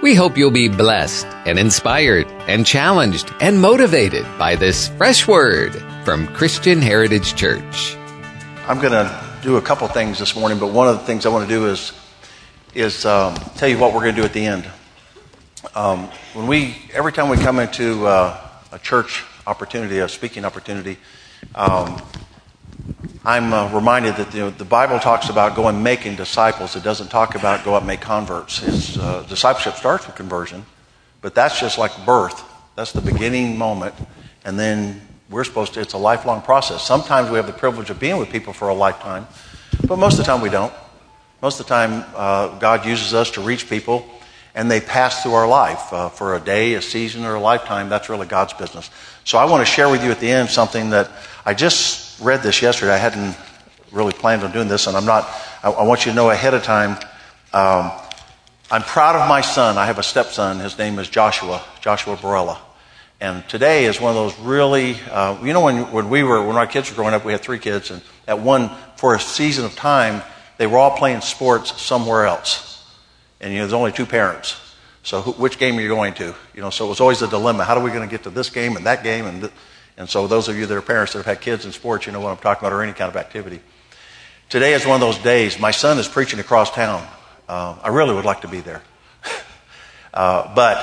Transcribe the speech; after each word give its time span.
We 0.00 0.14
hope 0.14 0.38
you'll 0.38 0.52
be 0.52 0.68
blessed 0.68 1.26
and 1.44 1.58
inspired 1.58 2.28
and 2.46 2.64
challenged 2.64 3.34
and 3.40 3.60
motivated 3.60 4.24
by 4.38 4.54
this 4.54 4.90
fresh 4.90 5.26
word 5.26 5.74
from 6.04 6.28
Christian 6.28 6.80
Heritage 6.80 7.34
Church. 7.34 7.96
I'm 8.68 8.78
going 8.78 8.92
to 8.92 9.24
do 9.42 9.56
a 9.56 9.60
couple 9.60 9.88
things 9.88 10.20
this 10.20 10.36
morning, 10.36 10.60
but 10.60 10.68
one 10.68 10.86
of 10.86 11.00
the 11.00 11.04
things 11.04 11.26
I 11.26 11.30
want 11.30 11.48
to 11.48 11.52
do 11.52 11.66
is 11.66 11.92
is 12.76 13.04
um, 13.06 13.34
tell 13.56 13.68
you 13.68 13.76
what 13.76 13.92
we're 13.92 14.02
going 14.02 14.14
to 14.14 14.20
do 14.20 14.24
at 14.24 14.32
the 14.32 14.46
end. 14.46 14.70
Um, 15.74 16.04
when 16.32 16.46
we 16.46 16.76
every 16.94 17.12
time 17.12 17.28
we 17.28 17.36
come 17.36 17.58
into 17.58 18.06
uh, 18.06 18.40
a 18.70 18.78
church 18.78 19.24
opportunity, 19.48 19.98
a 19.98 20.08
speaking 20.08 20.44
opportunity, 20.44 20.96
um, 21.56 22.00
I'm 23.24 23.52
uh, 23.52 23.70
reminded 23.72 24.16
that 24.16 24.32
you 24.32 24.40
know, 24.40 24.50
the 24.50 24.64
Bible 24.64 24.98
talks 24.98 25.28
about 25.28 25.56
going 25.56 25.82
making 25.82 26.16
disciples. 26.16 26.76
It 26.76 26.82
doesn't 26.82 27.08
talk 27.08 27.34
about 27.34 27.64
go 27.64 27.74
out 27.74 27.78
and 27.78 27.86
make 27.86 28.00
converts. 28.00 28.62
It's, 28.62 28.96
uh, 28.96 29.24
discipleship 29.28 29.74
starts 29.74 30.06
with 30.06 30.16
conversion, 30.16 30.64
but 31.20 31.34
that's 31.34 31.60
just 31.60 31.78
like 31.78 31.92
birth. 32.06 32.42
That's 32.76 32.92
the 32.92 33.00
beginning 33.00 33.58
moment, 33.58 33.94
and 34.44 34.58
then 34.58 35.00
we're 35.30 35.44
supposed 35.44 35.74
to. 35.74 35.80
It's 35.80 35.94
a 35.94 35.98
lifelong 35.98 36.42
process. 36.42 36.82
Sometimes 36.82 37.28
we 37.28 37.36
have 37.36 37.46
the 37.46 37.52
privilege 37.52 37.90
of 37.90 37.98
being 37.98 38.18
with 38.18 38.30
people 38.30 38.52
for 38.52 38.68
a 38.68 38.74
lifetime, 38.74 39.26
but 39.86 39.98
most 39.98 40.14
of 40.14 40.18
the 40.18 40.24
time 40.24 40.40
we 40.40 40.50
don't. 40.50 40.72
Most 41.42 41.60
of 41.60 41.66
the 41.66 41.70
time, 41.70 42.04
uh, 42.16 42.58
God 42.58 42.86
uses 42.86 43.14
us 43.14 43.32
to 43.32 43.40
reach 43.40 43.68
people, 43.68 44.06
and 44.54 44.70
they 44.70 44.80
pass 44.80 45.22
through 45.22 45.34
our 45.34 45.46
life 45.46 45.92
uh, 45.92 46.08
for 46.08 46.34
a 46.34 46.40
day, 46.40 46.74
a 46.74 46.82
season, 46.82 47.24
or 47.24 47.34
a 47.34 47.40
lifetime. 47.40 47.88
That's 47.88 48.08
really 48.08 48.26
God's 48.26 48.54
business. 48.54 48.90
So 49.24 49.38
I 49.38 49.44
want 49.44 49.60
to 49.60 49.70
share 49.70 49.88
with 49.88 50.02
you 50.02 50.10
at 50.10 50.20
the 50.20 50.30
end 50.30 50.48
something 50.48 50.90
that 50.90 51.10
I 51.44 51.54
just 51.54 52.07
read 52.20 52.42
this 52.42 52.62
yesterday. 52.62 52.92
I 52.92 52.98
hadn't 52.98 53.36
really 53.92 54.12
planned 54.12 54.42
on 54.42 54.52
doing 54.52 54.68
this, 54.68 54.86
and 54.86 54.96
I'm 54.96 55.06
not. 55.06 55.28
I, 55.62 55.70
I 55.70 55.82
want 55.84 56.04
you 56.04 56.12
to 56.12 56.16
know 56.16 56.30
ahead 56.30 56.54
of 56.54 56.62
time. 56.62 56.92
Um, 57.52 57.90
I'm 58.70 58.82
proud 58.82 59.16
of 59.16 59.28
my 59.28 59.40
son. 59.40 59.78
I 59.78 59.86
have 59.86 59.98
a 59.98 60.02
stepson. 60.02 60.60
His 60.60 60.76
name 60.76 60.98
is 60.98 61.08
Joshua, 61.08 61.62
Joshua 61.80 62.16
Barella. 62.16 62.58
And 63.20 63.48
today 63.48 63.86
is 63.86 64.00
one 64.00 64.10
of 64.10 64.16
those 64.16 64.38
really, 64.46 64.96
uh, 65.10 65.38
you 65.42 65.52
know, 65.52 65.62
when, 65.62 65.90
when 65.90 66.08
we 66.08 66.22
were, 66.22 66.46
when 66.46 66.56
our 66.56 66.66
kids 66.66 66.90
were 66.90 66.94
growing 66.94 67.14
up, 67.14 67.24
we 67.24 67.32
had 67.32 67.40
three 67.40 67.58
kids, 67.58 67.90
and 67.90 68.02
at 68.26 68.38
one, 68.38 68.70
for 68.96 69.14
a 69.14 69.20
season 69.20 69.64
of 69.64 69.74
time, 69.74 70.22
they 70.56 70.66
were 70.66 70.78
all 70.78 70.96
playing 70.96 71.20
sports 71.22 71.80
somewhere 71.80 72.26
else. 72.26 72.84
And, 73.40 73.52
you 73.52 73.58
know, 73.58 73.64
there's 73.64 73.72
only 73.72 73.92
two 73.92 74.06
parents. 74.06 74.60
So 75.02 75.22
who, 75.22 75.32
which 75.32 75.58
game 75.58 75.78
are 75.78 75.80
you 75.80 75.88
going 75.88 76.14
to? 76.14 76.34
You 76.54 76.60
know, 76.60 76.70
so 76.70 76.86
it 76.86 76.88
was 76.90 77.00
always 77.00 77.22
a 77.22 77.28
dilemma. 77.28 77.64
How 77.64 77.76
are 77.76 77.82
we 77.82 77.90
going 77.90 78.06
to 78.06 78.10
get 78.10 78.24
to 78.24 78.30
this 78.30 78.50
game 78.50 78.76
and 78.76 78.86
that 78.86 79.02
game? 79.02 79.24
And 79.24 79.40
th- 79.42 79.52
and 79.98 80.08
so, 80.08 80.28
those 80.28 80.48
of 80.48 80.56
you 80.56 80.64
that 80.64 80.76
are 80.76 80.80
parents 80.80 81.12
that 81.12 81.18
have 81.18 81.26
had 81.26 81.40
kids 81.40 81.64
in 81.64 81.72
sports, 81.72 82.06
you 82.06 82.12
know 82.12 82.20
what 82.20 82.30
I'm 82.30 82.36
talking 82.36 82.64
about, 82.64 82.72
or 82.72 82.84
any 82.84 82.92
kind 82.92 83.10
of 83.10 83.16
activity. 83.16 83.58
Today 84.48 84.72
is 84.74 84.86
one 84.86 84.94
of 84.94 85.00
those 85.00 85.18
days. 85.18 85.58
My 85.58 85.72
son 85.72 85.98
is 85.98 86.06
preaching 86.06 86.38
across 86.38 86.70
town. 86.70 87.04
Uh, 87.48 87.76
I 87.82 87.88
really 87.88 88.14
would 88.14 88.24
like 88.24 88.42
to 88.42 88.48
be 88.48 88.60
there. 88.60 88.80
uh, 90.14 90.54
but 90.54 90.78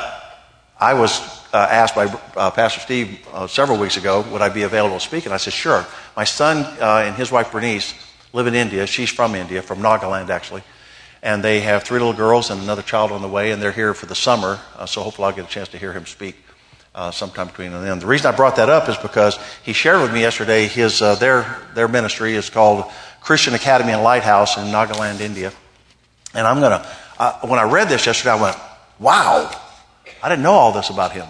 I 0.77 0.95
was 0.95 1.21
uh, 1.53 1.65
asked 1.71 1.95
by 1.95 2.07
uh, 2.35 2.51
Pastor 2.51 2.81
Steve 2.81 3.25
uh, 3.31 3.47
several 3.47 3.79
weeks 3.79 3.95
ago, 3.95 4.19
would 4.33 4.41
I 4.41 4.49
be 4.49 4.63
available 4.63 4.97
to 4.97 5.05
speak? 5.05 5.23
And 5.23 5.33
I 5.33 5.37
said, 5.37 5.53
sure. 5.53 5.85
My 6.17 6.25
son 6.25 6.65
uh, 6.81 7.05
and 7.07 7.15
his 7.15 7.31
wife 7.31 7.53
Bernice 7.53 7.93
live 8.33 8.47
in 8.47 8.53
India. 8.53 8.85
She's 8.85 9.09
from 9.09 9.33
India, 9.33 9.61
from 9.61 9.79
Nagaland, 9.79 10.29
actually. 10.29 10.63
And 11.23 11.41
they 11.41 11.61
have 11.61 11.83
three 11.83 11.99
little 11.99 12.13
girls 12.13 12.51
and 12.51 12.61
another 12.61 12.81
child 12.81 13.13
on 13.13 13.21
the 13.21 13.29
way, 13.29 13.51
and 13.51 13.61
they're 13.61 13.71
here 13.71 13.93
for 13.93 14.07
the 14.07 14.15
summer. 14.15 14.59
so 14.87 15.01
hopefully 15.03 15.27
I'll 15.27 15.35
get 15.35 15.45
a 15.45 15.49
chance 15.49 15.69
to 15.69 15.77
hear 15.77 15.93
him 15.93 16.05
speak 16.05 16.35
uh, 16.95 17.11
sometime 17.11 17.47
between 17.47 17.71
them. 17.71 17.99
The 17.99 18.07
reason 18.07 18.33
I 18.33 18.35
brought 18.35 18.55
that 18.55 18.69
up 18.69 18.87
is 18.89 18.97
because 18.97 19.37
he 19.63 19.73
shared 19.73 20.01
with 20.01 20.13
me 20.13 20.21
yesterday 20.21 20.67
his 20.67 21.01
uh, 21.01 21.15
their 21.15 21.61
their 21.75 21.87
ministry 21.87 22.35
is 22.35 22.49
called 22.49 22.85
Christian 23.21 23.53
Academy 23.53 23.91
and 23.91 24.01
Lighthouse 24.01 24.57
in 24.57 24.63
Nagaland, 24.67 25.19
India. 25.19 25.51
And 26.33 26.47
I'm 26.47 26.61
gonna 26.61 26.87
uh, 27.19 27.39
when 27.41 27.59
I 27.59 27.63
read 27.63 27.89
this 27.89 28.05
yesterday, 28.05 28.31
I 28.31 28.41
went, 28.41 28.57
"Wow, 28.97 29.51
I 30.23 30.29
didn't 30.29 30.43
know 30.43 30.53
all 30.53 30.71
this 30.71 30.89
about 30.89 31.11
him." 31.11 31.27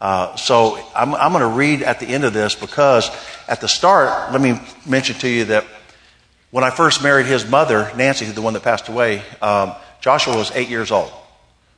Uh, 0.00 0.36
so 0.36 0.78
I'm, 0.94 1.14
I'm 1.14 1.32
going 1.32 1.42
to 1.42 1.56
read 1.56 1.82
at 1.82 2.00
the 2.00 2.06
end 2.06 2.24
of 2.24 2.34
this 2.34 2.54
because 2.54 3.10
at 3.48 3.62
the 3.62 3.68
start, 3.68 4.30
let 4.30 4.42
me 4.42 4.60
mention 4.86 5.16
to 5.20 5.28
you 5.28 5.46
that 5.46 5.64
when 6.50 6.64
I 6.64 6.70
first 6.70 7.02
married 7.02 7.24
his 7.24 7.48
mother, 7.48 7.90
Nancy, 7.96 8.26
the 8.26 8.42
one 8.42 8.52
that 8.52 8.62
passed 8.62 8.88
away, 8.88 9.22
um, 9.40 9.72
Joshua 10.02 10.36
was 10.36 10.50
eight 10.52 10.68
years 10.68 10.90
old. 10.90 11.10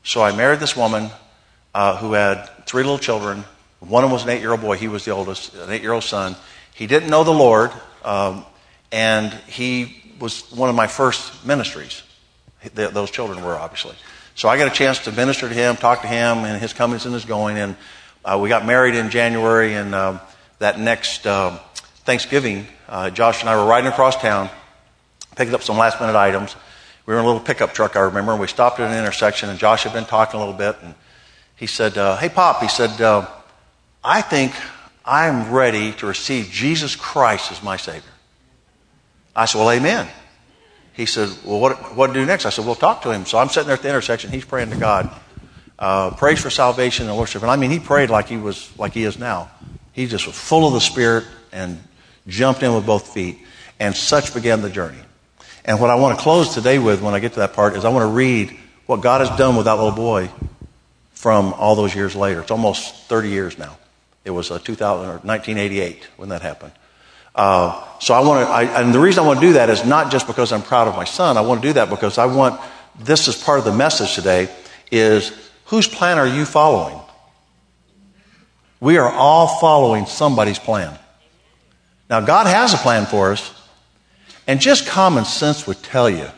So 0.02 0.20
I 0.20 0.36
married 0.36 0.58
this 0.58 0.76
woman 0.76 1.10
uh, 1.74 1.96
who 1.96 2.14
had 2.14 2.50
three 2.68 2.82
little 2.82 2.98
children. 2.98 3.44
One 3.80 4.04
of 4.04 4.10
them 4.10 4.12
was 4.12 4.24
an 4.24 4.28
eight 4.28 4.40
year 4.40 4.52
old 4.52 4.60
boy. 4.60 4.76
He 4.76 4.88
was 4.88 5.04
the 5.06 5.10
oldest, 5.12 5.54
an 5.54 5.70
eight 5.70 5.82
year 5.82 5.92
old 5.92 6.04
son. 6.04 6.36
He 6.74 6.86
didn't 6.86 7.08
know 7.08 7.24
the 7.24 7.32
Lord, 7.32 7.72
um, 8.04 8.44
and 8.92 9.32
he 9.46 10.02
was 10.20 10.52
one 10.52 10.68
of 10.68 10.76
my 10.76 10.86
first 10.86 11.46
ministries. 11.46 12.02
Those 12.74 13.10
children 13.10 13.42
were, 13.42 13.56
obviously. 13.56 13.96
So 14.34 14.48
I 14.48 14.58
got 14.58 14.68
a 14.68 14.74
chance 14.74 14.98
to 15.00 15.12
minister 15.12 15.48
to 15.48 15.54
him, 15.54 15.76
talk 15.76 16.02
to 16.02 16.08
him, 16.08 16.38
and 16.38 16.60
his 16.60 16.72
comings 16.72 17.06
and 17.06 17.14
his 17.14 17.24
going. 17.24 17.56
And 17.56 17.76
uh, 18.24 18.38
we 18.40 18.48
got 18.48 18.66
married 18.66 18.94
in 18.94 19.10
January, 19.10 19.74
and 19.74 19.94
um, 19.94 20.20
that 20.58 20.78
next 20.78 21.26
uh, 21.26 21.58
Thanksgiving, 22.04 22.66
uh, 22.88 23.10
Josh 23.10 23.40
and 23.40 23.48
I 23.48 23.56
were 23.56 23.64
riding 23.64 23.90
across 23.90 24.20
town, 24.20 24.50
picking 25.36 25.54
up 25.54 25.62
some 25.62 25.78
last 25.78 26.00
minute 26.00 26.16
items. 26.16 26.54
We 27.06 27.14
were 27.14 27.20
in 27.20 27.24
a 27.24 27.28
little 27.28 27.42
pickup 27.42 27.72
truck, 27.72 27.96
I 27.96 28.00
remember, 28.00 28.32
and 28.32 28.40
we 28.40 28.46
stopped 28.46 28.78
at 28.78 28.90
an 28.90 28.98
intersection, 28.98 29.48
and 29.48 29.58
Josh 29.58 29.84
had 29.84 29.94
been 29.94 30.04
talking 30.04 30.38
a 30.38 30.44
little 30.44 30.58
bit, 30.58 30.76
and 30.82 30.94
he 31.58 31.66
said, 31.66 31.98
uh, 31.98 32.16
Hey, 32.16 32.28
Pop, 32.28 32.62
he 32.62 32.68
said, 32.68 33.00
uh, 33.00 33.28
I 34.02 34.22
think 34.22 34.54
I'm 35.04 35.52
ready 35.52 35.92
to 35.94 36.06
receive 36.06 36.50
Jesus 36.50 36.94
Christ 36.96 37.50
as 37.50 37.62
my 37.62 37.76
Savior. 37.76 38.02
I 39.34 39.44
said, 39.44 39.58
Well, 39.58 39.70
amen. 39.70 40.08
He 40.92 41.04
said, 41.04 41.30
Well, 41.44 41.60
what, 41.60 41.96
what 41.96 42.12
do 42.12 42.24
next? 42.24 42.46
I 42.46 42.50
said, 42.50 42.64
Well, 42.64 42.76
talk 42.76 43.02
to 43.02 43.10
him. 43.10 43.26
So 43.26 43.38
I'm 43.38 43.48
sitting 43.48 43.66
there 43.66 43.76
at 43.76 43.82
the 43.82 43.88
intersection. 43.88 44.30
He's 44.30 44.44
praying 44.44 44.70
to 44.70 44.76
God. 44.76 45.10
Uh, 45.78 46.10
prays 46.10 46.40
for 46.40 46.50
salvation 46.50 47.08
and 47.08 47.16
worship. 47.16 47.42
And 47.42 47.50
I 47.50 47.56
mean, 47.56 47.70
he 47.70 47.78
prayed 47.78 48.10
like 48.10 48.28
he 48.28 48.36
was, 48.36 48.70
like 48.78 48.94
he 48.94 49.04
is 49.04 49.18
now. 49.18 49.50
He 49.92 50.06
just 50.06 50.26
was 50.26 50.36
full 50.36 50.66
of 50.66 50.72
the 50.74 50.80
Spirit 50.80 51.24
and 51.52 51.80
jumped 52.26 52.62
in 52.62 52.74
with 52.74 52.86
both 52.86 53.12
feet. 53.12 53.38
And 53.80 53.94
such 53.94 54.34
began 54.34 54.60
the 54.60 54.70
journey. 54.70 54.98
And 55.64 55.80
what 55.80 55.90
I 55.90 55.96
want 55.96 56.18
to 56.18 56.22
close 56.22 56.54
today 56.54 56.78
with 56.78 57.00
when 57.00 57.14
I 57.14 57.20
get 57.20 57.34
to 57.34 57.40
that 57.40 57.52
part 57.52 57.74
is 57.74 57.84
I 57.84 57.90
want 57.90 58.02
to 58.02 58.12
read 58.12 58.56
what 58.86 59.02
God 59.02 59.20
has 59.26 59.36
done 59.38 59.54
with 59.54 59.66
that 59.66 59.74
little 59.74 59.92
boy 59.92 60.30
from 61.18 61.52
all 61.54 61.74
those 61.74 61.96
years 61.96 62.14
later. 62.14 62.42
It's 62.42 62.52
almost 62.52 62.94
30 63.08 63.28
years 63.28 63.58
now. 63.58 63.76
It 64.24 64.30
was 64.30 64.52
uh, 64.52 64.60
2000 64.60 65.04
or 65.04 65.12
1988 65.14 66.06
when 66.16 66.28
that 66.28 66.42
happened. 66.42 66.70
Uh, 67.34 67.84
so 67.98 68.14
I 68.14 68.20
want 68.20 68.46
to, 68.46 68.78
and 68.78 68.94
the 68.94 69.00
reason 69.00 69.24
I 69.24 69.26
want 69.26 69.40
to 69.40 69.46
do 69.46 69.52
that 69.54 69.68
is 69.68 69.84
not 69.84 70.12
just 70.12 70.28
because 70.28 70.52
I'm 70.52 70.62
proud 70.62 70.86
of 70.86 70.94
my 70.94 71.02
son. 71.02 71.36
I 71.36 71.40
want 71.40 71.60
to 71.60 71.68
do 71.68 71.72
that 71.72 71.90
because 71.90 72.18
I 72.18 72.26
want 72.26 72.60
this 73.00 73.26
is 73.26 73.34
part 73.34 73.58
of 73.58 73.64
the 73.64 73.72
message 73.72 74.14
today. 74.14 74.48
Is 74.92 75.32
whose 75.64 75.88
plan 75.88 76.18
are 76.18 76.26
you 76.26 76.44
following? 76.44 77.00
We 78.78 78.96
are 78.98 79.10
all 79.10 79.58
following 79.58 80.06
somebody's 80.06 80.60
plan. 80.60 80.96
Now 82.08 82.20
God 82.20 82.46
has 82.46 82.74
a 82.74 82.78
plan 82.78 83.06
for 83.06 83.32
us, 83.32 83.52
and 84.46 84.60
just 84.60 84.86
common 84.86 85.24
sense 85.24 85.66
would 85.66 85.82
tell 85.82 86.08
you 86.08 86.28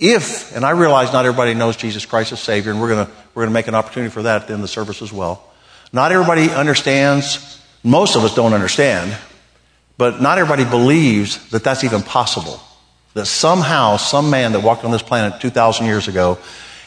if, 0.00 0.56
and 0.56 0.64
I 0.64 0.70
realize 0.70 1.12
not 1.12 1.26
everybody 1.26 1.54
knows 1.54 1.76
Jesus 1.76 2.06
Christ 2.06 2.32
as 2.32 2.40
Savior, 2.40 2.72
and 2.72 2.80
we're 2.80 2.88
going 2.88 3.06
we're 3.34 3.42
going 3.42 3.50
to 3.50 3.54
make 3.54 3.68
an 3.68 3.74
opportunity 3.74 4.10
for 4.10 4.22
that 4.22 4.42
at 4.42 4.48
the 4.48 4.54
end 4.54 4.60
of 4.60 4.62
the 4.62 4.68
service 4.68 5.02
as 5.02 5.12
well. 5.12 5.44
Not 5.92 6.10
everybody 6.10 6.50
understands, 6.50 7.60
most 7.84 8.16
of 8.16 8.24
us 8.24 8.34
don't 8.34 8.54
understand, 8.54 9.16
but 9.98 10.20
not 10.20 10.38
everybody 10.38 10.64
believes 10.64 11.50
that 11.50 11.62
that's 11.62 11.84
even 11.84 12.02
possible. 12.02 12.60
That 13.14 13.26
somehow, 13.26 13.98
some 13.98 14.30
man 14.30 14.52
that 14.52 14.60
walked 14.60 14.84
on 14.84 14.90
this 14.90 15.02
planet 15.02 15.40
2,000 15.40 15.86
years 15.86 16.08
ago 16.08 16.38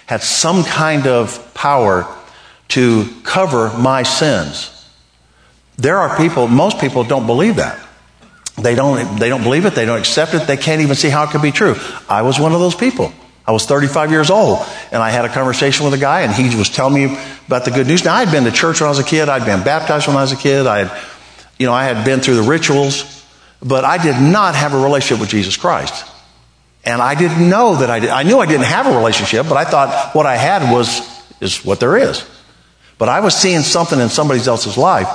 had 0.06 0.22
some 0.22 0.64
kind 0.64 1.06
of 1.06 1.54
power 1.54 2.08
to 2.70 3.08
cover 3.24 3.78
my 3.78 4.04
sins. 4.04 4.70
There 5.78 5.98
are 5.98 6.18
people, 6.18 6.48
most 6.48 6.80
people 6.80 7.04
don't 7.04 7.28
believe 7.28 7.58
that. 7.58 7.80
They 8.58 8.76
don't, 8.76 9.20
they 9.20 9.30
don't 9.30 9.44
believe 9.44 9.66
it. 9.66 9.74
They 9.74 9.86
don't 9.86 10.00
accept 10.00 10.34
it. 10.34 10.46
They 10.48 10.58
can't 10.58 10.82
even 10.82 10.96
see 10.96 11.10
how 11.10 11.24
it 11.24 11.32
could 11.32 11.42
be 11.42 11.52
true. 11.52 11.76
I 12.08 12.22
was 12.22 12.40
one 12.40 12.54
of 12.54 12.60
those 12.60 12.76
people. 12.76 13.12
I 13.46 13.52
was 13.52 13.66
35 13.66 14.12
years 14.12 14.30
old 14.30 14.60
and 14.92 15.04
I 15.04 15.10
had 15.10 15.26
a 15.26 15.30
conversation 15.30 15.86
with 15.86 15.94
a 15.94 15.98
guy 15.98 16.22
and 16.22 16.32
he 16.32 16.56
was 16.56 16.70
telling 16.70 16.94
me 16.94 17.18
about 17.48 17.66
the 17.66 17.72
good 17.72 17.88
news. 17.88 18.06
Now 18.06 18.16
I 18.16 18.24
had 18.24 18.32
been 18.32 18.46
to 18.46 18.52
church 18.52 18.80
when 18.80 18.88
I 18.88 18.90
was 18.90 19.00
a 19.00 19.04
kid. 19.04 19.28
I'd 19.28 19.46
been 19.46 19.64
baptized 19.64 20.08
when 20.08 20.16
I 20.16 20.22
was 20.22 20.32
a 20.32 20.38
kid. 20.38 20.66
I 20.66 20.86
had, 20.86 21.04
you 21.60 21.66
know, 21.66 21.74
I 21.74 21.84
had 21.84 22.06
been 22.06 22.22
through 22.22 22.36
the 22.36 22.44
rituals, 22.44 23.26
but 23.62 23.84
I 23.84 24.02
did 24.02 24.22
not 24.22 24.56
have 24.56 24.74
a 24.74 24.80
relationship 24.82 25.20
with 25.20 25.30
Jesus 25.30 25.58
Christ. 25.58 26.10
And 26.86 27.02
I 27.02 27.16
didn't 27.16 27.50
know 27.50 27.78
that 27.78 27.90
I 27.90 28.00
did. 28.00 28.10
I 28.10 28.24
knew 28.24 28.40
I 28.40 28.46
didn't 28.46 28.66
have 28.66 28.88
a 28.88 28.96
relationship, 28.96 29.48
but 29.50 29.58
I 29.58 29.66
thought 29.66 30.16
what 30.16 30.26
I 30.26 30.36
had 30.36 30.72
was, 30.72 31.02
is 31.42 31.66
what 31.66 31.80
there 31.80 31.98
is. 31.98 32.26
But 32.98 33.10
I 33.10 33.20
was 33.22 33.36
seeing 33.36 33.62
something 33.62 34.00
in 34.00 34.10
somebody 34.10 34.40
else's 34.46 34.78
life 34.78 35.08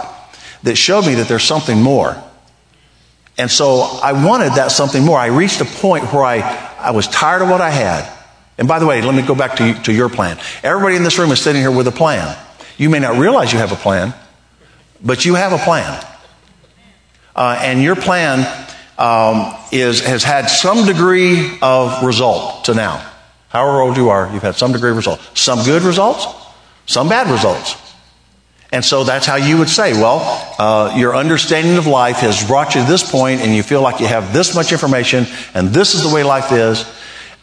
that 0.65 0.77
showed 0.77 1.07
me 1.07 1.15
that 1.15 1.29
there's 1.29 1.45
something 1.45 1.81
more. 1.81 2.23
And 3.39 3.49
so 3.49 3.83
I 4.03 4.13
wanted 4.25 4.55
that 4.55 4.73
something 4.73 5.05
more. 5.05 5.19
I 5.19 5.27
reached 5.27 5.61
a 5.61 5.65
point 5.65 6.13
where 6.13 6.25
I, 6.25 6.41
I 6.79 6.91
was 6.91 7.07
tired 7.07 7.41
of 7.41 7.49
what 7.49 7.61
I 7.61 7.71
had. 7.71 8.13
And 8.59 8.67
by 8.67 8.81
the 8.81 8.87
way, 8.87 9.01
let 9.01 9.15
me 9.15 9.23
go 9.23 9.37
back 9.37 9.57
to, 9.57 9.75
to 9.85 9.93
your 9.93 10.09
plan. 10.09 10.39
Everybody 10.65 10.97
in 10.97 11.05
this 11.05 11.19
room 11.19 11.31
is 11.31 11.41
sitting 11.41 11.63
here 11.63 11.71
with 11.71 11.87
a 11.87 11.93
plan. 11.93 12.37
You 12.77 12.91
may 12.91 12.99
not 12.99 13.17
realize 13.17 13.53
you 13.53 13.61
have 13.61 13.71
a 13.71 13.77
plan, 13.77 14.13
but 15.03 15.25
you 15.25 15.37
have 15.37 15.53
a 15.53 15.59
plan. 15.59 16.05
Uh, 17.37 17.61
and 17.63 17.81
your 17.81 17.95
plan 17.95 18.41
um, 18.99 19.55
is, 19.71 20.01
has 20.01 20.25
had 20.25 20.47
some 20.47 20.87
degree 20.87 21.59
of 21.63 22.03
result 22.05 22.65
to 22.65 22.75
now. 22.75 23.09
However 23.49 23.81
old 23.81 23.97
you 23.97 24.09
are, 24.09 24.29
you've 24.33 24.43
had 24.43 24.57
some 24.57 24.73
degree 24.73 24.91
of 24.91 24.97
result. 24.97 25.21
Some 25.35 25.65
good 25.65 25.83
results, 25.83 26.27
some 26.87 27.09
bad 27.09 27.31
results. 27.31 27.77
And 28.71 28.85
so 28.85 29.05
that's 29.05 29.25
how 29.25 29.37
you 29.37 29.59
would 29.59 29.71
say, 29.71 29.95
well, 29.95 30.21
uh, 30.59 30.95
your 30.97 31.17
understanding 31.17 31.79
of 31.79 31.87
life 31.87 32.19
has 32.19 32.47
brought 32.47 32.75
you 32.75 32.83
to 32.83 32.87
this 32.87 33.09
point, 33.09 33.41
and 33.41 33.55
you 33.55 33.63
feel 33.63 33.81
like 33.81 34.01
you 34.01 34.07
have 34.07 34.35
this 34.35 34.55
much 34.55 34.73
information, 34.73 35.27
and 35.55 35.69
this 35.69 35.95
is 35.95 36.03
the 36.03 36.15
way 36.15 36.23
life 36.23 36.53
is. 36.53 36.85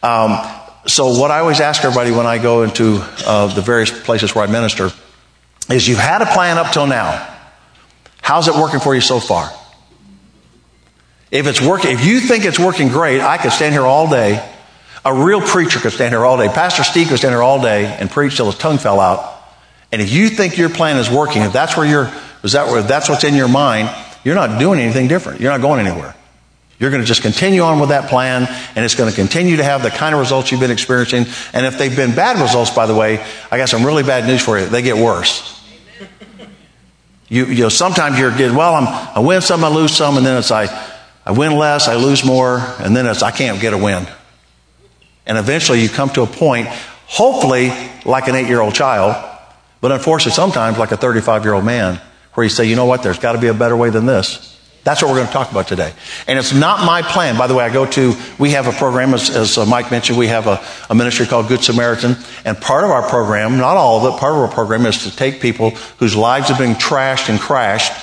Um, 0.04 0.38
so, 0.86 1.20
what 1.20 1.32
I 1.32 1.40
always 1.40 1.62
ask 1.62 1.84
everybody 1.84 2.12
when 2.12 2.28
I 2.28 2.38
go 2.38 2.62
into 2.62 3.00
uh, 3.26 3.48
the 3.48 3.62
various 3.62 3.90
places 3.90 4.36
where 4.36 4.44
I 4.44 4.52
minister 4.52 4.92
is 5.68 5.88
you've 5.88 5.98
had 5.98 6.22
a 6.22 6.28
plan 6.28 6.60
up 6.60 6.72
till 6.72 6.86
now. 6.86 7.28
How's 8.22 8.48
it 8.48 8.56
working 8.56 8.80
for 8.80 8.94
you 8.94 9.02
so 9.02 9.20
far? 9.20 9.50
If 11.32 11.48
it's 11.48 11.60
working, 11.60 11.92
if 11.92 12.06
you 12.06 12.20
think 12.20 12.46
it's 12.46 12.60
working 12.60 12.90
great, 12.90 13.20
I 13.20 13.38
could 13.38 13.52
stand 13.52 13.74
here 13.74 13.84
all 13.84 14.08
day. 14.10 14.48
A 15.04 15.14
real 15.14 15.42
preacher 15.42 15.80
could 15.80 15.92
stand 15.92 16.14
here 16.14 16.24
all 16.24 16.38
day. 16.38 16.48
Pastor 16.48 16.84
Steve 16.84 17.08
could 17.10 17.18
stand 17.18 17.34
here 17.34 17.42
all 17.42 17.62
day 17.62 17.86
and 17.86 18.10
preach 18.10 18.38
till 18.38 18.46
his 18.46 18.58
tongue 18.58 18.78
fell 18.78 19.00
out. 19.00 19.35
And 19.96 20.02
if 20.02 20.12
you 20.12 20.28
think 20.28 20.58
your 20.58 20.68
plan 20.68 20.98
is 20.98 21.10
working, 21.10 21.44
if 21.44 21.54
that's 21.54 21.78
where 21.78 21.86
you're, 21.86 22.12
is 22.44 22.52
that 22.52 22.68
where, 22.68 22.82
that's 22.82 23.08
what's 23.08 23.24
in 23.24 23.34
your 23.34 23.48
mind, 23.48 23.90
you're 24.26 24.36
not 24.36 24.60
doing 24.60 24.78
anything 24.78 25.08
different. 25.08 25.40
You're 25.40 25.54
not 25.54 25.62
going 25.62 25.88
anywhere. 25.88 26.14
You're 26.78 26.90
going 26.90 27.02
to 27.02 27.08
just 27.08 27.22
continue 27.22 27.62
on 27.62 27.80
with 27.80 27.88
that 27.88 28.10
plan, 28.10 28.46
and 28.76 28.84
it's 28.84 28.96
going 28.96 29.10
to 29.10 29.16
continue 29.16 29.56
to 29.56 29.64
have 29.64 29.84
the 29.84 29.90
kind 29.90 30.14
of 30.14 30.20
results 30.20 30.52
you've 30.52 30.60
been 30.60 30.70
experiencing. 30.70 31.28
And 31.54 31.66
if 31.66 31.78
they've 31.78 31.96
been 31.96 32.14
bad 32.14 32.42
results, 32.42 32.72
by 32.72 32.88
the 32.88 32.94
way, 32.94 33.26
I 33.50 33.56
got 33.56 33.70
some 33.70 33.86
really 33.86 34.04
bad 34.04 34.28
news 34.28 34.44
for 34.44 34.60
you. 34.60 34.66
They 34.66 34.82
get 34.82 34.98
worse. 34.98 35.64
You, 37.30 37.46
you 37.46 37.62
know, 37.62 37.70
sometimes 37.70 38.20
you're 38.20 38.36
getting, 38.36 38.58
well, 38.58 38.76
I'm, 38.76 38.88
I 38.90 39.20
win 39.20 39.40
some, 39.40 39.64
I 39.64 39.70
lose 39.70 39.94
some, 39.94 40.18
and 40.18 40.26
then 40.26 40.38
it's 40.38 40.52
I, 40.52 40.68
I 41.26 41.32
win 41.32 41.56
less, 41.56 41.88
I 41.88 41.96
lose 41.96 42.26
more, 42.26 42.58
and 42.80 42.94
then 42.94 43.06
it's 43.06 43.24
I 43.24 43.32
can't 43.32 43.62
get 43.62 43.72
a 43.72 43.78
win. 43.78 44.06
And 45.26 45.38
eventually 45.38 45.82
you 45.82 45.88
come 45.88 46.10
to 46.10 46.24
a 46.24 46.28
point, 46.28 46.68
hopefully 46.68 47.72
like 48.04 48.28
an 48.28 48.36
eight 48.36 48.50
year 48.50 48.60
old 48.60 48.76
child, 48.76 49.32
but 49.86 49.92
unfortunately, 49.92 50.32
sometimes, 50.32 50.80
like 50.80 50.92
a 50.92 50.98
35 50.98 51.44
year 51.44 51.54
old 51.54 51.64
man, 51.64 52.02
where 52.34 52.44
you 52.44 52.50
say, 52.50 52.66
you 52.66 52.76
know 52.76 52.88
what, 52.88 53.04
there's 53.04 53.20
got 53.20 53.34
to 53.34 53.38
be 53.38 53.50
a 53.50 53.54
better 53.54 53.78
way 53.78 53.92
than 53.92 54.08
this. 54.08 54.60
That's 54.84 55.04
what 55.04 55.10
we're 55.10 55.18
going 55.18 55.28
to 55.28 55.34
talk 55.34 55.52
about 55.52 55.68
today. 55.68 55.94
And 56.28 56.40
it's 56.40 56.56
not 56.56 56.84
my 56.88 57.04
plan. 57.04 57.38
By 57.38 57.46
the 57.46 57.54
way, 57.54 57.66
I 57.66 57.72
go 57.72 57.86
to, 57.86 58.16
we 58.40 58.50
have 58.54 58.66
a 58.66 58.72
program, 58.72 59.14
as, 59.14 59.30
as 59.30 59.60
uh, 59.60 59.66
Mike 59.68 59.92
mentioned, 59.92 60.18
we 60.18 60.26
have 60.26 60.48
a, 60.48 60.66
a, 60.90 60.96
ministry 60.96 61.28
called 61.28 61.50
Good 61.50 61.64
Samaritan. 61.64 62.16
And 62.46 62.60
part 62.60 62.84
of 62.84 62.90
our 62.90 63.08
program, 63.08 63.60
not 63.60 63.78
all 63.78 64.04
of 64.04 64.12
it, 64.16 64.20
part 64.20 64.34
of 64.34 64.40
our 64.40 64.48
program 64.48 64.88
is 64.88 65.04
to 65.04 65.16
take 65.16 65.40
people 65.40 65.70
whose 66.00 66.16
lives 66.16 66.50
have 66.50 66.58
been 66.58 66.74
trashed 66.74 67.30
and 67.30 67.40
crashed 67.40 67.94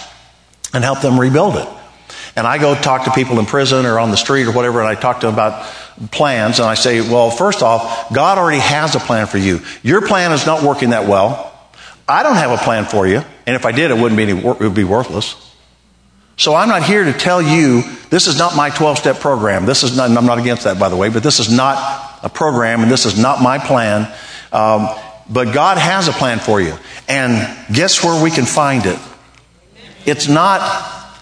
and 0.72 0.84
help 0.84 1.00
them 1.00 1.18
rebuild 1.18 1.56
it. 1.56 1.68
And 2.36 2.46
I 2.46 2.58
go 2.58 2.76
talk 2.76 3.06
to 3.06 3.10
people 3.10 3.40
in 3.40 3.46
prison 3.46 3.86
or 3.86 3.98
on 3.98 4.12
the 4.12 4.16
street 4.16 4.44
or 4.44 4.52
whatever, 4.52 4.78
and 4.78 4.88
I 4.88 4.94
talk 4.94 5.18
to 5.22 5.26
them 5.26 5.34
about 5.34 5.68
plans. 6.12 6.60
And 6.60 6.68
I 6.68 6.74
say, 6.74 7.00
well, 7.00 7.32
first 7.32 7.60
off, 7.60 8.14
God 8.14 8.38
already 8.38 8.60
has 8.60 8.94
a 8.94 9.00
plan 9.00 9.26
for 9.26 9.38
you. 9.38 9.62
Your 9.82 10.06
plan 10.06 10.30
is 10.30 10.46
not 10.46 10.62
working 10.62 10.90
that 10.90 11.08
well. 11.08 11.51
I 12.12 12.22
don't 12.22 12.36
have 12.36 12.50
a 12.50 12.58
plan 12.58 12.84
for 12.84 13.06
you, 13.06 13.22
and 13.46 13.56
if 13.56 13.64
I 13.64 13.72
did, 13.72 13.90
it 13.90 13.96
wouldn't 13.96 14.18
be 14.18 14.24
any, 14.24 14.38
it 14.38 14.60
would 14.60 14.74
be 14.74 14.84
worthless. 14.84 15.34
So 16.36 16.54
I'm 16.54 16.68
not 16.68 16.82
here 16.82 17.04
to 17.04 17.12
tell 17.14 17.40
you 17.40 17.82
this 18.10 18.26
is 18.26 18.38
not 18.38 18.54
my 18.54 18.68
12 18.68 18.98
step 18.98 19.20
program. 19.20 19.64
This 19.64 19.82
is 19.82 19.96
not, 19.96 20.10
I'm 20.10 20.26
not 20.26 20.38
against 20.38 20.64
that, 20.64 20.78
by 20.78 20.90
the 20.90 20.96
way, 20.96 21.08
but 21.08 21.22
this 21.22 21.40
is 21.40 21.50
not 21.50 22.20
a 22.22 22.28
program, 22.28 22.82
and 22.82 22.90
this 22.90 23.06
is 23.06 23.18
not 23.18 23.40
my 23.40 23.58
plan. 23.58 24.12
Um, 24.52 24.88
but 25.30 25.54
God 25.54 25.78
has 25.78 26.08
a 26.08 26.12
plan 26.12 26.38
for 26.38 26.60
you, 26.60 26.76
and 27.08 27.74
guess 27.74 28.04
where 28.04 28.22
we 28.22 28.30
can 28.30 28.44
find 28.44 28.84
it? 28.84 28.98
It's 30.04 30.28
not. 30.28 30.60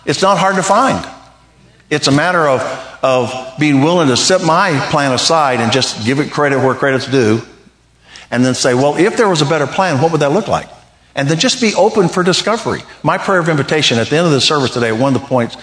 It's 0.07 0.23
not 0.23 0.39
hard 0.39 0.57
to 0.57 0.63
find. 0.65 1.09
It's 1.89 2.09
a 2.09 2.13
matter 2.13 2.49
of 2.49 2.63
of 3.01 3.55
being 3.61 3.83
willing 3.83 4.09
to 4.09 4.17
set 4.17 4.43
my 4.43 4.77
plan 4.91 5.13
aside 5.13 5.61
and 5.61 5.71
just 5.71 6.05
give 6.05 6.19
it 6.19 6.33
credit 6.33 6.59
where 6.59 6.75
credit's 6.75 7.07
due, 7.07 7.43
and 8.33 8.45
then 8.45 8.55
say, 8.55 8.75
well, 8.75 8.97
if 8.97 9.17
there 9.17 9.29
was 9.29 9.41
a 9.41 9.47
better 9.47 9.69
plan, 9.69 10.03
what 10.03 10.11
would 10.11 10.23
that 10.23 10.33
look 10.33 10.49
like? 10.49 10.69
And 11.15 11.29
then 11.29 11.39
just 11.39 11.61
be 11.61 11.75
open 11.75 12.09
for 12.09 12.23
discovery. 12.23 12.83
My 13.03 13.19
prayer 13.19 13.41
of 13.41 13.49
invitation 13.49 13.99
at 13.99 14.09
the 14.09 14.17
end 14.17 14.27
of 14.27 14.33
the 14.33 14.41
service 14.41 14.73
today, 14.73 14.93
one 14.93 15.15
of 15.15 15.21
the 15.21 15.27
points, 15.27 15.57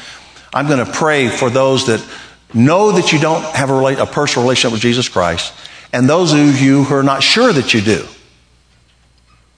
I'm 0.54 0.68
going 0.68 0.86
to 0.86 0.92
pray 0.92 1.30
for 1.30 1.50
those 1.50 1.88
that 1.88 2.06
know 2.54 2.92
that 2.94 3.12
you 3.12 3.20
don't 3.20 3.44
have 3.56 3.70
a, 3.70 3.76
a 3.76 4.06
personal 4.06 4.46
relationship 4.46 4.74
with 4.74 4.82
Jesus 4.82 5.10
Christ, 5.10 5.54
and 5.94 6.08
those 6.08 6.34
of 6.34 6.62
you 6.62 6.84
who 6.84 6.96
are 6.96 7.04
not 7.04 7.24
sure 7.24 7.52
that 7.52 7.74
you 7.74 7.82
do. 7.82 8.06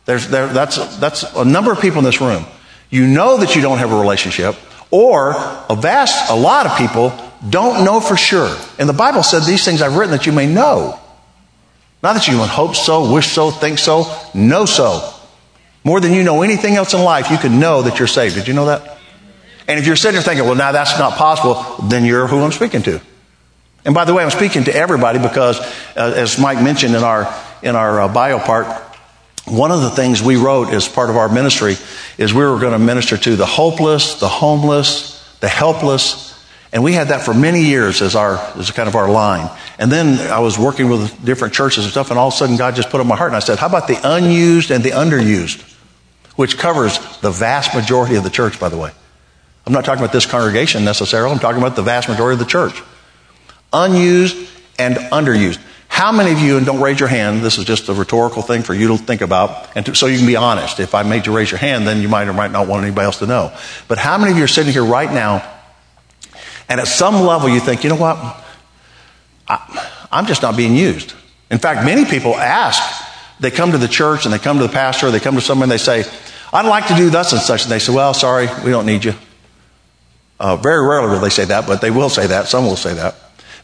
There's, 0.05 0.27
there, 0.27 0.47
that's, 0.47 0.97
that's 0.97 1.23
a 1.35 1.45
number 1.45 1.71
of 1.71 1.79
people 1.81 1.99
in 1.99 2.05
this 2.05 2.21
room. 2.21 2.45
You 2.89 3.05
know 3.05 3.37
that 3.37 3.55
you 3.55 3.61
don't 3.61 3.77
have 3.77 3.91
a 3.91 3.99
relationship, 3.99 4.55
or 4.91 5.33
a 5.69 5.75
vast, 5.75 6.31
a 6.31 6.35
lot 6.35 6.65
of 6.65 6.77
people 6.77 7.13
don't 7.47 7.85
know 7.85 7.99
for 7.99 8.17
sure. 8.17 8.55
And 8.79 8.89
the 8.89 8.93
Bible 8.93 9.23
said 9.23 9.43
these 9.43 9.63
things 9.63 9.81
I've 9.81 9.95
written 9.95 10.11
that 10.11 10.25
you 10.25 10.31
may 10.31 10.51
know. 10.51 10.99
Not 12.01 12.13
that 12.13 12.27
you 12.27 12.39
would 12.39 12.49
hope 12.49 12.75
so, 12.75 13.13
wish 13.13 13.27
so, 13.27 13.51
think 13.51 13.77
so, 13.77 14.05
know 14.33 14.65
so. 14.65 15.13
More 15.89 15.99
than 15.99 16.13
you 16.13 16.21
know 16.21 16.43
anything 16.43 16.75
else 16.75 16.93
in 16.93 17.01
life, 17.01 17.31
you 17.31 17.39
can 17.39 17.59
know 17.59 17.81
that 17.81 17.97
you're 17.97 18.07
saved. 18.07 18.35
Did 18.35 18.47
you 18.47 18.53
know 18.53 18.67
that? 18.67 18.99
And 19.67 19.79
if 19.79 19.87
you're 19.87 19.95
sitting 19.95 20.13
there 20.13 20.21
thinking, 20.21 20.45
well, 20.45 20.53
now 20.53 20.71
that's 20.71 20.99
not 20.99 21.13
possible, 21.13 21.87
then 21.87 22.05
you're 22.05 22.27
who 22.27 22.43
I'm 22.43 22.51
speaking 22.51 22.83
to. 22.83 23.01
And 23.85 23.95
by 23.95 24.05
the 24.05 24.13
way, 24.13 24.21
I'm 24.21 24.29
speaking 24.29 24.65
to 24.65 24.75
everybody 24.75 25.17
because, 25.17 25.59
uh, 25.97 26.13
as 26.15 26.37
Mike 26.37 26.61
mentioned 26.61 26.93
in 26.93 27.01
our, 27.01 27.33
in 27.63 27.75
our 27.75 28.01
uh, 28.01 28.13
bio 28.13 28.37
part, 28.37 28.67
one 29.47 29.71
of 29.71 29.81
the 29.81 29.89
things 29.89 30.21
we 30.21 30.35
wrote 30.35 30.69
as 30.69 30.87
part 30.87 31.09
of 31.09 31.17
our 31.17 31.27
ministry 31.27 31.75
is 32.19 32.35
we 32.35 32.43
were 32.45 32.59
going 32.59 32.73
to 32.73 32.77
minister 32.77 33.17
to 33.17 33.35
the 33.35 33.47
hopeless, 33.47 34.19
the 34.19 34.29
homeless, 34.29 35.19
the 35.39 35.49
helpless, 35.49 36.39
and 36.71 36.83
we 36.83 36.93
had 36.93 37.07
that 37.07 37.25
for 37.25 37.33
many 37.33 37.63
years 37.63 38.03
as 38.03 38.15
our 38.15 38.37
as 38.57 38.69
kind 38.69 38.87
of 38.87 38.95
our 38.95 39.09
line. 39.09 39.49
And 39.79 39.91
then 39.91 40.19
I 40.29 40.37
was 40.37 40.59
working 40.59 40.87
with 40.87 41.25
different 41.25 41.55
churches 41.55 41.85
and 41.85 41.91
stuff, 41.91 42.11
and 42.11 42.19
all 42.19 42.27
of 42.27 42.35
a 42.35 42.37
sudden 42.37 42.57
God 42.57 42.75
just 42.75 42.91
put 42.91 42.99
it 42.99 43.01
on 43.01 43.07
my 43.07 43.15
heart, 43.15 43.29
and 43.29 43.37
I 43.37 43.39
said, 43.39 43.57
"How 43.57 43.65
about 43.65 43.87
the 43.87 43.99
unused 44.03 44.69
and 44.69 44.83
the 44.83 44.91
underused?" 44.91 45.65
Which 46.39 46.57
covers 46.57 46.97
the 47.17 47.31
vast 47.31 47.75
majority 47.75 48.15
of 48.15 48.23
the 48.23 48.29
church, 48.29 48.61
by 48.61 48.69
the 48.69 48.77
way. 48.77 48.91
I'm 49.67 49.73
not 49.73 49.83
talking 49.83 50.01
about 50.01 50.13
this 50.13 50.25
congregation 50.25 50.85
necessarily. 50.85 51.33
I'm 51.33 51.39
talking 51.39 51.61
about 51.61 51.75
the 51.75 51.81
vast 51.81 52.07
majority 52.07 52.35
of 52.35 52.39
the 52.39 52.49
church. 52.49 52.81
Unused 53.73 54.37
and 54.79 54.95
underused. 54.95 55.59
How 55.89 56.13
many 56.13 56.31
of 56.31 56.39
you, 56.39 56.55
and 56.55 56.65
don't 56.65 56.79
raise 56.79 56.97
your 56.97 57.09
hand, 57.09 57.41
this 57.41 57.57
is 57.57 57.65
just 57.65 57.89
a 57.89 57.93
rhetorical 57.93 58.41
thing 58.41 58.61
for 58.61 58.73
you 58.73 58.87
to 58.87 58.97
think 58.97 59.19
about, 59.19 59.75
and 59.75 59.85
to, 59.87 59.95
so 59.95 60.05
you 60.05 60.17
can 60.17 60.27
be 60.27 60.37
honest. 60.37 60.79
If 60.79 60.95
I 60.95 61.03
made 61.03 61.25
you 61.25 61.35
raise 61.35 61.51
your 61.51 61.57
hand, 61.57 61.85
then 61.85 62.01
you 62.01 62.07
might 62.07 62.29
or 62.29 62.31
might 62.31 62.51
not 62.51 62.69
want 62.69 62.85
anybody 62.85 63.03
else 63.03 63.19
to 63.19 63.27
know. 63.27 63.53
But 63.89 63.97
how 63.97 64.17
many 64.17 64.31
of 64.31 64.37
you 64.37 64.45
are 64.45 64.47
sitting 64.47 64.71
here 64.71 64.85
right 64.85 65.11
now 65.11 65.45
and 66.69 66.79
at 66.79 66.87
some 66.87 67.15
level, 67.15 67.49
you 67.49 67.59
think, 67.59 67.83
you 67.83 67.89
know 67.89 67.97
what? 67.97 68.15
I, 69.45 70.07
I'm 70.09 70.25
just 70.25 70.41
not 70.41 70.55
being 70.55 70.77
used. 70.77 71.13
In 71.51 71.57
fact, 71.57 71.85
many 71.85 72.05
people 72.05 72.33
ask, 72.33 72.81
they 73.41 73.51
come 73.51 73.73
to 73.73 73.77
the 73.77 73.89
church 73.89 74.23
and 74.23 74.33
they 74.33 74.39
come 74.39 74.57
to 74.59 74.67
the 74.67 74.71
pastor, 74.71 75.11
they 75.11 75.19
come 75.19 75.35
to 75.35 75.41
someone, 75.41 75.63
and 75.63 75.71
they 75.73 75.77
say, 75.77 76.05
I'd 76.51 76.65
like 76.65 76.87
to 76.87 76.95
do 76.95 77.09
thus 77.09 77.31
and 77.33 77.41
such. 77.41 77.63
And 77.63 77.71
they 77.71 77.79
say, 77.79 77.93
well, 77.93 78.13
sorry, 78.13 78.47
we 78.63 78.71
don't 78.71 78.85
need 78.85 79.05
you. 79.05 79.13
Uh, 80.39 80.55
very 80.55 80.85
rarely 80.87 81.09
will 81.09 81.19
they 81.19 81.29
say 81.29 81.45
that, 81.45 81.67
but 81.67 81.81
they 81.81 81.91
will 81.91 82.09
say 82.09 82.27
that. 82.27 82.47
Some 82.47 82.65
will 82.65 82.75
say 82.75 82.93
that. 82.93 83.15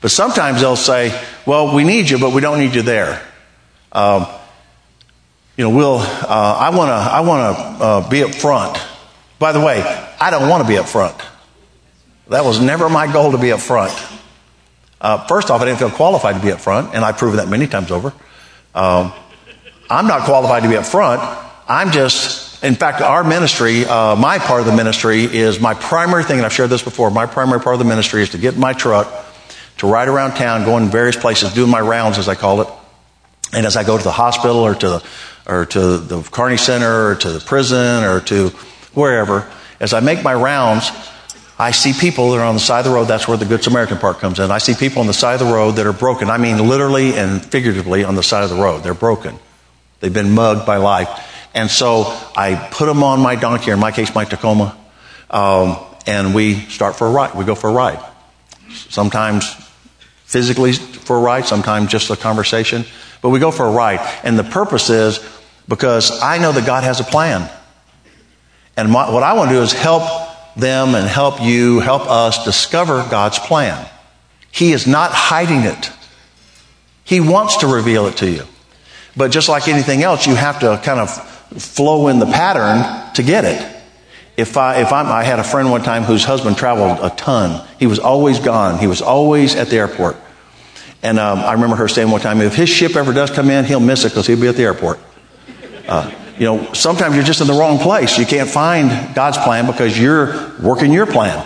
But 0.01 0.12
sometimes 0.12 0.62
they'll 0.62 0.75
say, 0.75 1.20
well, 1.46 1.74
we 1.74 1.84
need 1.84 2.10
you, 2.10 2.20
but 2.20 2.34
we 2.34 2.42
don't 2.42 2.60
need 2.60 2.75
you 2.75 2.82
there. 2.82 3.25
Um, 3.92 4.27
you 5.58 5.63
know, 5.63 5.75
we'll, 5.75 5.98
uh, 5.98 6.58
I 6.60 6.75
want 6.75 6.89
to, 6.89 6.94
I 6.94 7.22
want 7.22 7.58
to 7.58 7.63
uh, 7.84 8.10
be 8.10 8.24
up 8.24 8.36
front. 8.36 8.77
By 9.39 9.54
the 9.54 9.62
way, 9.62 9.82
I 10.20 10.30
don't 10.32 10.50
want 10.50 10.63
to 10.63 10.68
be 10.68 10.77
up 10.77 10.88
front. 10.88 11.15
That 12.27 12.44
was 12.44 12.60
never 12.60 12.89
my 12.89 13.12
goal 13.12 13.32
to 13.32 13.38
be 13.38 13.51
up 13.51 13.62
front. 13.62 13.94
Uh, 15.00 15.25
first 15.27 15.50
off, 15.50 15.62
I 15.62 15.65
didn't 15.65 15.80
feel 15.80 15.92
qualified 15.92 16.36
to 16.36 16.42
be 16.42 16.51
up 16.51 16.60
front, 16.60 16.94
and 16.94 17.06
I've 17.06 17.18
proven 17.18 17.38
that 17.38 17.48
many 17.48 17.68
times 17.68 17.92
over. 17.92 18.13
Um, 18.74 19.13
I'm 19.89 20.08
not 20.08 20.24
qualified 20.25 20.63
to 20.63 20.70
be 20.70 20.75
up 20.75 20.86
front. 20.86 21.22
I'm 21.68 21.92
just, 21.92 22.45
in 22.65 22.75
fact, 22.75 23.01
our 23.01 23.24
ministry, 23.24 23.86
uh, 23.86 24.15
my 24.15 24.39
part 24.39 24.60
of 24.60 24.65
the 24.65 24.75
ministry 24.75 25.24
is 25.24 25.60
my 25.60 25.75
primary 25.75 26.24
thing, 26.24 26.38
and 26.38 26.45
I've 26.45 26.53
shared 26.53 26.72
this 26.72 26.81
before. 26.81 27.12
My 27.12 27.27
primary 27.27 27.60
part 27.60 27.75
of 27.75 27.79
the 27.79 27.86
ministry 27.86 28.24
is 28.24 28.29
to 28.29 28.39
get 28.39 28.55
in 28.55 28.60
my 28.60 28.74
truck, 28.74 29.07
to 29.77 29.88
ride 29.88 30.07
around 30.07 30.31
town, 30.36 30.65
going 30.65 30.86
to 30.86 30.91
various 30.91 31.15
places, 31.15 31.53
doing 31.53 31.69
my 31.69 31.81
rounds, 31.81 32.17
as 32.17 32.27
I 32.27 32.34
call 32.34 32.62
it. 32.62 32.67
And 33.53 33.67
as 33.67 33.77
I 33.77 33.84
go 33.84 33.98
to 33.98 34.03
the 34.03 34.12
hospital 34.12 34.57
or 34.57 34.74
to 34.74 34.89
the, 34.89 35.03
or 35.45 35.65
to 35.67 35.98
the 36.00 36.24
Carney 36.24 36.57
Center 36.57 37.10
or 37.10 37.15
to 37.15 37.29
the 37.29 37.39
prison 37.39 38.03
or 38.03 38.19
to 38.22 38.50
wherever, 38.95 39.48
as 39.79 39.93
I 39.93 40.00
make 40.00 40.24
my 40.24 40.34
rounds, 40.34 40.89
I 41.60 41.72
see 41.72 41.93
people 41.93 42.31
that 42.31 42.39
are 42.39 42.45
on 42.45 42.55
the 42.55 42.60
side 42.60 42.79
of 42.79 42.86
the 42.86 42.91
road. 42.91 43.05
That's 43.05 43.27
where 43.27 43.38
the 43.38 43.45
Good 43.45 43.63
Samaritan 43.63 44.00
part 44.00 44.17
comes 44.17 44.39
in. 44.39 44.50
I 44.50 44.57
see 44.57 44.74
people 44.74 45.01
on 45.01 45.07
the 45.07 45.13
side 45.13 45.39
of 45.39 45.48
the 45.48 45.53
road 45.53 45.74
that 45.74 45.86
are 45.86 45.93
broken. 45.93 46.29
I 46.29 46.38
mean, 46.38 46.67
literally 46.67 47.15
and 47.15 47.45
figuratively 47.45 48.03
on 48.03 48.15
the 48.15 48.24
side 48.24 48.43
of 48.43 48.50
the 48.50 48.62
road. 48.62 48.84
They're 48.84 48.95
broken. 48.95 49.38
They've 50.00 50.12
been 50.13 50.31
mugged 50.31 50.65
by 50.65 50.77
life. 50.77 51.34
And 51.56 51.72
so 51.72 52.04
I 52.36 52.56
put 52.72 52.86
them 52.86 53.02
on 53.02 53.22
my 53.22 53.36
donkey, 53.36 53.72
or 53.72 53.76
in 53.76 53.80
my 53.80 53.92
case, 53.92 54.14
my 54.14 54.26
Tacoma, 54.26 54.78
um, 55.32 55.78
and 56.06 56.36
we 56.36 56.56
start 56.56 56.98
for 56.98 57.08
a 57.08 57.10
ride. 57.10 57.34
We 57.34 57.46
go 57.46 57.56
for 57.56 57.70
a 57.70 57.74
ride. 57.74 58.04
Sometimes 58.90 59.56
physically 60.26 60.74
for 60.74 61.18
a 61.18 61.20
ride, 61.20 61.46
sometimes 61.46 61.90
just 61.90 62.10
a 62.10 62.18
conversation, 62.18 62.84
but 63.22 63.30
we 63.30 63.40
go 63.40 63.52
for 63.52 63.66
a 63.66 63.72
ride. 63.72 64.00
And 64.24 64.38
the 64.38 64.44
purpose 64.44 64.90
is 64.90 65.26
because 65.68 66.22
I 66.22 66.40
know 66.40 66.52
that 66.52 66.66
God 66.66 66.84
has 66.84 67.00
a 67.00 67.06
plan. 67.06 67.50
And 68.76 68.92
my, 68.92 69.10
what 69.10 69.24
I 69.24 69.34
want 69.34 69.50
to 69.50 69.56
do 69.56 69.62
is 69.62 69.72
help 69.72 70.04
them 70.58 70.94
and 70.94 71.08
help 71.08 71.42
you, 71.42 71.80
help 71.80 72.02
us 72.02 72.44
discover 72.44 73.08
God's 73.10 73.40
plan. 73.40 73.88
He 74.52 74.74
is 74.74 74.88
not 74.88 75.12
hiding 75.12 75.62
it. 75.62 75.92
He 77.06 77.22
wants 77.22 77.58
to 77.58 77.68
reveal 77.68 78.08
it 78.08 78.18
to 78.18 78.30
you. 78.30 78.44
But 79.16 79.32
just 79.32 79.48
like 79.48 79.70
anything 79.70 80.04
else, 80.04 80.28
you 80.28 80.36
have 80.36 80.60
to 80.60 80.82
kind 80.84 81.00
of 81.00 81.35
flow 81.58 82.08
in 82.08 82.20
the 82.20 82.25
pattern 82.25 83.14
to 83.16 83.24
get 83.24 83.46
it. 83.46 83.75
If 84.38 84.58
I, 84.58 84.82
if 84.82 84.92
I'm, 84.92 85.08
I 85.08 85.24
had 85.24 85.40
a 85.40 85.44
friend 85.44 85.72
one 85.72 85.82
time 85.82 86.04
whose 86.04 86.25
husband 86.25 86.58
traveled 86.58 87.00
a 87.02 87.16
ton. 87.16 87.66
He 87.80 87.88
was 87.88 88.00
always 88.00 88.40
gone. 88.40 88.80
He 88.80 88.88
was 88.88 89.02
always 89.02 89.56
at 89.56 89.70
the 89.70 89.78
airport. 89.78 90.18
And 91.02 91.20
um, 91.20 91.40
I 91.40 91.54
remember 91.54 91.75
her 91.78 91.88
saying 91.88 92.10
one 92.10 92.20
time, 92.20 92.42
if 92.42 92.56
his 92.56 92.68
ship 92.68 92.96
ever 92.96 93.14
does 93.14 93.32
come 93.32 93.50
in, 93.50 93.64
he'll 93.64 93.80
miss 93.80 94.04
it 94.04 94.10
because 94.10 94.28
he'll 94.28 94.42
be 94.42 94.48
at 94.48 94.56
the 94.56 94.64
airport. 94.64 95.00
Uh, 95.88 96.12
you 96.38 96.46
know, 96.46 96.74
sometimes 96.74 97.16
you're 97.16 97.24
just 97.24 97.40
in 97.40 97.48
the 97.48 97.54
wrong 97.54 97.78
place. 97.80 98.18
You 98.18 98.25
can't 98.25 98.50
find 98.50 99.16
God's 99.16 99.38
plan 99.38 99.68
because 99.68 99.98
you're 99.98 100.52
working 100.60 100.92
your 100.92 101.06
plan. 101.06 101.46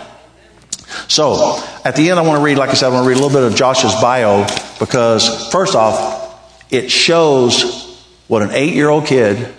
So, 1.06 1.62
at 1.84 1.94
the 1.94 2.10
end, 2.10 2.18
I 2.18 2.22
want 2.22 2.38
to 2.38 2.44
read, 2.44 2.58
like 2.58 2.70
I 2.70 2.74
said, 2.74 2.88
I 2.88 2.90
want 2.90 3.04
to 3.04 3.08
read 3.08 3.18
a 3.18 3.22
little 3.22 3.38
bit 3.38 3.48
of 3.48 3.56
Josh's 3.56 3.94
bio 4.00 4.46
because, 4.80 5.50
first 5.52 5.76
off, 5.76 6.66
it 6.72 6.90
shows 6.90 8.02
what 8.26 8.42
an 8.42 8.50
eight 8.52 8.74
year 8.74 8.88
old 8.88 9.06
kid 9.06 9.54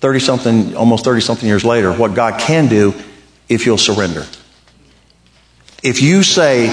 30 0.00 0.20
something, 0.20 0.76
almost 0.76 1.04
30 1.04 1.20
something 1.20 1.48
years 1.48 1.64
later, 1.64 1.92
what 1.92 2.14
God 2.14 2.40
can 2.40 2.68
do 2.68 2.94
if 3.48 3.66
you'll 3.66 3.78
surrender. 3.78 4.24
If 5.82 6.02
you 6.02 6.22
say, 6.22 6.68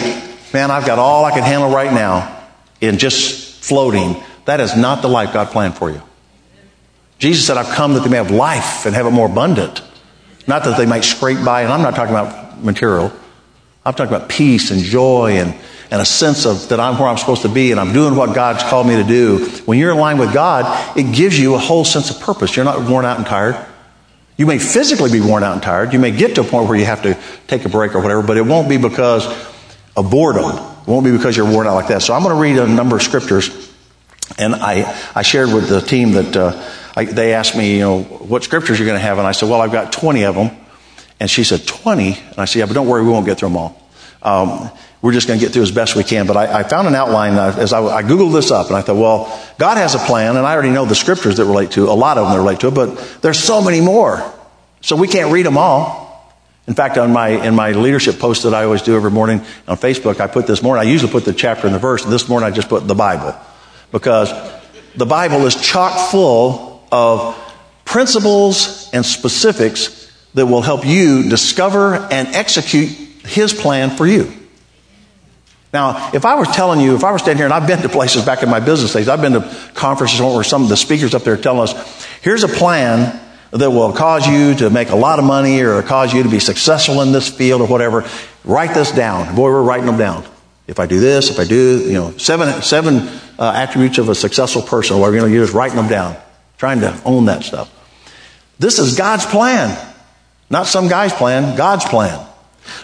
man, 0.53 0.71
I've 0.71 0.85
got 0.85 0.99
all 0.99 1.25
I 1.25 1.31
can 1.31 1.43
handle 1.43 1.69
right 1.69 1.91
now 1.91 2.43
in 2.81 2.97
just 2.97 3.63
floating, 3.63 4.21
that 4.45 4.59
is 4.59 4.75
not 4.75 5.01
the 5.01 5.07
life 5.07 5.33
God 5.33 5.49
planned 5.49 5.75
for 5.75 5.89
you. 5.89 6.01
Jesus 7.17 7.45
said, 7.45 7.57
I've 7.57 7.73
come 7.73 7.93
that 7.93 8.01
they 8.01 8.09
may 8.09 8.17
have 8.17 8.31
life 8.31 8.85
and 8.85 8.93
have 8.93 9.05
it 9.05 9.11
more 9.11 9.27
abundant. 9.27 9.81
Not 10.47 10.63
that 10.65 10.77
they 10.77 10.85
might 10.85 11.03
scrape 11.03 11.43
by, 11.43 11.61
and 11.61 11.71
I'm 11.71 11.81
not 11.81 11.95
talking 11.95 12.13
about 12.13 12.63
material. 12.63 13.11
I'm 13.85 13.93
talking 13.93 14.13
about 14.13 14.29
peace 14.29 14.71
and 14.71 14.81
joy 14.81 15.37
and 15.37 15.55
and 15.91 16.01
a 16.01 16.05
sense 16.05 16.45
of 16.45 16.69
that 16.69 16.79
I'm 16.79 16.97
where 16.97 17.07
I'm 17.07 17.17
supposed 17.17 17.43
to 17.43 17.49
be 17.49 17.71
and 17.71 17.79
I'm 17.79 17.93
doing 17.93 18.15
what 18.15 18.33
God's 18.33 18.63
called 18.63 18.87
me 18.87 18.95
to 18.95 19.03
do. 19.03 19.45
When 19.65 19.77
you're 19.77 19.91
in 19.91 19.97
line 19.97 20.17
with 20.17 20.33
God, 20.33 20.97
it 20.97 21.13
gives 21.15 21.39
you 21.39 21.55
a 21.55 21.59
whole 21.59 21.85
sense 21.85 22.09
of 22.09 22.19
purpose. 22.19 22.55
You're 22.55 22.65
not 22.65 22.89
worn 22.89 23.05
out 23.05 23.17
and 23.17 23.25
tired. 23.25 23.63
You 24.37 24.45
may 24.45 24.59
physically 24.59 25.11
be 25.11 25.21
worn 25.21 25.43
out 25.43 25.53
and 25.53 25.63
tired. 25.63 25.93
You 25.93 25.99
may 25.99 26.11
get 26.11 26.35
to 26.35 26.41
a 26.41 26.43
point 26.43 26.67
where 26.67 26.77
you 26.77 26.85
have 26.85 27.03
to 27.03 27.17
take 27.47 27.65
a 27.65 27.69
break 27.69 27.95
or 27.95 28.01
whatever, 28.01 28.21
but 28.21 28.37
it 28.37 28.41
won't 28.41 28.67
be 28.67 28.77
because 28.77 29.25
of 29.95 30.11
boredom. 30.11 30.45
It 30.45 30.87
won't 30.87 31.05
be 31.05 31.11
because 31.11 31.37
you're 31.37 31.49
worn 31.49 31.67
out 31.67 31.75
like 31.75 31.87
that. 31.87 32.01
So 32.01 32.13
I'm 32.13 32.23
going 32.23 32.35
to 32.35 32.41
read 32.41 32.57
a 32.57 32.67
number 32.67 32.97
of 32.97 33.01
scriptures. 33.01 33.71
And 34.37 34.55
I, 34.55 35.01
I 35.15 35.21
shared 35.21 35.53
with 35.53 35.69
the 35.69 35.79
team 35.79 36.11
that 36.13 36.35
uh, 36.35 36.69
I, 36.95 37.05
they 37.05 37.33
asked 37.33 37.55
me, 37.55 37.75
you 37.75 37.81
know, 37.81 38.03
what 38.03 38.43
scriptures 38.43 38.77
you're 38.77 38.87
going 38.87 38.99
to 38.99 39.05
have. 39.05 39.19
And 39.19 39.27
I 39.27 39.31
said, 39.31 39.49
well, 39.49 39.61
I've 39.61 39.71
got 39.71 39.93
20 39.93 40.25
of 40.25 40.35
them. 40.35 40.51
And 41.19 41.29
she 41.29 41.43
said, 41.43 41.65
20? 41.65 42.13
And 42.13 42.39
I 42.39 42.45
said, 42.45 42.59
yeah, 42.59 42.65
but 42.65 42.73
don't 42.73 42.87
worry, 42.87 43.03
we 43.03 43.09
won't 43.09 43.25
get 43.25 43.39
through 43.39 43.49
them 43.49 43.57
all. 43.57 43.84
Um, 44.25 44.71
we're 45.03 45.11
just 45.11 45.27
going 45.27 45.39
to 45.39 45.45
get 45.45 45.53
through 45.53 45.61
as 45.61 45.71
best 45.71 45.95
we 45.95 46.03
can. 46.03 46.25
But 46.25 46.35
I, 46.35 46.61
I 46.61 46.63
found 46.63 46.87
an 46.87 46.95
outline 46.95 47.33
as 47.33 47.73
I, 47.73 47.79
I, 47.85 48.01
Googled 48.01 48.33
this 48.33 48.49
up 48.49 48.67
and 48.67 48.75
I 48.75 48.81
thought, 48.81 48.95
well, 48.95 49.39
God 49.59 49.77
has 49.77 49.93
a 49.93 49.99
plan 49.99 50.35
and 50.35 50.47
I 50.47 50.53
already 50.53 50.71
know 50.71 50.85
the 50.85 50.95
scriptures 50.95 51.37
that 51.37 51.45
relate 51.45 51.71
to, 51.71 51.83
a 51.83 51.93
lot 51.93 52.17
of 52.17 52.25
them 52.25 52.33
that 52.33 52.39
relate 52.39 52.61
to 52.61 52.69
it, 52.69 52.73
but 52.73 53.19
there's 53.21 53.37
so 53.37 53.61
many 53.61 53.81
more. 53.81 54.33
So 54.81 54.95
we 54.95 55.07
can't 55.07 55.31
read 55.31 55.45
them 55.45 55.59
all. 55.59 56.33
In 56.67 56.73
fact, 56.73 56.97
on 56.97 57.13
my, 57.13 57.27
in 57.27 57.53
my 57.53 57.73
leadership 57.73 58.17
post 58.17 58.43
that 58.43 58.55
I 58.55 58.63
always 58.63 58.81
do 58.81 58.95
every 58.95 59.11
morning 59.11 59.41
on 59.67 59.77
Facebook, 59.77 60.19
I 60.19 60.25
put 60.25 60.47
this 60.47 60.63
morning, 60.63 60.87
I 60.87 60.89
usually 60.89 61.11
put 61.11 61.23
the 61.23 61.33
chapter 61.33 61.67
and 61.67 61.75
the 61.75 61.79
verse, 61.79 62.03
and 62.03 62.11
this 62.11 62.27
morning 62.27 62.47
I 62.47 62.51
just 62.51 62.69
put 62.69 62.87
the 62.87 62.95
Bible. 62.95 63.35
Because 63.91 64.33
the 64.95 65.05
Bible 65.05 65.45
is 65.45 65.53
chock 65.53 66.09
full 66.09 66.83
of 66.91 67.37
principles 67.85 68.89
and 68.91 69.05
specifics 69.05 70.11
that 70.33 70.47
will 70.47 70.63
help 70.63 70.83
you 70.83 71.29
discover 71.29 71.93
and 71.93 72.27
execute 72.29 73.05
His 73.25 73.53
plan 73.53 73.91
for 73.91 74.05
you. 74.07 74.31
Now, 75.73 76.11
if 76.13 76.23
I 76.23 76.35
was 76.35 76.47
telling 76.55 76.79
you, 76.79 76.95
if 76.95 77.03
I 77.03 77.11
were 77.11 77.19
standing 77.19 77.37
here 77.37 77.45
and 77.45 77.53
I've 77.53 77.67
been 77.67 77.81
to 77.81 77.89
places 77.89 78.23
back 78.23 78.43
in 78.43 78.49
my 78.49 78.61
business 78.61 78.93
days, 78.93 79.09
I've 79.09 79.21
been 79.21 79.33
to 79.33 79.69
conferences 79.73 80.21
where 80.21 80.43
some 80.43 80.63
of 80.63 80.69
the 80.69 80.77
speakers 80.77 81.13
up 81.13 81.23
there 81.23 81.35
telling 81.35 81.67
us, 81.67 82.05
here's 82.21 82.43
a 82.43 82.47
plan 82.47 83.19
that 83.51 83.71
will 83.71 83.91
cause 83.91 84.25
you 84.25 84.55
to 84.55 84.69
make 84.69 84.89
a 84.89 84.95
lot 84.95 85.19
of 85.19 85.25
money 85.25 85.61
or 85.61 85.81
cause 85.81 86.13
you 86.13 86.23
to 86.23 86.29
be 86.29 86.39
successful 86.39 87.01
in 87.01 87.11
this 87.11 87.27
field 87.27 87.61
or 87.61 87.67
whatever. 87.67 88.05
Write 88.45 88.73
this 88.73 88.91
down. 88.91 89.35
Boy, 89.35 89.49
we're 89.49 89.63
writing 89.63 89.85
them 89.85 89.97
down. 89.97 90.25
If 90.67 90.79
I 90.79 90.85
do 90.85 90.99
this, 90.99 91.29
if 91.29 91.39
I 91.39 91.43
do, 91.43 91.79
you 91.85 91.93
know, 91.93 92.11
seven, 92.17 92.61
seven 92.61 93.07
uh, 93.37 93.51
attributes 93.55 93.97
of 93.97 94.09
a 94.09 94.15
successful 94.15 94.61
person, 94.61 94.97
or, 94.97 95.13
you 95.13 95.19
know, 95.19 95.25
you're 95.25 95.43
just 95.43 95.53
writing 95.53 95.75
them 95.75 95.87
down, 95.87 96.15
trying 96.57 96.79
to 96.79 97.01
own 97.03 97.25
that 97.25 97.43
stuff. 97.43 97.69
This 98.59 98.79
is 98.79 98.95
God's 98.97 99.25
plan. 99.25 99.77
Not 100.49 100.67
some 100.67 100.87
guy's 100.87 101.13
plan, 101.13 101.57
God's 101.57 101.85
plan. 101.85 102.25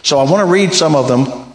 So 0.04 0.20
I 0.20 0.24
want 0.24 0.46
to 0.46 0.52
read 0.52 0.74
some 0.74 0.96
of 0.96 1.08
them 1.08 1.52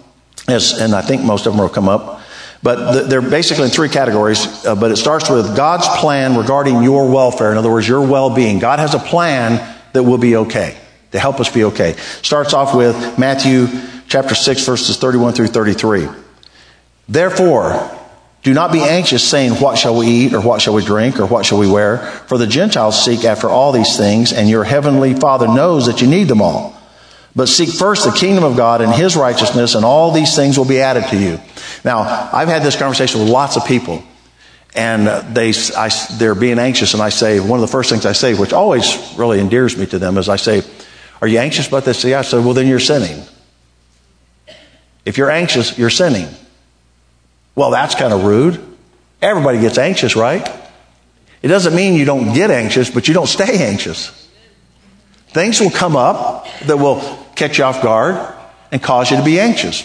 Yes, 0.48 0.78
and 0.80 0.94
I 0.94 1.02
think 1.02 1.22
most 1.22 1.46
of 1.46 1.52
them 1.52 1.60
will 1.60 1.68
come 1.68 1.88
up. 1.88 2.22
But 2.62 3.08
they're 3.08 3.22
basically 3.22 3.64
in 3.64 3.70
three 3.70 3.88
categories. 3.88 4.64
Uh, 4.64 4.74
but 4.74 4.90
it 4.90 4.96
starts 4.96 5.28
with 5.28 5.56
God's 5.56 5.86
plan 6.00 6.36
regarding 6.36 6.82
your 6.82 7.08
welfare. 7.08 7.52
In 7.52 7.58
other 7.58 7.70
words, 7.70 7.86
your 7.86 8.06
well-being. 8.06 8.58
God 8.58 8.78
has 8.78 8.94
a 8.94 8.98
plan 8.98 9.76
that 9.92 10.02
will 10.02 10.18
be 10.18 10.36
okay, 10.36 10.76
to 11.12 11.18
help 11.18 11.40
us 11.40 11.50
be 11.50 11.64
okay. 11.64 11.94
Starts 12.22 12.54
off 12.54 12.74
with 12.74 13.18
Matthew 13.18 13.66
chapter 14.08 14.34
6 14.34 14.64
verses 14.64 14.96
31 14.98 15.34
through 15.34 15.48
33. 15.48 16.08
Therefore, 17.08 17.90
do 18.42 18.54
not 18.54 18.72
be 18.72 18.80
anxious 18.80 19.28
saying, 19.28 19.54
what 19.54 19.78
shall 19.78 19.96
we 19.96 20.06
eat 20.06 20.34
or 20.34 20.40
what 20.40 20.60
shall 20.60 20.74
we 20.74 20.84
drink 20.84 21.18
or 21.18 21.26
what 21.26 21.44
shall 21.46 21.58
we 21.58 21.68
wear? 21.68 21.98
For 22.28 22.38
the 22.38 22.46
Gentiles 22.46 23.02
seek 23.02 23.24
after 23.24 23.48
all 23.48 23.72
these 23.72 23.96
things 23.96 24.32
and 24.32 24.48
your 24.48 24.64
heavenly 24.64 25.14
Father 25.14 25.48
knows 25.48 25.86
that 25.86 26.00
you 26.00 26.06
need 26.06 26.28
them 26.28 26.42
all. 26.42 26.75
But 27.36 27.48
seek 27.50 27.68
first 27.68 28.06
the 28.06 28.12
kingdom 28.12 28.44
of 28.44 28.56
God 28.56 28.80
and 28.80 28.90
his 28.90 29.14
righteousness, 29.14 29.74
and 29.74 29.84
all 29.84 30.10
these 30.10 30.34
things 30.34 30.56
will 30.56 30.64
be 30.64 30.80
added 30.80 31.04
to 31.10 31.16
you. 31.18 31.38
Now, 31.84 32.30
I've 32.32 32.48
had 32.48 32.62
this 32.62 32.76
conversation 32.76 33.20
with 33.20 33.28
lots 33.28 33.58
of 33.58 33.66
people, 33.66 34.02
and 34.74 35.06
they, 35.36 35.52
I, 35.76 35.90
they're 36.14 36.34
being 36.34 36.58
anxious, 36.58 36.94
and 36.94 37.02
I 37.02 37.10
say, 37.10 37.38
one 37.38 37.58
of 37.58 37.60
the 37.60 37.70
first 37.70 37.90
things 37.90 38.06
I 38.06 38.12
say, 38.12 38.32
which 38.32 38.54
always 38.54 39.14
really 39.18 39.38
endears 39.38 39.76
me 39.76 39.84
to 39.86 39.98
them, 39.98 40.16
is 40.16 40.30
I 40.30 40.36
say, 40.36 40.62
Are 41.20 41.28
you 41.28 41.38
anxious 41.38 41.68
about 41.68 41.84
this? 41.84 42.02
Yeah, 42.04 42.20
I 42.20 42.22
said, 42.22 42.42
Well, 42.42 42.54
then 42.54 42.66
you're 42.66 42.80
sinning. 42.80 43.22
If 45.04 45.18
you're 45.18 45.30
anxious, 45.30 45.76
you're 45.76 45.90
sinning. 45.90 46.28
Well, 47.54 47.70
that's 47.70 47.94
kind 47.94 48.14
of 48.14 48.24
rude. 48.24 48.60
Everybody 49.20 49.60
gets 49.60 49.76
anxious, 49.76 50.16
right? 50.16 50.48
It 51.42 51.48
doesn't 51.48 51.74
mean 51.74 51.94
you 51.94 52.06
don't 52.06 52.32
get 52.34 52.50
anxious, 52.50 52.90
but 52.90 53.08
you 53.08 53.14
don't 53.14 53.28
stay 53.28 53.66
anxious. 53.66 54.26
Things 55.28 55.60
will 55.60 55.70
come 55.70 55.96
up 55.96 56.48
that 56.64 56.78
will 56.78 57.25
catch 57.36 57.58
you 57.58 57.64
off 57.64 57.82
guard 57.82 58.34
and 58.72 58.82
cause 58.82 59.10
you 59.10 59.16
to 59.16 59.24
be 59.24 59.38
anxious. 59.38 59.84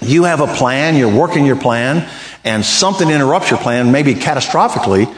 You 0.00 0.24
have 0.24 0.40
a 0.40 0.46
plan, 0.46 0.96
you're 0.96 1.14
working 1.14 1.46
your 1.46 1.56
plan, 1.56 2.08
and 2.44 2.64
something 2.64 3.08
interrupts 3.08 3.50
your 3.50 3.58
plan, 3.58 3.92
maybe 3.92 4.14
catastrophically, 4.14 5.12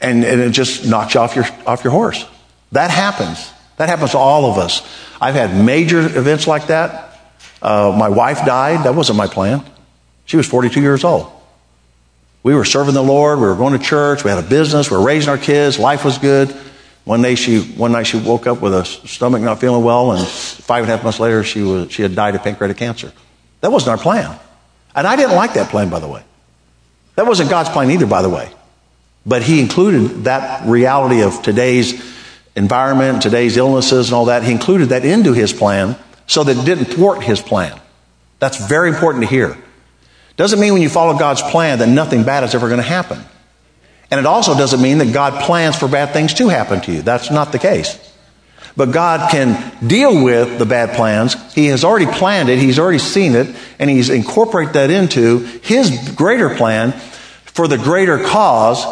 and, 0.00 0.24
and 0.24 0.40
it 0.40 0.52
just 0.52 0.86
knocks 0.86 1.14
you 1.14 1.20
off 1.20 1.36
your, 1.36 1.44
off 1.66 1.84
your 1.84 1.90
horse. 1.92 2.24
That 2.72 2.90
happens. 2.90 3.52
That 3.76 3.88
happens 3.88 4.12
to 4.12 4.18
all 4.18 4.50
of 4.50 4.58
us. 4.58 4.86
I've 5.20 5.34
had 5.34 5.54
major 5.54 6.00
events 6.00 6.46
like 6.46 6.68
that. 6.68 7.18
Uh, 7.60 7.94
my 7.98 8.08
wife 8.08 8.44
died. 8.46 8.86
That 8.86 8.94
wasn't 8.94 9.18
my 9.18 9.26
plan. 9.26 9.64
She 10.24 10.36
was 10.36 10.46
42 10.46 10.80
years 10.80 11.04
old. 11.04 11.30
We 12.42 12.54
were 12.54 12.64
serving 12.64 12.94
the 12.94 13.02
Lord. 13.02 13.38
We 13.38 13.46
were 13.46 13.56
going 13.56 13.78
to 13.78 13.84
church. 13.84 14.24
We 14.24 14.30
had 14.30 14.42
a 14.42 14.48
business. 14.48 14.90
We 14.90 14.96
were 14.96 15.04
raising 15.04 15.28
our 15.28 15.38
kids. 15.38 15.78
Life 15.78 16.04
was 16.04 16.16
good. 16.18 16.54
One 17.10 17.22
day 17.22 17.34
she, 17.34 17.58
one 17.60 17.90
night 17.90 18.06
she 18.06 18.18
woke 18.18 18.46
up 18.46 18.62
with 18.62 18.72
a 18.72 18.84
stomach 18.84 19.42
not 19.42 19.58
feeling 19.58 19.82
well, 19.82 20.12
and 20.12 20.24
five 20.24 20.84
and 20.84 20.92
a 20.92 20.94
half 20.94 21.02
months 21.02 21.18
later 21.18 21.42
she 21.42 21.60
was, 21.60 21.90
she 21.90 22.02
had 22.02 22.14
died 22.14 22.36
of 22.36 22.44
pancreatic 22.44 22.76
cancer. 22.76 23.12
That 23.62 23.72
wasn't 23.72 23.98
our 23.98 23.98
plan. 23.98 24.38
And 24.94 25.08
I 25.08 25.16
didn't 25.16 25.34
like 25.34 25.54
that 25.54 25.70
plan, 25.70 25.88
by 25.90 25.98
the 25.98 26.06
way. 26.06 26.22
That 27.16 27.26
wasn't 27.26 27.50
God's 27.50 27.68
plan 27.68 27.90
either, 27.90 28.06
by 28.06 28.22
the 28.22 28.28
way. 28.28 28.48
But 29.26 29.42
He 29.42 29.58
included 29.58 30.22
that 30.22 30.68
reality 30.68 31.22
of 31.22 31.42
today's 31.42 32.00
environment, 32.54 33.22
today's 33.22 33.56
illnesses 33.56 34.06
and 34.06 34.14
all 34.14 34.26
that. 34.26 34.44
He 34.44 34.52
included 34.52 34.90
that 34.90 35.04
into 35.04 35.32
His 35.32 35.52
plan 35.52 35.96
so 36.28 36.44
that 36.44 36.58
it 36.58 36.64
didn't 36.64 36.94
thwart 36.94 37.24
His 37.24 37.40
plan. 37.40 37.76
That's 38.38 38.68
very 38.68 38.88
important 38.88 39.24
to 39.24 39.28
hear. 39.28 39.58
Doesn't 40.36 40.60
mean 40.60 40.74
when 40.74 40.82
you 40.82 40.88
follow 40.88 41.18
God's 41.18 41.42
plan 41.42 41.80
that 41.80 41.88
nothing 41.88 42.22
bad 42.22 42.44
is 42.44 42.54
ever 42.54 42.68
going 42.68 42.80
to 42.80 42.86
happen. 42.86 43.18
And 44.10 44.18
it 44.18 44.26
also 44.26 44.56
doesn't 44.56 44.82
mean 44.82 44.98
that 44.98 45.12
God 45.12 45.44
plans 45.44 45.76
for 45.76 45.86
bad 45.86 46.12
things 46.12 46.34
to 46.34 46.48
happen 46.48 46.80
to 46.82 46.92
you. 46.92 47.02
That's 47.02 47.30
not 47.30 47.52
the 47.52 47.58
case. 47.58 47.98
But 48.76 48.92
God 48.92 49.30
can 49.30 49.86
deal 49.86 50.22
with 50.24 50.58
the 50.58 50.66
bad 50.66 50.96
plans. 50.96 51.34
He 51.54 51.66
has 51.66 51.84
already 51.84 52.06
planned 52.06 52.48
it. 52.48 52.58
He's 52.58 52.78
already 52.78 52.98
seen 52.98 53.34
it. 53.34 53.54
And 53.78 53.90
He's 53.90 54.10
incorporated 54.10 54.74
that 54.74 54.90
into 54.90 55.38
His 55.38 56.12
greater 56.14 56.54
plan 56.54 56.92
for 57.44 57.68
the 57.68 57.78
greater 57.78 58.18
cause, 58.18 58.84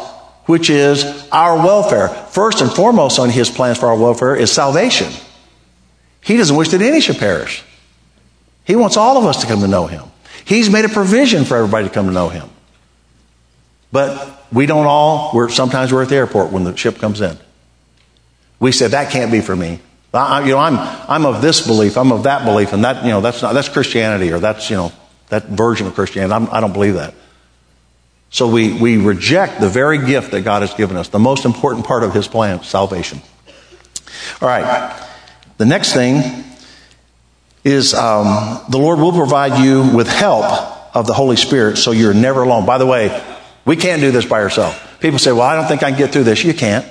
which 0.47 0.71
is 0.71 1.05
our 1.31 1.57
welfare. 1.57 2.09
First 2.09 2.61
and 2.61 2.71
foremost 2.71 3.19
on 3.19 3.31
His 3.31 3.51
plans 3.51 3.79
for 3.79 3.87
our 3.87 3.97
welfare 3.97 4.37
is 4.37 4.53
salvation. 4.53 5.13
He 6.21 6.37
doesn't 6.37 6.57
wish 6.57 6.69
that 6.71 6.83
any 6.83 7.01
should 7.01 7.19
perish. 7.19 7.65
He 8.65 8.77
wants 8.77 8.97
all 8.97 9.17
of 9.17 9.25
us 9.25 9.41
to 9.41 9.47
come 9.47 9.61
to 9.61 9.69
know 9.69 9.87
Him. 9.87 10.05
He's 10.45 10.69
made 10.71 10.85
a 10.85 10.89
provision 10.89 11.45
for 11.45 11.57
everybody 11.57 11.89
to 11.89 11.95
come 11.95 12.07
to 12.07 12.13
know 12.13 12.29
Him. 12.29 12.49
But 13.93 14.38
we 14.53 14.67
don't 14.67 14.87
all, 14.87 15.31
we're, 15.35 15.49
sometimes 15.49 15.93
we're 15.93 16.03
at 16.03 16.09
the 16.09 16.17
airport 16.17 16.53
when 16.53 16.65
the 16.65 16.77
ship 16.77 16.99
comes 16.99 17.21
in. 17.21 17.37
We 18.61 18.73
said, 18.73 18.93
that 18.93 19.13
can't 19.13 19.31
be 19.31 19.41
for 19.41 19.55
me. 19.55 19.81
I, 20.13 20.41
you 20.41 20.53
know, 20.53 20.59
I'm, 20.59 20.79
I'm 21.09 21.27
of 21.27 21.43
this 21.43 21.67
belief, 21.67 21.97
I'm 21.97 22.13
of 22.13 22.23
that 22.23 22.45
belief, 22.45 22.73
and 22.73 22.85
that, 22.85 23.05
you 23.05 23.11
know, 23.11 23.21
that's 23.21 23.43
not, 23.43 23.53
that's 23.53 23.69
Christianity, 23.69 24.33
or 24.33 24.39
that's, 24.39 24.71
you 24.71 24.77
know, 24.77 24.93
that 25.29 25.45
version 25.45 25.87
of 25.87 25.95
Christianity. 25.95 26.33
I'm, 26.33 26.51
I 26.51 26.61
do 26.61 26.67
not 26.67 26.73
believe 26.73 26.95
that. 26.95 27.15
So 28.31 28.49
we, 28.49 28.73
we 28.73 28.97
reject 28.97 29.61
the 29.61 29.69
very 29.69 30.05
gift 30.05 30.33
that 30.33 30.43
God 30.43 30.63
has 30.63 30.75
given 30.75 30.97
us, 30.97 31.09
the 31.09 31.19
most 31.19 31.45
important 31.45 31.87
part 31.87 32.03
of 32.03 32.15
his 32.15 32.27
plan, 32.27 32.63
salvation. 32.63 33.21
All 34.41 34.49
right. 34.49 35.07
The 35.59 35.67
next 35.67 35.93
thing 35.93 36.45
is 37.65 37.95
um, 37.95 38.61
the 38.71 38.79
Lord 38.79 38.99
will 38.99 39.13
provide 39.13 39.63
you 39.63 39.95
with 39.95 40.09
help 40.09 40.45
of 40.95 41.07
the 41.07 41.15
Holy 41.15 41.37
Spirit 41.37 41.77
so 41.77 41.91
you're 41.91 42.15
never 42.15 42.43
alone. 42.43 42.67
By 42.67 42.79
the 42.79 42.87
way, 42.87 43.09
we 43.69 43.77
can't 43.77 44.01
do 44.01 44.11
this 44.11 44.25
by 44.25 44.41
ourselves. 44.41 44.79
People 44.99 45.19
say, 45.19 45.31
well, 45.31 45.43
I 45.43 45.55
don't 45.55 45.69
think 45.69 45.83
I 45.83 45.91
can 45.91 45.99
get 45.99 46.11
through 46.11 46.25
this. 46.25 46.43
You 46.43 46.55
can't. 46.55 46.91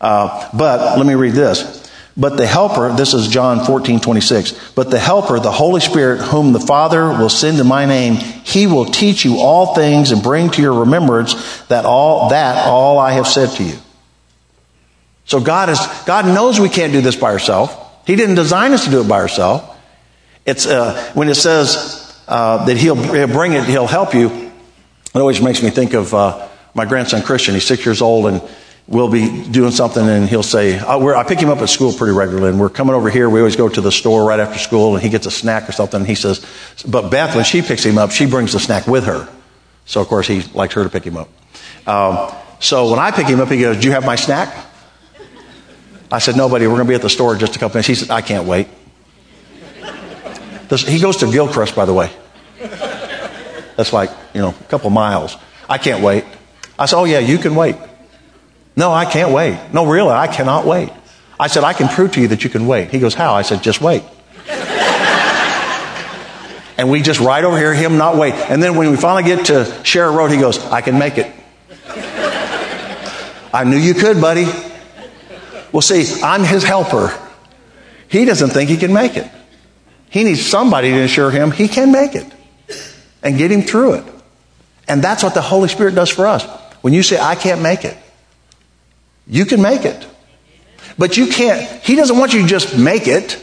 Uh, 0.00 0.48
but 0.56 0.96
let 0.96 1.06
me 1.06 1.14
read 1.14 1.34
this. 1.34 1.86
But 2.16 2.38
the 2.38 2.46
helper, 2.46 2.90
this 2.94 3.12
is 3.12 3.28
John 3.28 3.66
14, 3.66 4.00
26. 4.00 4.72
But 4.72 4.90
the 4.90 4.98
helper, 4.98 5.38
the 5.38 5.52
Holy 5.52 5.82
Spirit, 5.82 6.22
whom 6.22 6.54
the 6.54 6.60
Father 6.60 7.08
will 7.08 7.28
send 7.28 7.60
in 7.60 7.66
my 7.66 7.84
name, 7.84 8.14
he 8.14 8.66
will 8.66 8.86
teach 8.86 9.26
you 9.26 9.36
all 9.36 9.74
things 9.74 10.12
and 10.12 10.22
bring 10.22 10.48
to 10.48 10.62
your 10.62 10.80
remembrance 10.80 11.60
that 11.66 11.84
all, 11.84 12.30
that 12.30 12.66
all 12.66 12.98
I 12.98 13.12
have 13.12 13.26
said 13.26 13.50
to 13.56 13.62
you. 13.62 13.76
So 15.26 15.40
God 15.40 15.68
is, 15.68 15.78
God 16.06 16.24
knows 16.24 16.58
we 16.58 16.70
can't 16.70 16.94
do 16.94 17.02
this 17.02 17.16
by 17.16 17.32
ourselves. 17.32 17.74
He 18.06 18.16
didn't 18.16 18.36
design 18.36 18.72
us 18.72 18.86
to 18.86 18.90
do 18.90 19.02
it 19.02 19.08
by 19.08 19.20
ourselves. 19.20 19.64
It's, 20.46 20.66
uh, 20.66 21.12
when 21.12 21.28
it 21.28 21.34
says, 21.34 22.18
uh, 22.26 22.64
that 22.64 22.78
he'll, 22.78 22.96
he'll, 22.96 23.26
bring 23.28 23.52
it, 23.52 23.64
he'll 23.64 23.86
help 23.86 24.14
you, 24.14 24.49
it 25.14 25.18
always 25.18 25.40
makes 25.40 25.62
me 25.62 25.70
think 25.70 25.94
of, 25.94 26.14
uh, 26.14 26.48
my 26.74 26.84
grandson 26.84 27.22
Christian. 27.22 27.54
He's 27.54 27.66
six 27.66 27.84
years 27.84 28.00
old 28.00 28.26
and 28.26 28.42
we'll 28.86 29.10
be 29.10 29.44
doing 29.50 29.70
something 29.70 30.06
and 30.06 30.28
he'll 30.28 30.42
say, 30.42 30.80
oh, 30.80 31.14
I 31.14 31.24
pick 31.24 31.40
him 31.40 31.48
up 31.48 31.58
at 31.58 31.68
school 31.68 31.92
pretty 31.92 32.12
regularly 32.12 32.50
and 32.50 32.60
we're 32.60 32.70
coming 32.70 32.94
over 32.94 33.10
here. 33.10 33.28
We 33.28 33.40
always 33.40 33.56
go 33.56 33.68
to 33.68 33.80
the 33.80 33.92
store 33.92 34.24
right 34.24 34.40
after 34.40 34.58
school 34.58 34.94
and 34.94 35.02
he 35.02 35.08
gets 35.08 35.26
a 35.26 35.30
snack 35.30 35.68
or 35.68 35.72
something. 35.72 36.00
And 36.00 36.06
he 36.06 36.14
says, 36.14 36.44
but 36.86 37.10
Beth, 37.10 37.34
when 37.34 37.44
she 37.44 37.62
picks 37.62 37.84
him 37.84 37.98
up, 37.98 38.10
she 38.10 38.26
brings 38.26 38.52
the 38.52 38.60
snack 38.60 38.86
with 38.86 39.04
her. 39.04 39.28
So 39.84 40.00
of 40.00 40.08
course 40.08 40.26
he 40.26 40.42
likes 40.54 40.74
her 40.74 40.84
to 40.84 40.90
pick 40.90 41.04
him 41.04 41.16
up. 41.16 41.28
Um, 41.86 42.32
so 42.60 42.90
when 42.90 42.98
I 42.98 43.10
pick 43.10 43.26
him 43.26 43.40
up, 43.40 43.48
he 43.48 43.60
goes, 43.60 43.78
do 43.78 43.88
you 43.88 43.92
have 43.92 44.04
my 44.04 44.16
snack? 44.16 44.66
I 46.12 46.18
said, 46.18 46.36
no, 46.36 46.44
nobody, 46.44 46.66
we're 46.66 46.74
going 46.74 46.86
to 46.86 46.90
be 46.90 46.94
at 46.96 47.02
the 47.02 47.10
store 47.10 47.34
in 47.34 47.38
just 47.38 47.54
a 47.54 47.58
couple 47.58 47.76
minutes. 47.76 47.88
He 47.88 47.94
said, 47.94 48.10
I 48.10 48.20
can't 48.20 48.46
wait. 48.46 48.68
This, 50.68 50.86
he 50.86 51.00
goes 51.00 51.18
to 51.18 51.30
Gilchrist, 51.30 51.76
by 51.76 51.84
the 51.84 51.94
way. 51.94 52.10
That's 53.80 53.94
like, 53.94 54.10
you 54.34 54.42
know, 54.42 54.50
a 54.50 54.64
couple 54.64 54.90
miles. 54.90 55.38
I 55.66 55.78
can't 55.78 56.04
wait. 56.04 56.26
I 56.78 56.84
said, 56.84 56.98
oh 56.98 57.04
yeah, 57.04 57.18
you 57.18 57.38
can 57.38 57.54
wait. 57.54 57.76
No, 58.76 58.92
I 58.92 59.06
can't 59.06 59.32
wait. 59.32 59.58
No, 59.72 59.86
really, 59.86 60.10
I 60.10 60.26
cannot 60.26 60.66
wait. 60.66 60.90
I 61.38 61.46
said, 61.46 61.64
I 61.64 61.72
can 61.72 61.88
prove 61.88 62.12
to 62.12 62.20
you 62.20 62.28
that 62.28 62.44
you 62.44 62.50
can 62.50 62.66
wait. 62.66 62.90
He 62.90 62.98
goes, 62.98 63.14
How? 63.14 63.32
I 63.32 63.40
said, 63.40 63.62
Just 63.62 63.80
wait. 63.80 64.02
and 66.76 66.90
we 66.90 67.00
just 67.00 67.20
ride 67.20 67.44
over 67.44 67.56
here, 67.56 67.72
him 67.72 67.96
not 67.96 68.18
wait. 68.18 68.34
And 68.34 68.62
then 68.62 68.76
when 68.76 68.90
we 68.90 68.98
finally 68.98 69.22
get 69.22 69.46
to 69.46 69.64
Sharer 69.82 70.12
Road, 70.12 70.30
he 70.30 70.36
goes, 70.36 70.58
I 70.58 70.82
can 70.82 70.98
make 70.98 71.16
it. 71.16 71.32
I 73.54 73.64
knew 73.64 73.78
you 73.78 73.94
could, 73.94 74.20
buddy. 74.20 74.44
Well, 75.72 75.80
see, 75.80 76.20
I'm 76.22 76.44
his 76.44 76.64
helper. 76.64 77.18
He 78.08 78.26
doesn't 78.26 78.50
think 78.50 78.68
he 78.68 78.76
can 78.76 78.92
make 78.92 79.16
it. 79.16 79.30
He 80.10 80.22
needs 80.22 80.44
somebody 80.44 80.90
to 80.90 81.00
assure 81.00 81.30
him 81.30 81.50
he 81.50 81.66
can 81.66 81.92
make 81.92 82.14
it 82.14 82.30
and 83.22 83.38
get 83.38 83.50
him 83.50 83.62
through 83.62 83.94
it. 83.94 84.04
And 84.88 85.02
that's 85.02 85.22
what 85.22 85.34
the 85.34 85.42
Holy 85.42 85.68
Spirit 85.68 85.94
does 85.94 86.10
for 86.10 86.26
us. 86.26 86.44
When 86.80 86.92
you 86.92 87.02
say, 87.02 87.18
I 87.18 87.34
can't 87.34 87.62
make 87.62 87.84
it, 87.84 87.96
you 89.26 89.44
can 89.44 89.62
make 89.62 89.84
it. 89.84 90.06
But 90.98 91.16
you 91.16 91.28
can't, 91.28 91.82
He 91.82 91.96
doesn't 91.96 92.18
want 92.18 92.34
you 92.34 92.42
to 92.42 92.48
just 92.48 92.76
make 92.76 93.06
it. 93.06 93.42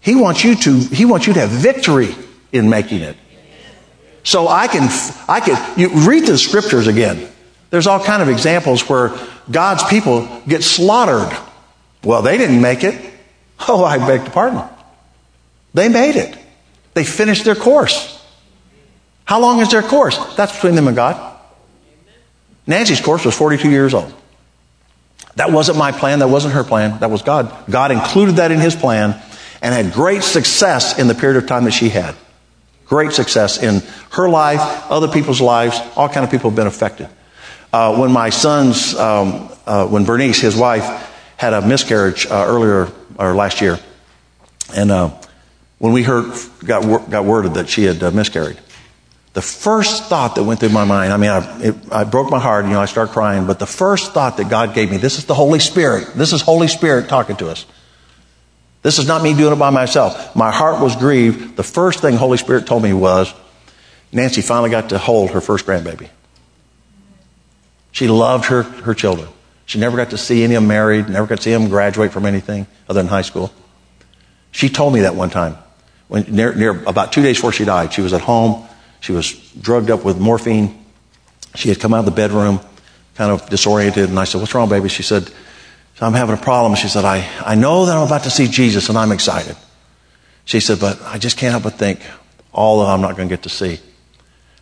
He 0.00 0.14
wants 0.14 0.42
you 0.42 0.56
to, 0.56 0.78
He 0.78 1.04
wants 1.04 1.26
you 1.26 1.34
to 1.34 1.40
have 1.40 1.50
victory 1.50 2.14
in 2.50 2.68
making 2.68 3.00
it. 3.00 3.16
So 4.24 4.48
I 4.48 4.68
can, 4.68 4.88
I 5.28 5.40
can, 5.40 5.78
you 5.78 5.88
read 6.08 6.26
the 6.26 6.38
scriptures 6.38 6.86
again. 6.86 7.28
There's 7.70 7.86
all 7.86 8.02
kind 8.02 8.22
of 8.22 8.28
examples 8.28 8.88
where 8.88 9.12
God's 9.50 9.82
people 9.84 10.28
get 10.46 10.62
slaughtered. 10.62 11.36
Well, 12.04 12.22
they 12.22 12.38
didn't 12.38 12.60
make 12.60 12.84
it. 12.84 13.10
Oh, 13.68 13.84
I 13.84 13.96
beg 13.98 14.22
your 14.22 14.30
pardon. 14.30 14.64
They 15.72 15.88
made 15.88 16.16
it. 16.16 16.36
They 16.94 17.04
finished 17.04 17.44
their 17.44 17.54
course. 17.54 18.20
How 19.24 19.40
long 19.40 19.60
is 19.60 19.70
their 19.70 19.82
course? 19.82 20.18
That's 20.36 20.52
between 20.54 20.74
them 20.74 20.88
and 20.88 20.96
God. 20.96 21.38
Nancy's 22.66 23.00
course 23.00 23.24
was 23.24 23.34
42 23.36 23.70
years 23.70 23.94
old. 23.94 24.12
That 25.36 25.50
wasn't 25.50 25.78
my 25.78 25.92
plan. 25.92 26.18
That 26.18 26.28
wasn't 26.28 26.54
her 26.54 26.64
plan. 26.64 27.00
That 27.00 27.10
was 27.10 27.22
God. 27.22 27.52
God 27.70 27.90
included 27.90 28.36
that 28.36 28.50
in 28.50 28.60
his 28.60 28.76
plan 28.76 29.20
and 29.62 29.74
had 29.74 29.94
great 29.94 30.22
success 30.22 30.98
in 30.98 31.08
the 31.08 31.14
period 31.14 31.42
of 31.42 31.48
time 31.48 31.64
that 31.64 31.72
she 31.72 31.88
had. 31.88 32.14
Great 32.86 33.12
success 33.12 33.62
in 33.62 33.82
her 34.10 34.28
life, 34.28 34.60
other 34.90 35.08
people's 35.08 35.40
lives. 35.40 35.80
All 35.96 36.08
kind 36.08 36.24
of 36.24 36.30
people 36.30 36.50
have 36.50 36.56
been 36.56 36.66
affected. 36.66 37.08
Uh, 37.72 37.96
when 37.96 38.12
my 38.12 38.28
son's, 38.28 38.94
um, 38.96 39.50
uh, 39.66 39.86
when 39.86 40.04
Bernice, 40.04 40.40
his 40.40 40.54
wife, 40.54 40.84
had 41.38 41.54
a 41.54 41.66
miscarriage 41.66 42.26
uh, 42.26 42.44
earlier 42.46 42.88
or 43.18 43.34
last 43.34 43.62
year, 43.62 43.78
and 44.74 44.90
uh, 44.90 45.10
when 45.82 45.92
we 45.92 46.04
heard, 46.04 46.32
got, 46.64 47.10
got 47.10 47.24
worded 47.24 47.54
that 47.54 47.68
she 47.68 47.82
had 47.82 48.00
uh, 48.04 48.12
miscarried, 48.12 48.56
the 49.32 49.42
first 49.42 50.04
thought 50.04 50.36
that 50.36 50.44
went 50.44 50.60
through 50.60 50.68
my 50.68 50.84
mind, 50.84 51.12
I 51.12 51.16
mean, 51.16 51.30
I, 51.30 51.60
it, 51.60 51.74
I 51.90 52.04
broke 52.04 52.30
my 52.30 52.38
heart, 52.38 52.66
you 52.66 52.70
know, 52.70 52.80
I 52.80 52.84
started 52.84 53.10
crying, 53.10 53.48
but 53.48 53.58
the 53.58 53.66
first 53.66 54.12
thought 54.12 54.36
that 54.36 54.48
God 54.48 54.76
gave 54.76 54.92
me, 54.92 54.98
this 54.98 55.18
is 55.18 55.24
the 55.24 55.34
Holy 55.34 55.58
Spirit. 55.58 56.14
This 56.14 56.32
is 56.32 56.40
Holy 56.40 56.68
Spirit 56.68 57.08
talking 57.08 57.34
to 57.38 57.48
us. 57.48 57.66
This 58.82 59.00
is 59.00 59.08
not 59.08 59.24
me 59.24 59.34
doing 59.34 59.52
it 59.52 59.58
by 59.58 59.70
myself. 59.70 60.36
My 60.36 60.52
heart 60.52 60.80
was 60.80 60.94
grieved. 60.94 61.56
The 61.56 61.64
first 61.64 61.98
thing 61.98 62.14
Holy 62.14 62.38
Spirit 62.38 62.64
told 62.64 62.84
me 62.84 62.92
was, 62.92 63.34
Nancy 64.12 64.40
finally 64.40 64.70
got 64.70 64.90
to 64.90 64.98
hold 64.98 65.32
her 65.32 65.40
first 65.40 65.66
grandbaby. 65.66 66.10
She 67.90 68.06
loved 68.06 68.44
her, 68.44 68.62
her 68.62 68.94
children. 68.94 69.26
She 69.66 69.80
never 69.80 69.96
got 69.96 70.10
to 70.10 70.18
see 70.18 70.44
any 70.44 70.54
of 70.54 70.62
them 70.62 70.68
married, 70.68 71.08
never 71.08 71.26
got 71.26 71.38
to 71.38 71.42
see 71.42 71.50
them 71.50 71.68
graduate 71.68 72.12
from 72.12 72.24
anything 72.24 72.68
other 72.88 73.00
than 73.00 73.08
high 73.08 73.22
school. 73.22 73.52
She 74.52 74.68
told 74.68 74.94
me 74.94 75.00
that 75.00 75.16
one 75.16 75.30
time. 75.30 75.56
When, 76.12 76.24
near, 76.28 76.54
near 76.54 76.84
about 76.84 77.12
two 77.12 77.22
days 77.22 77.38
before 77.38 77.52
she 77.52 77.64
died, 77.64 77.94
she 77.94 78.02
was 78.02 78.12
at 78.12 78.20
home 78.20 78.68
she 79.02 79.10
was 79.10 79.32
drugged 79.60 79.90
up 79.90 80.04
with 80.04 80.16
morphine. 80.16 80.78
She 81.56 81.68
had 81.68 81.80
come 81.80 81.92
out 81.92 81.98
of 81.98 82.04
the 82.04 82.12
bedroom, 82.12 82.60
kind 83.16 83.32
of 83.32 83.48
disoriented, 83.50 84.08
and 84.08 84.18
I 84.18 84.24
said, 84.24 84.40
What's 84.40 84.54
wrong, 84.54 84.68
baby? 84.68 84.88
She 84.88 85.02
said, 85.02 85.28
I'm 86.00 86.14
having 86.14 86.36
a 86.36 86.40
problem. 86.40 86.76
She 86.76 86.88
said, 86.88 87.04
I, 87.04 87.28
I 87.44 87.56
know 87.56 87.86
that 87.86 87.96
I'm 87.96 88.06
about 88.06 88.24
to 88.24 88.30
see 88.30 88.46
Jesus 88.46 88.88
and 88.88 88.96
I'm 88.96 89.12
excited. 89.12 89.56
She 90.44 90.60
said, 90.60 90.78
But 90.78 91.02
I 91.02 91.18
just 91.18 91.36
can't 91.36 91.50
help 91.50 91.64
but 91.64 91.74
think 91.74 92.00
all 92.52 92.80
that 92.80 92.92
I'm 92.92 93.00
not 93.00 93.16
going 93.16 93.28
to 93.28 93.32
get 93.32 93.42
to 93.42 93.48
see. 93.48 93.80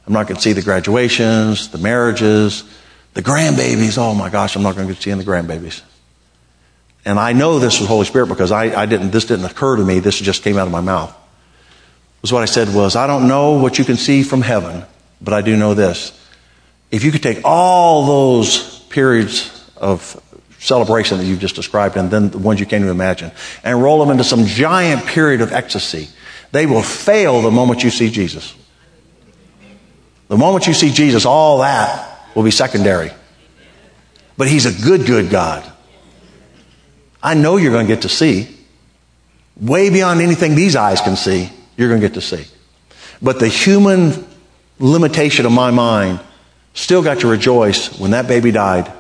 I'm 0.07 0.13
not 0.15 0.27
going 0.27 0.37
to 0.37 0.43
see 0.43 0.55
the 0.55 0.63
graduations, 0.63 1.69
the 1.69 1.79
marriages, 1.79 2.65
the 3.13 3.23
grandbabies. 3.23 3.99
Oh 3.99 4.15
my 4.15 4.31
gosh, 4.31 4.57
I'm 4.57 4.63
not 4.63 4.75
going 4.75 4.89
to 4.89 4.95
get 4.95 5.03
to 5.03 5.11
see 5.11 5.23
the 5.23 5.31
grandbabies. 5.31 5.83
And 7.05 7.19
I 7.19 7.35
know 7.35 7.59
this 7.59 7.79
was 7.79 7.89
Holy 7.89 8.07
Spirit 8.07 8.29
because 8.29 8.53
I, 8.53 8.83
I 8.83 8.87
didn't, 8.87 9.11
this 9.11 9.27
didn't 9.27 9.45
occur 9.45 9.77
to 9.77 9.85
me. 9.85 10.01
This 10.01 10.19
just 10.19 10.43
came 10.43 10.57
out 10.57 10.67
of 10.67 10.73
my 10.73 10.81
mouth 10.81 11.15
was 12.23 12.33
what 12.33 12.43
I 12.43 12.47
said 12.47 12.75
was, 12.75 12.97
I 12.97 13.07
don't 13.07 13.29
know 13.29 13.53
what 13.53 13.79
you 13.79 13.85
can 13.85 13.97
see 13.97 14.23
from 14.23 14.43
heaven, 14.43 14.85
but 15.21 15.35
I 15.35 15.43
do 15.43 15.57
know 15.57 15.75
this. 15.75 16.17
If 16.91 17.05
you 17.05 17.13
could 17.13 17.23
take 17.23 17.41
all 17.45 18.07
those 18.07 18.81
periods 18.91 19.69
of 19.77 20.21
celebration 20.59 21.19
that 21.19 21.25
you've 21.25 21.41
just 21.41 21.55
described 21.55 21.97
and 21.97 22.11
then 22.11 22.31
the 22.31 22.39
ones 22.39 22.61
you 22.61 22.67
can't 22.67 22.83
even 22.83 22.95
imagine 22.95 23.33
and 23.65 23.83
roll 23.83 23.99
them 24.01 24.11
into 24.11 24.25
some 24.25 24.45
giant 24.45 25.07
period 25.07 25.41
of 25.41 25.53
ecstasy, 25.53 26.09
they 26.53 26.67
will 26.67 26.83
fail 26.83 27.41
the 27.41 27.51
moment 27.51 27.83
you 27.83 27.91
see 27.91 28.11
Jesus. 28.11 28.55
The 30.29 30.37
moment 30.37 30.67
you 30.67 30.75
see 30.75 30.91
Jesus, 30.91 31.25
all 31.25 31.59
that 31.59 32.29
will 32.35 32.43
be 32.43 32.51
secondary. 32.51 33.11
But 34.37 34.49
He's 34.49 34.67
a 34.67 34.85
good, 34.85 35.07
good 35.07 35.31
God. 35.31 35.71
I 37.23 37.35
know 37.35 37.57
you're 37.57 37.73
going 37.73 37.87
to 37.87 37.93
get 37.93 38.03
to 38.03 38.09
see 38.09 38.57
way 39.61 39.91
beyond 39.91 40.21
anything 40.21 40.55
these 40.55 40.77
eyes 40.77 41.01
can 41.01 41.17
see 41.17 41.51
you're 41.81 41.89
going 41.89 42.03
to 42.03 42.07
get 42.07 42.15
to 42.15 42.21
see. 42.21 42.45
But 43.23 43.41
the 43.41 43.49
human 43.49 44.27
limitation 44.79 45.47
of 45.47 45.53
my 45.53 45.71
mind 45.71 46.21
still 46.75 47.03
got 47.03 47.21
to 47.21 47.27
rejoice 47.27 47.99
when 47.99 48.11
that 48.11 48.29
baby 48.29 48.51
died 48.51 48.93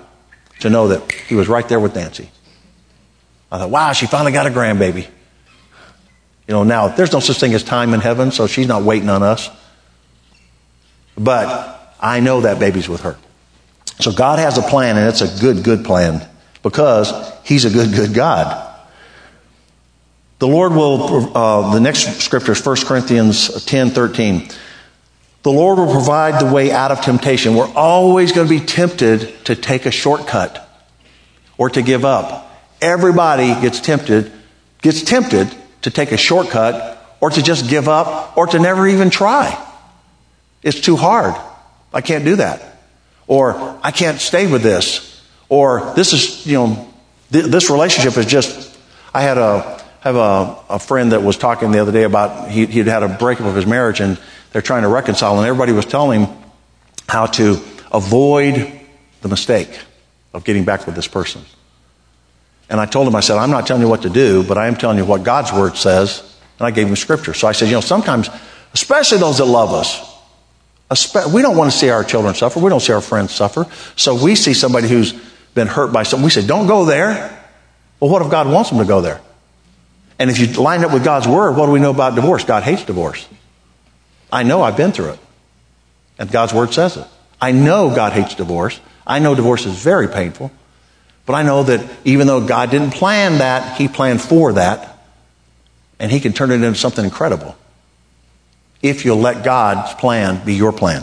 to 0.61 0.71
know 0.71 0.89
that 0.89 1.13
he 1.13 1.35
was 1.35 1.47
right 1.47 1.69
there 1.69 1.79
with 1.79 1.95
Nancy. 1.95 2.31
I 3.53 3.59
thought, 3.59 3.69
wow, 3.69 3.93
she 3.93 4.07
finally 4.07 4.33
got 4.33 4.47
a 4.47 4.51
grandbaby. 4.51 5.05
You 5.05 6.55
know, 6.55 6.65
now 6.65 6.89
there's 6.89 7.13
no 7.13 7.21
such 7.21 7.39
thing 7.39 7.53
as 7.53 7.63
time 7.63 7.93
in 7.93 8.01
heaven, 8.01 8.31
so 8.33 8.47
she's 8.47 8.67
not 8.67 8.83
waiting 8.83 9.11
on 9.11 9.23
us. 9.23 9.51
But 11.19 11.95
I 12.01 12.21
know 12.21 12.41
that 12.41 12.59
baby's 12.59 12.89
with 12.89 13.03
her. 13.03 13.19
So 13.99 14.11
God 14.11 14.39
has 14.39 14.57
a 14.57 14.63
plan, 14.63 14.97
and 14.97 15.07
it's 15.07 15.21
a 15.21 15.39
good, 15.39 15.63
good 15.63 15.85
plan 15.85 16.27
because 16.63 17.13
He's 17.45 17.67
a 17.67 17.71
good, 17.71 17.95
good 17.95 18.15
God. 18.15 18.70
The 20.41 20.49
Lord 20.49 20.73
will, 20.73 21.37
uh, 21.37 21.75
the 21.75 21.81
next 21.81 22.23
scripture 22.23 22.53
is 22.53 22.65
1 22.65 22.77
Corinthians 22.87 23.63
10 23.67 23.91
13. 23.91 24.49
The 25.43 25.53
Lord 25.53 25.79
will 25.79 25.93
provide 25.93 26.41
the 26.41 26.51
way 26.51 26.73
out 26.73 26.91
of 26.91 27.03
temptation. 27.03 27.55
We're 27.55 27.71
always 27.75 28.33
going 28.33 28.49
to 28.49 28.59
be 28.59 28.65
tempted 28.65 29.45
to 29.45 29.55
take 29.55 29.85
a 29.85 29.91
shortcut 29.91 30.67
or 31.59 31.69
to 31.69 31.83
give 31.83 32.07
up. 32.07 32.51
Everybody 32.81 33.49
gets 33.61 33.81
tempted, 33.81 34.33
gets 34.81 35.03
tempted 35.03 35.55
to 35.83 35.91
take 35.91 36.11
a 36.11 36.17
shortcut 36.17 37.19
or 37.21 37.29
to 37.29 37.43
just 37.43 37.69
give 37.69 37.87
up 37.87 38.35
or 38.35 38.47
to 38.47 38.59
never 38.59 38.89
even 38.89 39.11
try. 39.11 39.63
It's 40.63 40.81
too 40.81 40.97
hard. 40.97 41.35
I 41.93 42.01
can't 42.01 42.25
do 42.25 42.37
that. 42.37 42.81
Or 43.27 43.79
I 43.83 43.91
can't 43.91 44.19
stay 44.19 44.51
with 44.51 44.63
this. 44.63 45.23
Or 45.51 45.93
this 45.97 46.15
is, 46.15 46.47
you 46.47 46.55
know, 46.55 46.89
th- 47.31 47.45
this 47.45 47.69
relationship 47.69 48.17
is 48.17 48.25
just, 48.25 48.79
I 49.13 49.21
had 49.21 49.37
a, 49.37 49.80
have 50.01 50.17
a, 50.17 50.59
a 50.71 50.79
friend 50.79 51.13
that 51.13 51.23
was 51.23 51.37
talking 51.37 51.71
the 51.73 51.79
other 51.79 51.93
day 51.93 52.05
about 52.05 52.51
he, 52.51 52.67
he'd 52.67 52.87
had 52.87 53.03
a 53.03 53.09
breakup 53.09 53.47
of 53.47 53.55
his 53.55 53.67
marriage 53.67 54.01
and 54.01 54.19
they're 54.53 54.63
trying 54.63 54.83
to 54.83 54.89
reconcile 54.89 55.39
and 55.39 55.47
everybody 55.47 55.73
was 55.73 55.87
telling 55.87 56.25
him 56.25 56.37
how 57.09 57.27
to 57.27 57.61
avoid 57.93 58.81
the 59.21 59.29
mistake 59.29 59.79
of 60.33 60.45
getting 60.45 60.65
back 60.65 60.87
with 60.87 60.95
this 60.95 61.09
person. 61.09 61.43
And 62.69 62.81
I 62.81 62.87
told 62.87 63.09
him, 63.09 63.17
I 63.17 63.21
said, 63.21 63.37
I'm 63.37 63.51
not 63.51 63.67
telling 63.67 63.83
you 63.83 63.89
what 63.89 64.03
to 64.03 64.11
do, 64.11 64.45
but 64.45 64.57
I 64.57 64.69
am 64.69 64.77
telling 64.77 64.97
you 64.97 65.05
what 65.05 65.25
God's 65.25 65.53
word 65.53 65.77
says. 65.77 66.23
And 66.59 66.67
I 66.67 66.71
gave 66.71 66.87
him 66.87 66.95
scripture. 66.95 67.35
So 67.35 67.49
I 67.49 67.53
said, 67.53 67.67
you 67.67 67.75
know, 67.75 67.81
sometimes, 67.81 68.31
especially 68.75 69.19
those 69.19 69.39
that 69.39 69.47
love 69.47 69.73
us, 69.73 70.07
we 71.33 71.43
don't 71.43 71.57
want 71.57 71.71
to 71.71 71.77
see 71.77 71.91
our 71.91 72.05
children 72.05 72.35
suffer. 72.35 72.61
We 72.61 72.69
don't 72.69 72.81
see 72.81 72.93
our 72.93 73.01
friends 73.01 73.33
suffer. 73.33 73.67
So 73.97 74.23
we 74.23 74.35
see 74.37 74.55
somebody 74.55 74.89
who's 74.89 75.13
been 75.55 75.67
hurt 75.67 75.93
by 75.93 76.05
something. 76.05 76.25
We 76.25 76.31
say, 76.31 76.47
don't 76.47 76.67
go 76.69 76.85
there. 76.85 77.37
Well, 77.99 78.11
what 78.11 78.23
if 78.23 78.31
God 78.31 78.49
wants 78.49 78.71
them 78.71 78.79
to 78.79 78.85
go 78.85 79.01
there? 79.01 79.21
And 80.21 80.29
if 80.29 80.39
you 80.39 80.47
line 80.63 80.85
up 80.85 80.93
with 80.93 81.03
God's 81.03 81.27
word, 81.27 81.57
what 81.57 81.65
do 81.65 81.73
we 81.73 81.81
know 81.81 81.91
about 81.91 82.15
divorce? 82.15 82.45
God 82.45 82.63
hates 82.63 82.85
divorce. 82.85 83.27
I 84.31 84.43
know 84.43 84.61
I've 84.63 84.77
been 84.77 84.93
through 84.93 85.13
it. 85.13 85.19
And 86.19 86.31
God's 86.31 86.53
word 86.53 86.75
says 86.75 86.99
it. 86.99 87.07
I 87.41 87.53
know 87.53 87.95
God 87.95 88.13
hates 88.13 88.35
divorce. 88.35 88.79
I 89.07 89.19
know 89.19 89.35
divorce 89.35 89.65
is 89.65 89.83
very 89.83 90.09
painful. 90.09 90.53
But 91.25 91.33
I 91.37 91.43
know 91.43 91.63
that 91.63 91.91
even 92.05 92.27
though 92.27 92.47
God 92.47 92.71
didn't 92.71 92.91
plan 92.91 93.39
that, 93.39 93.79
He 93.79 93.89
planned 93.89 94.21
for 94.21 94.53
that. 94.53 94.99
And 95.99 96.13
He 96.13 96.21
can 96.21 96.35
turn 96.35 96.51
it 96.51 96.57
into 96.57 96.75
something 96.75 97.05
incredible. 97.05 97.57
If 98.83 99.07
you'll 99.07 99.17
let 99.17 99.43
God's 99.43 99.95
plan 99.95 100.45
be 100.45 100.53
your 100.53 100.73
plan. 100.73 101.03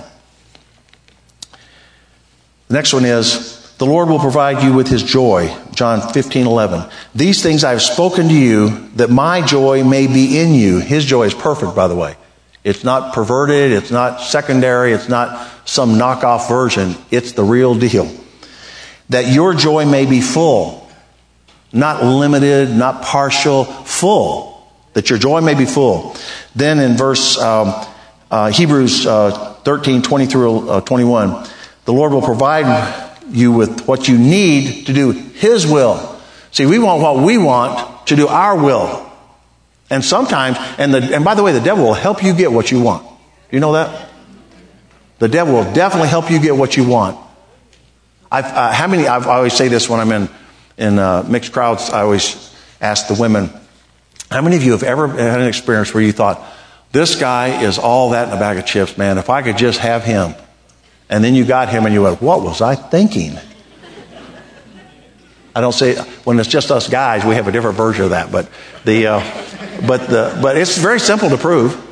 The 2.68 2.74
next 2.76 2.94
one 2.94 3.04
is 3.04 3.76
the 3.80 3.86
Lord 3.88 4.10
will 4.10 4.20
provide 4.20 4.64
you 4.64 4.74
with 4.74 4.88
his 4.88 5.02
joy. 5.02 5.56
John 5.78 6.02
15, 6.02 6.48
11. 6.48 6.90
These 7.14 7.44
things 7.44 7.64
I 7.64 7.70
have 7.70 7.84
spoken 7.84 8.30
to 8.30 8.34
you 8.34 8.90
that 8.96 9.12
my 9.12 9.46
joy 9.46 9.84
may 9.84 10.08
be 10.08 10.40
in 10.40 10.56
you. 10.56 10.80
His 10.80 11.06
joy 11.06 11.28
is 11.28 11.36
perfect, 11.36 11.76
by 11.76 11.88
the 11.88 11.94
way. 11.94 12.16
It's 12.64 12.84
not 12.84 13.14
perverted. 13.14 13.72
It's 13.72 13.92
not 13.92 14.20
secondary. 14.22 14.92
It's 14.92 15.08
not 15.08 15.48
some 15.66 15.92
knockoff 15.92 16.50
version. 16.50 16.96
It's 17.12 17.34
the 17.34 17.44
real 17.44 17.76
deal. 17.76 18.12
That 19.10 19.32
your 19.32 19.54
joy 19.54 19.86
may 19.86 20.08
be 20.08 20.20
full. 20.20 20.90
Not 21.72 22.04
limited, 22.04 22.72
not 22.72 23.04
partial, 23.04 23.66
full. 23.66 24.68
That 24.94 25.12
your 25.12 25.20
joy 25.20 25.42
may 25.42 25.54
be 25.54 25.66
full. 25.66 26.16
Then 26.56 26.80
in 26.80 26.98
verse, 26.98 27.38
um, 27.38 27.86
uh, 28.32 28.50
Hebrews 28.50 29.06
uh, 29.06 29.54
13, 29.64 30.02
20 30.02 30.26
through 30.26 30.70
uh, 30.72 30.82
21, 30.82 31.48
the 31.86 31.94
Lord 31.94 32.14
will 32.14 32.24
provide 32.24 32.66
you 33.30 33.52
with 33.52 33.88
what 33.88 34.08
you 34.08 34.18
need 34.18 34.88
to 34.88 34.94
do 34.94 35.12
His 35.12 35.66
will. 35.66 36.20
See, 36.52 36.66
we 36.66 36.80
want 36.80 37.02
what 37.02 37.24
we 37.24 37.38
want 37.38 38.08
to 38.08 38.16
do 38.16 38.28
our 38.28 38.56
will. 38.56 39.06
And 39.90 40.04
sometimes, 40.04 40.58
and, 40.78 40.94
the, 40.94 41.16
and 41.16 41.24
by 41.24 41.36
the 41.36 41.44
way, 41.44 41.54
the 41.54 41.62
devil 41.62 41.86
will 41.86 41.94
help 41.94 42.24
you 42.24 42.34
get 42.36 42.52
what 42.52 42.72
you 42.72 42.82
want. 42.82 43.08
You 43.52 43.60
know 43.60 43.74
that? 43.74 44.10
The 45.20 45.28
devil 45.28 45.54
will 45.56 45.74
definitely 45.74 46.10
help 46.10 46.30
you 46.30 46.40
get 46.40 46.56
what 46.56 46.76
you 46.76 46.88
want. 46.88 47.18
I've, 48.32 48.46
uh, 48.46 48.72
how 48.72 48.88
many, 48.88 49.08
I've, 49.08 49.28
i 49.28 49.36
always 49.36 49.54
say 49.54 49.70
this 49.70 49.90
when 49.90 50.00
I'm 50.00 50.12
in, 50.12 50.30
in 50.78 51.00
uh, 51.00 51.26
mixed 51.28 51.54
crowds, 51.54 51.90
I 51.90 52.02
always 52.02 52.54
ask 52.82 53.08
the 53.08 53.14
women, 53.14 53.50
how 54.30 54.42
many 54.42 54.58
of 54.58 54.64
you 54.64 54.72
have 54.74 54.84
ever 54.84 55.08
had 55.08 55.40
an 55.40 55.48
experience 55.48 55.94
where 55.94 56.04
you 56.04 56.12
thought, 56.12 56.44
this 56.92 57.16
guy 57.16 57.64
is 57.64 57.80
all 57.80 58.12
that 58.12 58.28
in 58.28 58.34
a 58.34 58.40
bag 58.40 58.58
of 58.58 58.66
chips, 58.66 58.98
man. 58.98 59.18
If 59.18 59.30
I 59.30 59.42
could 59.42 59.58
just 59.58 59.80
have 59.80 60.04
him. 60.04 60.36
And 61.10 61.24
then 61.24 61.36
you 61.36 61.46
got 61.46 61.70
him 61.70 61.86
and 61.86 61.94
you 61.94 62.04
went, 62.04 62.22
What 62.22 62.42
was 62.42 62.62
I 62.62 62.76
thinking? 62.76 63.38
I 65.56 65.62
don't 65.62 65.74
say 65.74 65.96
when 66.24 66.40
it's 66.40 66.48
just 66.48 66.70
us 66.70 66.88
guys, 66.88 67.26
we 67.26 67.34
have 67.34 67.48
a 67.48 67.52
different 67.52 67.78
version 67.78 68.04
of 68.04 68.10
that, 68.12 68.32
but 68.32 68.48
the 68.86 69.08
uh, 69.08 69.20
but 69.88 70.08
the 70.08 70.38
but 70.40 70.56
it's 70.56 70.78
very 70.78 71.00
simple 71.00 71.30
to 71.30 71.38
prove. 71.38 71.84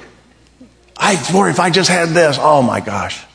I 0.96 1.18
Lord, 1.34 1.50
if 1.50 1.60
I 1.60 1.72
just 1.72 1.90
had 1.90 2.10
this, 2.10 2.38
oh 2.40 2.62
my 2.62 2.80
gosh, 2.80 3.26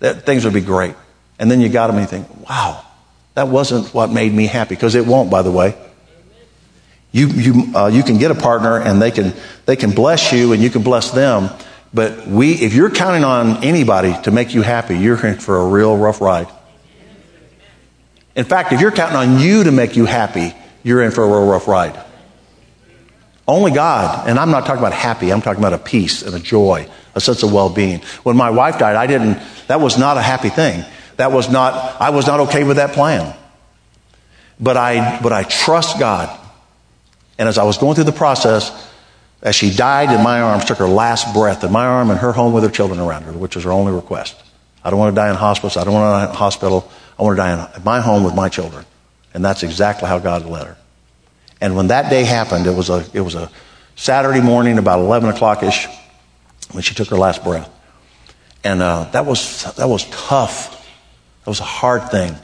that 0.00 0.24
things 0.24 0.44
would 0.44 0.54
be 0.54 0.62
great. 0.62 0.94
And 1.38 1.50
then 1.50 1.60
you 1.60 1.68
got 1.68 1.90
him 1.90 1.96
and 1.96 2.04
you 2.04 2.08
think, 2.08 2.48
wow, 2.48 2.82
that 3.34 3.48
wasn't 3.48 3.92
what 3.92 4.10
made 4.10 4.32
me 4.32 4.46
happy 4.46 4.74
because 4.74 4.94
it 4.94 5.06
won't, 5.06 5.30
by 5.30 5.42
the 5.42 5.52
way. 5.52 5.74
You 7.12 7.28
you 7.28 7.76
uh, 7.76 7.88
you 7.88 8.02
can 8.02 8.16
get 8.16 8.30
a 8.30 8.34
partner 8.34 8.80
and 8.80 9.02
they 9.02 9.10
can 9.10 9.34
they 9.66 9.76
can 9.76 9.90
bless 9.90 10.32
you 10.32 10.54
and 10.54 10.62
you 10.62 10.70
can 10.70 10.82
bless 10.82 11.10
them, 11.10 11.50
but 11.94 12.26
we, 12.26 12.52
if 12.52 12.74
you're 12.74 12.90
counting 12.90 13.24
on 13.24 13.64
anybody 13.64 14.14
to 14.22 14.30
make 14.30 14.54
you 14.54 14.62
happy, 14.62 14.98
you're 14.98 15.24
in 15.26 15.38
for 15.38 15.60
a 15.60 15.66
real 15.68 15.96
rough 15.96 16.20
ride. 16.20 16.48
In 18.34 18.44
fact, 18.44 18.72
if 18.72 18.80
you're 18.80 18.92
counting 18.92 19.16
on 19.16 19.40
you 19.40 19.64
to 19.64 19.72
make 19.72 19.96
you 19.96 20.04
happy, 20.04 20.54
you're 20.82 21.02
in 21.02 21.10
for 21.10 21.24
a 21.24 21.26
real 21.26 21.46
rough 21.46 21.66
ride. 21.66 21.98
Only 23.48 23.70
God, 23.70 24.28
and 24.28 24.38
I'm 24.38 24.50
not 24.50 24.66
talking 24.66 24.80
about 24.80 24.92
happy, 24.92 25.32
I'm 25.32 25.40
talking 25.40 25.60
about 25.60 25.72
a 25.72 25.78
peace 25.78 26.22
and 26.22 26.34
a 26.34 26.40
joy, 26.40 26.88
a 27.14 27.20
sense 27.20 27.42
of 27.42 27.52
well-being. 27.52 28.00
When 28.24 28.36
my 28.36 28.50
wife 28.50 28.78
died, 28.78 28.96
I 28.96 29.06
didn't, 29.06 29.40
that 29.68 29.80
was 29.80 29.96
not 29.96 30.16
a 30.16 30.22
happy 30.22 30.48
thing. 30.48 30.84
That 31.16 31.32
was 31.32 31.48
not, 31.48 32.00
I 32.00 32.10
was 32.10 32.26
not 32.26 32.40
okay 32.40 32.64
with 32.64 32.76
that 32.76 32.92
plan. 32.92 33.34
But 34.58 34.76
I, 34.76 35.20
but 35.22 35.32
I 35.32 35.44
trust 35.44 35.98
God. 35.98 36.36
And 37.38 37.48
as 37.48 37.56
I 37.58 37.64
was 37.64 37.78
going 37.78 37.94
through 37.94 38.04
the 38.04 38.12
process, 38.12 38.70
as 39.42 39.54
she 39.54 39.70
died 39.70 40.10
in 40.12 40.22
my 40.22 40.40
arms, 40.40 40.64
took 40.64 40.78
her 40.78 40.88
last 40.88 41.32
breath 41.34 41.62
in 41.62 41.72
my 41.72 41.86
arm 41.86 42.10
and 42.10 42.18
her 42.18 42.32
home 42.32 42.52
with 42.52 42.64
her 42.64 42.70
children 42.70 42.98
around 42.98 43.22
her, 43.24 43.32
which 43.32 43.54
was 43.54 43.64
her 43.64 43.72
only 43.72 43.92
request. 43.92 44.42
I 44.82 44.90
don't 44.90 44.98
want 44.98 45.14
to 45.14 45.20
die 45.20 45.30
in 45.30 45.36
hospice. 45.36 45.76
I 45.76 45.84
don't 45.84 45.94
want 45.94 46.20
to 46.20 46.26
die 46.26 46.30
in 46.30 46.36
hospital. 46.36 46.90
I 47.18 47.22
want 47.22 47.36
to 47.36 47.42
die 47.42 47.74
in 47.76 47.84
my 47.84 48.00
home 48.00 48.24
with 48.24 48.34
my 48.34 48.48
children. 48.48 48.84
And 49.34 49.44
that's 49.44 49.62
exactly 49.62 50.08
how 50.08 50.18
God 50.18 50.46
led 50.46 50.66
her. 50.66 50.76
And 51.60 51.76
when 51.76 51.88
that 51.88 52.10
day 52.10 52.24
happened, 52.24 52.66
it 52.66 52.74
was 52.74 52.90
a, 52.90 53.04
it 53.12 53.20
was 53.20 53.34
a 53.34 53.50
Saturday 53.94 54.40
morning, 54.40 54.78
about 54.78 55.00
11 55.00 55.30
o'clock 55.30 55.62
ish, 55.62 55.86
when 56.72 56.82
she 56.82 56.94
took 56.94 57.08
her 57.08 57.16
last 57.16 57.44
breath. 57.44 57.70
And 58.64 58.82
uh, 58.82 59.04
that, 59.12 59.26
was, 59.26 59.64
that 59.74 59.88
was 59.88 60.08
tough. 60.10 60.72
That 61.44 61.50
was 61.50 61.60
a 61.60 61.64
hard 61.64 62.10
thing. 62.10 62.34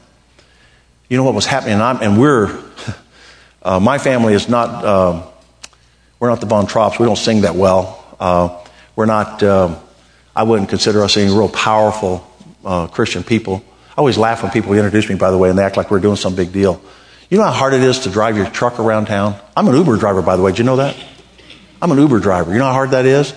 You 1.08 1.16
know 1.16 1.24
what 1.24 1.34
was 1.34 1.46
happening? 1.46 1.80
And, 1.80 2.02
and 2.02 2.20
we're, 2.20 2.62
uh, 3.62 3.80
my 3.80 3.98
family 3.98 4.34
is 4.34 4.48
not. 4.48 4.84
Uh, 4.84 5.31
we're 6.22 6.28
not 6.28 6.40
the 6.40 6.46
Von 6.46 6.68
Trapps. 6.68 7.00
We 7.00 7.06
don't 7.06 7.16
sing 7.16 7.40
that 7.40 7.56
well. 7.56 8.00
Uh, 8.20 8.64
we're 8.94 9.06
not, 9.06 9.42
uh, 9.42 9.76
I 10.36 10.44
wouldn't 10.44 10.68
consider 10.68 11.02
us 11.02 11.16
any 11.16 11.34
real 11.34 11.48
powerful 11.48 12.24
uh, 12.64 12.86
Christian 12.86 13.24
people. 13.24 13.64
I 13.88 13.94
always 13.96 14.16
laugh 14.16 14.44
when 14.44 14.52
people 14.52 14.72
introduce 14.74 15.08
me, 15.08 15.16
by 15.16 15.32
the 15.32 15.36
way, 15.36 15.50
and 15.50 15.58
they 15.58 15.64
act 15.64 15.76
like 15.76 15.90
we're 15.90 15.98
doing 15.98 16.14
some 16.14 16.36
big 16.36 16.52
deal. 16.52 16.80
You 17.28 17.38
know 17.38 17.42
how 17.42 17.50
hard 17.50 17.74
it 17.74 17.82
is 17.82 17.98
to 18.00 18.10
drive 18.10 18.36
your 18.36 18.46
truck 18.46 18.78
around 18.78 19.06
town? 19.06 19.34
I'm 19.56 19.66
an 19.66 19.74
Uber 19.74 19.96
driver, 19.96 20.22
by 20.22 20.36
the 20.36 20.42
way. 20.42 20.52
Did 20.52 20.58
you 20.58 20.64
know 20.64 20.76
that? 20.76 20.96
I'm 21.82 21.90
an 21.90 21.98
Uber 21.98 22.20
driver. 22.20 22.52
You 22.52 22.58
know 22.58 22.66
how 22.66 22.72
hard 22.72 22.92
that 22.92 23.04
is? 23.04 23.34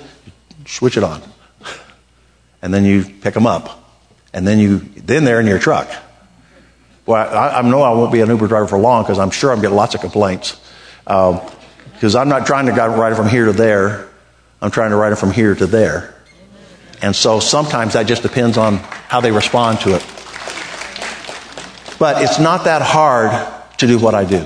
Switch 0.68 0.96
it 0.96 1.04
on. 1.04 1.24
And 2.62 2.72
then 2.72 2.86
you 2.86 3.04
pick 3.04 3.34
them 3.34 3.48
up. 3.48 3.84
And 4.32 4.46
then 4.46 4.60
you, 4.60 4.78
then 4.78 5.24
they're 5.24 5.40
in 5.40 5.48
your 5.48 5.60
truck. 5.60 5.90
Well, 7.08 7.36
I, 7.36 7.58
I 7.58 7.62
know 7.64 7.82
I 7.82 7.94
won't 7.94 8.12
be 8.12 8.22
an 8.22 8.30
Uber 8.30 8.46
driver 8.46 8.68
for 8.68 8.78
long 8.78 9.02
because 9.02 9.18
I'm 9.18 9.32
sure 9.32 9.52
I'm 9.52 9.62
getting 9.62 9.76
lots 9.76 9.96
of 9.96 10.02
complaints. 10.02 10.60
Um, 11.08 11.42
because 11.96 12.16
I'm 12.16 12.30
not 12.30 12.46
trying 12.46 12.68
to 12.68 12.72
write 12.72 13.14
it 13.14 13.16
from 13.16 13.28
here 13.28 13.46
to 13.46 13.54
there. 13.54 14.08
I'm 14.62 14.72
trying 14.72 14.92
to 14.92 14.96
write 14.96 15.14
it 15.14 15.18
from 15.18 15.32
here 15.32 15.56
to 15.56 15.66
there. 15.66 16.14
And 17.02 17.16
so 17.16 17.40
sometimes 17.40 17.94
that 17.94 18.04
just 18.04 18.22
depends 18.22 18.58
on 18.58 18.78
how 18.78 19.22
they 19.22 19.32
respond 19.32 19.80
to 19.82 19.96
it. 19.96 20.06
But 21.98 22.22
it's 22.22 22.40
not 22.40 22.66
that 22.66 22.82
hard 22.82 23.32
to 23.78 23.88
do 23.88 23.98
what 23.98 24.14
I 24.14 24.26
do. 24.26 24.46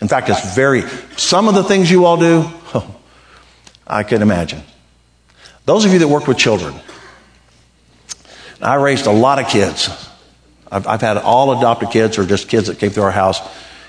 In 0.00 0.08
fact, 0.08 0.28
it's 0.28 0.54
very, 0.54 0.82
some 1.16 1.48
of 1.48 1.54
the 1.54 1.64
things 1.64 1.90
you 1.90 2.04
all 2.04 2.16
do, 2.16 2.44
oh, 2.74 2.94
I 3.86 4.02
can 4.02 4.22
imagine. 4.22 4.62
Those 5.66 5.84
of 5.84 5.92
you 5.92 5.98
that 6.00 6.08
work 6.08 6.26
with 6.26 6.36
children, 6.36 6.74
I 8.60 8.74
raised 8.76 9.06
a 9.06 9.12
lot 9.12 9.38
of 9.38 9.48
kids. 9.48 9.88
I've, 10.70 10.86
I've 10.86 11.00
had 11.00 11.18
all 11.18 11.58
adopted 11.58 11.90
kids 11.90 12.18
or 12.18 12.26
just 12.26 12.48
kids 12.48 12.66
that 12.68 12.78
came 12.78 12.90
through 12.90 13.04
our 13.04 13.10
house. 13.10 13.40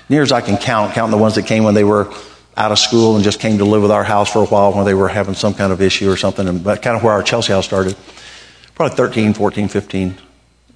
Near 0.08 0.22
as 0.22 0.32
I 0.32 0.40
can 0.40 0.56
count, 0.56 0.94
counting 0.94 1.10
the 1.10 1.22
ones 1.22 1.34
that 1.34 1.46
came 1.46 1.64
when 1.64 1.74
they 1.74 1.84
were 1.84 2.12
out 2.56 2.72
of 2.72 2.78
school 2.78 3.16
and 3.16 3.24
just 3.24 3.40
came 3.40 3.58
to 3.58 3.64
live 3.64 3.82
with 3.82 3.90
our 3.90 4.04
house 4.04 4.32
for 4.32 4.42
a 4.42 4.46
while 4.46 4.72
when 4.72 4.86
they 4.86 4.94
were 4.94 5.08
having 5.08 5.34
some 5.34 5.54
kind 5.54 5.72
of 5.72 5.82
issue 5.82 6.10
or 6.10 6.16
something. 6.16 6.48
And 6.48 6.64
that's 6.64 6.80
kind 6.80 6.96
of 6.96 7.02
where 7.02 7.12
our 7.12 7.22
Chelsea 7.22 7.52
house 7.52 7.66
started. 7.66 7.96
Probably 8.74 8.96
13, 8.96 9.34
14, 9.34 9.68
15 9.68 10.18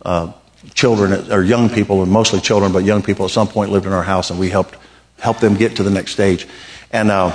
uh, 0.03 0.33
children, 0.75 1.33
or 1.33 1.43
young 1.43 1.71
people, 1.71 2.03
and 2.03 2.13
mostly 2.13 2.41
children, 2.41 2.73
but 2.73 2.85
young 2.85 3.03
people 3.03 3.25
at 3.25 3.31
some 3.31 3.49
point 3.49 3.71
lived 3.71 3.87
in 3.87 3.93
our 3.93 4.03
house, 4.03 4.31
and 4.31 4.39
we 4.39 4.51
helped 4.51 4.77
help 5.19 5.39
them 5.39 5.55
get 5.55 5.77
to 5.77 5.83
the 5.83 5.91
next 5.91 6.13
stage. 6.13 6.47
And 6.93 7.11
uh, 7.11 7.31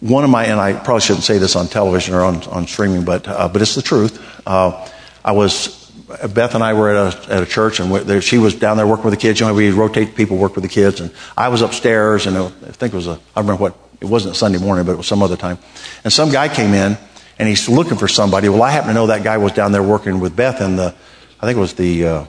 one 0.00 0.24
of 0.24 0.30
my, 0.30 0.44
and 0.44 0.60
I 0.60 0.72
probably 0.72 1.00
shouldn't 1.00 1.24
say 1.24 1.38
this 1.38 1.56
on 1.56 1.68
television 1.68 2.14
or 2.14 2.22
on, 2.22 2.42
on 2.44 2.66
streaming, 2.66 3.04
but, 3.04 3.28
uh, 3.28 3.48
but 3.48 3.62
it's 3.62 3.74
the 3.74 3.82
truth. 3.82 4.22
Uh, 4.46 4.88
I 5.24 5.32
was 5.32 5.83
Beth 6.32 6.54
and 6.54 6.62
I 6.62 6.74
were 6.74 6.90
at 6.90 7.14
a, 7.14 7.32
at 7.32 7.42
a 7.42 7.46
church, 7.46 7.80
and 7.80 7.92
there, 7.92 8.20
she 8.20 8.38
was 8.38 8.54
down 8.54 8.76
there 8.76 8.86
working 8.86 9.06
with 9.06 9.14
the 9.14 9.20
kids. 9.20 9.40
You 9.40 9.46
know, 9.46 9.54
we 9.54 9.70
rotate 9.70 10.14
people 10.14 10.36
work 10.36 10.54
with 10.54 10.62
the 10.62 10.68
kids, 10.68 11.00
and 11.00 11.10
I 11.36 11.48
was 11.48 11.62
upstairs, 11.62 12.26
and 12.26 12.36
I 12.36 12.48
think 12.48 12.92
it 12.92 12.96
was 12.96 13.06
a 13.06 13.18
I 13.34 13.40
remember 13.40 13.62
what 13.62 13.76
it 14.00 14.06
wasn't 14.06 14.36
Sunday 14.36 14.58
morning, 14.58 14.84
but 14.84 14.92
it 14.92 14.96
was 14.96 15.06
some 15.06 15.22
other 15.22 15.36
time. 15.36 15.58
And 16.04 16.12
some 16.12 16.30
guy 16.30 16.48
came 16.48 16.74
in, 16.74 16.98
and 17.38 17.48
he's 17.48 17.68
looking 17.68 17.96
for 17.96 18.08
somebody. 18.08 18.48
Well, 18.48 18.62
I 18.62 18.70
happen 18.70 18.88
to 18.88 18.94
know 18.94 19.06
that 19.06 19.24
guy 19.24 19.38
was 19.38 19.52
down 19.52 19.72
there 19.72 19.82
working 19.82 20.20
with 20.20 20.36
Beth 20.36 20.60
and 20.60 20.78
the, 20.78 20.94
I 21.40 21.46
think 21.46 21.56
it 21.56 21.60
was 21.60 21.74
the 21.74 22.06
uh, 22.06 22.24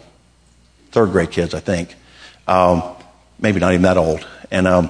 third 0.91 1.11
grade 1.11 1.31
kids, 1.31 1.53
I 1.53 1.59
think. 1.59 1.95
Um, 2.47 2.83
maybe 3.39 3.59
not 3.59 3.73
even 3.73 3.83
that 3.83 3.97
old. 3.97 4.25
And 4.51 4.67
um, 4.67 4.89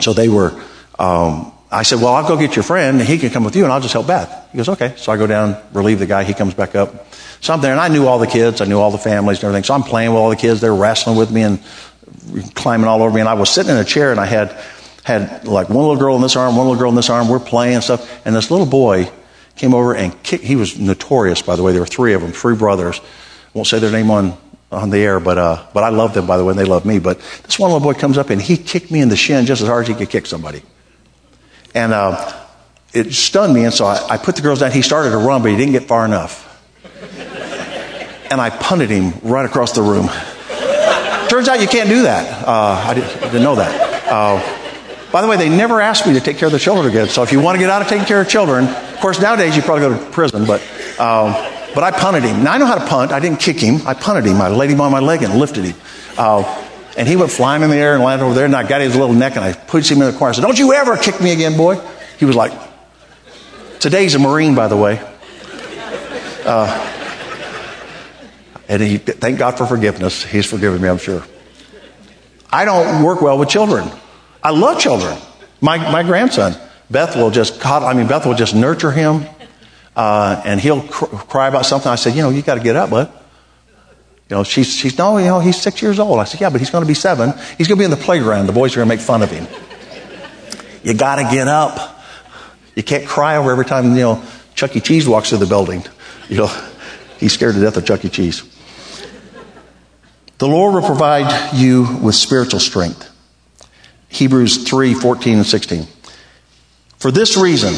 so 0.00 0.12
they 0.12 0.28
were, 0.28 0.60
um, 0.98 1.52
I 1.70 1.82
said, 1.82 2.00
well, 2.00 2.14
I'll 2.14 2.26
go 2.26 2.36
get 2.36 2.56
your 2.56 2.62
friend, 2.62 2.98
and 3.00 3.08
he 3.08 3.18
can 3.18 3.30
come 3.30 3.44
with 3.44 3.54
you, 3.54 3.64
and 3.64 3.72
I'll 3.72 3.80
just 3.80 3.92
help 3.92 4.06
Beth. 4.06 4.48
He 4.52 4.56
goes, 4.56 4.68
okay. 4.70 4.94
So 4.96 5.12
I 5.12 5.16
go 5.16 5.26
down, 5.26 5.56
relieve 5.72 5.98
the 5.98 6.06
guy. 6.06 6.24
He 6.24 6.34
comes 6.34 6.54
back 6.54 6.74
up. 6.74 7.06
So 7.40 7.52
I'm 7.52 7.60
there, 7.60 7.72
and 7.72 7.80
I 7.80 7.88
knew 7.88 8.06
all 8.06 8.18
the 8.18 8.26
kids. 8.26 8.60
I 8.60 8.64
knew 8.64 8.78
all 8.78 8.90
the 8.90 8.98
families 8.98 9.38
and 9.38 9.44
everything. 9.44 9.64
So 9.64 9.74
I'm 9.74 9.82
playing 9.82 10.10
with 10.10 10.18
all 10.18 10.30
the 10.30 10.36
kids. 10.36 10.60
They're 10.60 10.74
wrestling 10.74 11.16
with 11.16 11.30
me 11.30 11.42
and 11.42 11.62
climbing 12.54 12.86
all 12.86 13.02
over 13.02 13.14
me. 13.14 13.20
And 13.20 13.28
I 13.28 13.34
was 13.34 13.50
sitting 13.50 13.70
in 13.70 13.78
a 13.78 13.84
chair, 13.84 14.10
and 14.10 14.20
I 14.20 14.26
had 14.26 14.56
had 15.04 15.46
like 15.46 15.68
one 15.68 15.78
little 15.78 15.96
girl 15.96 16.16
in 16.16 16.22
this 16.22 16.36
arm, 16.36 16.56
one 16.56 16.66
little 16.66 16.78
girl 16.78 16.90
in 16.90 16.96
this 16.96 17.10
arm. 17.10 17.28
We're 17.28 17.38
playing 17.38 17.76
and 17.76 17.84
stuff. 17.84 18.26
And 18.26 18.34
this 18.34 18.50
little 18.50 18.66
boy 18.66 19.10
came 19.56 19.74
over 19.74 19.94
and 19.94 20.20
kicked. 20.22 20.44
He 20.44 20.56
was 20.56 20.78
notorious, 20.78 21.42
by 21.42 21.56
the 21.56 21.62
way. 21.62 21.72
There 21.72 21.80
were 21.80 21.86
three 21.86 22.12
of 22.14 22.22
them, 22.22 22.32
three 22.32 22.56
brothers. 22.56 23.00
I 23.00 23.50
won't 23.54 23.66
say 23.66 23.78
their 23.78 23.92
name 23.92 24.10
on 24.10 24.36
on 24.70 24.90
the 24.90 24.98
air, 24.98 25.18
but 25.20 25.38
uh, 25.38 25.66
but 25.72 25.82
I 25.84 25.88
love 25.88 26.14
them, 26.14 26.26
by 26.26 26.36
the 26.36 26.44
way, 26.44 26.50
and 26.50 26.58
they 26.58 26.64
love 26.64 26.84
me. 26.84 26.98
But 26.98 27.20
this 27.44 27.58
one 27.58 27.70
little 27.70 27.86
boy 27.86 27.98
comes 27.98 28.18
up 28.18 28.30
and 28.30 28.40
he 28.40 28.56
kicked 28.56 28.90
me 28.90 29.00
in 29.00 29.08
the 29.08 29.16
shin 29.16 29.46
just 29.46 29.62
as 29.62 29.68
hard 29.68 29.84
as 29.84 29.88
he 29.88 29.94
could 29.94 30.10
kick 30.10 30.26
somebody. 30.26 30.62
And 31.74 31.92
uh, 31.92 32.32
it 32.92 33.12
stunned 33.12 33.54
me, 33.54 33.64
and 33.64 33.72
so 33.72 33.86
I, 33.86 34.06
I 34.10 34.16
put 34.18 34.36
the 34.36 34.42
girls 34.42 34.60
down. 34.60 34.72
He 34.72 34.82
started 34.82 35.10
to 35.10 35.18
run, 35.18 35.42
but 35.42 35.50
he 35.50 35.56
didn't 35.56 35.72
get 35.72 35.84
far 35.84 36.04
enough. 36.04 36.44
And 38.30 38.40
I 38.40 38.50
punted 38.50 38.90
him 38.90 39.12
right 39.22 39.44
across 39.44 39.72
the 39.72 39.82
room. 39.82 40.08
Turns 41.28 41.48
out 41.48 41.60
you 41.60 41.68
can't 41.68 41.88
do 41.88 42.02
that. 42.02 42.46
Uh, 42.46 42.84
I, 42.86 42.94
didn't, 42.94 43.42
know 43.42 43.54
that. 43.56 44.10
Uh, 44.10 45.10
by 45.12 45.22
the 45.22 45.28
way, 45.28 45.36
they 45.36 45.48
never 45.48 45.80
asked 45.80 46.06
me 46.06 46.14
to 46.14 46.20
take 46.20 46.38
care 46.38 46.46
of 46.46 46.52
the 46.52 46.58
children 46.58 46.86
again. 46.86 47.08
So 47.08 47.22
if 47.22 47.32
you 47.32 47.40
want 47.40 47.56
to 47.56 47.58
get 47.60 47.70
out 47.70 47.82
of 47.82 47.88
taking 47.88 48.06
care 48.06 48.20
of 48.20 48.28
children, 48.28 48.64
of 48.66 49.00
course, 49.00 49.20
nowadays 49.20 49.54
you 49.56 49.62
probably 49.62 49.88
go 49.88 49.98
to 49.98 50.10
prison, 50.10 50.46
but, 50.46 50.60
um, 50.98 51.32
but 51.74 51.84
I 51.84 51.90
punted 51.90 52.24
him. 52.24 52.42
Now 52.44 52.52
I 52.54 52.58
know 52.58 52.66
how 52.66 52.76
to 52.76 52.86
punt. 52.86 53.12
I 53.12 53.20
didn't 53.20 53.40
kick 53.40 53.60
him. 53.60 53.86
I 53.86 53.94
punted 53.94 54.24
him. 54.24 54.40
I 54.40 54.48
laid 54.48 54.70
him 54.70 54.80
on 54.80 54.90
my 54.90 55.00
leg 55.00 55.22
and 55.22 55.34
lifted 55.34 55.64
him. 55.64 55.76
Uh, 56.16 56.64
and 56.96 57.06
he 57.06 57.14
went 57.14 57.30
flying 57.30 57.62
in 57.62 57.70
the 57.70 57.76
air 57.76 57.94
and 57.94 58.02
landed 58.02 58.24
over 58.24 58.34
there, 58.34 58.44
and 58.44 58.56
I 58.56 58.66
got 58.66 58.80
his 58.80 58.96
little 58.96 59.14
neck 59.14 59.36
and 59.36 59.44
I 59.44 59.52
pushed 59.52 59.90
him 59.90 60.02
in 60.02 60.10
the 60.10 60.18
corner. 60.18 60.30
I 60.30 60.34
said, 60.34 60.42
Don't 60.42 60.58
you 60.58 60.72
ever 60.72 60.96
kick 60.96 61.20
me 61.20 61.32
again, 61.32 61.56
boy. 61.56 61.80
He 62.18 62.24
was 62.24 62.34
like, 62.34 62.52
Today's 63.78 64.14
a 64.14 64.18
Marine, 64.18 64.54
by 64.54 64.66
the 64.66 64.76
way. 64.76 65.00
Uh, 66.48 66.66
and 68.68 68.82
he, 68.82 68.96
thank 68.96 69.38
God 69.38 69.58
for 69.58 69.66
forgiveness. 69.66 70.24
He's 70.24 70.46
forgiven 70.46 70.80
me, 70.80 70.88
I'm 70.88 70.96
sure. 70.96 71.22
I 72.50 72.64
don't 72.64 73.02
work 73.04 73.20
well 73.20 73.36
with 73.38 73.50
children. 73.50 73.90
I 74.42 74.50
love 74.50 74.80
children. 74.80 75.18
My, 75.60 75.76
my 75.90 76.02
grandson, 76.02 76.54
Beth 76.90 77.16
will 77.16 77.30
just, 77.30 77.64
I 77.66 77.92
mean, 77.92 78.06
Beth 78.06 78.24
will 78.24 78.34
just 78.34 78.54
nurture 78.54 78.90
him, 78.90 79.26
uh, 79.94 80.40
and 80.44 80.58
he'll 80.58 80.80
cr- 80.80 81.04
cry 81.04 81.48
about 81.48 81.66
something. 81.66 81.90
I 81.90 81.96
said, 81.96 82.14
you 82.14 82.22
know, 82.22 82.30
you 82.30 82.40
got 82.40 82.54
to 82.54 82.62
get 82.62 82.76
up, 82.76 82.88
bud. 82.88 83.12
You 84.30 84.36
know, 84.36 84.42
she's, 84.44 84.74
she's, 84.74 84.96
no, 84.96 85.18
you 85.18 85.26
know, 85.26 85.40
he's 85.40 85.60
six 85.60 85.82
years 85.82 85.98
old. 85.98 86.18
I 86.18 86.24
said, 86.24 86.40
yeah, 86.40 86.48
but 86.48 86.60
he's 86.60 86.70
going 86.70 86.82
to 86.82 86.88
be 86.88 86.94
seven. 86.94 87.34
He's 87.58 87.68
going 87.68 87.76
to 87.76 87.80
be 87.80 87.84
in 87.84 87.90
the 87.90 87.96
playground. 87.96 88.46
The 88.46 88.52
boys 88.52 88.72
are 88.72 88.76
going 88.76 88.88
to 88.88 88.94
make 88.94 89.04
fun 89.04 89.22
of 89.22 89.30
him. 89.30 89.46
You 90.82 90.94
got 90.94 91.16
to 91.16 91.24
get 91.24 91.46
up. 91.48 92.02
You 92.74 92.82
can't 92.82 93.06
cry 93.06 93.36
over 93.36 93.50
every 93.50 93.66
time, 93.66 93.90
you 93.90 94.00
know, 94.00 94.24
Chuck 94.54 94.74
E. 94.76 94.80
Cheese 94.80 95.06
walks 95.06 95.28
through 95.28 95.38
the 95.38 95.46
building. 95.46 95.84
You 96.28 96.38
know, 96.38 96.68
he's 97.18 97.32
scared 97.32 97.54
to 97.54 97.60
death 97.60 97.76
of 97.76 97.84
Chuck 97.84 98.04
E. 98.04 98.08
Cheese. 98.08 98.42
The 100.38 100.46
Lord 100.46 100.74
will 100.74 100.82
provide 100.82 101.54
you 101.54 101.98
with 102.02 102.14
spiritual 102.14 102.60
strength. 102.60 103.10
Hebrews 104.08 104.68
3 104.68 104.94
14 104.94 105.38
and 105.38 105.46
16. 105.46 105.86
For 106.98 107.10
this 107.10 107.36
reason, 107.36 107.74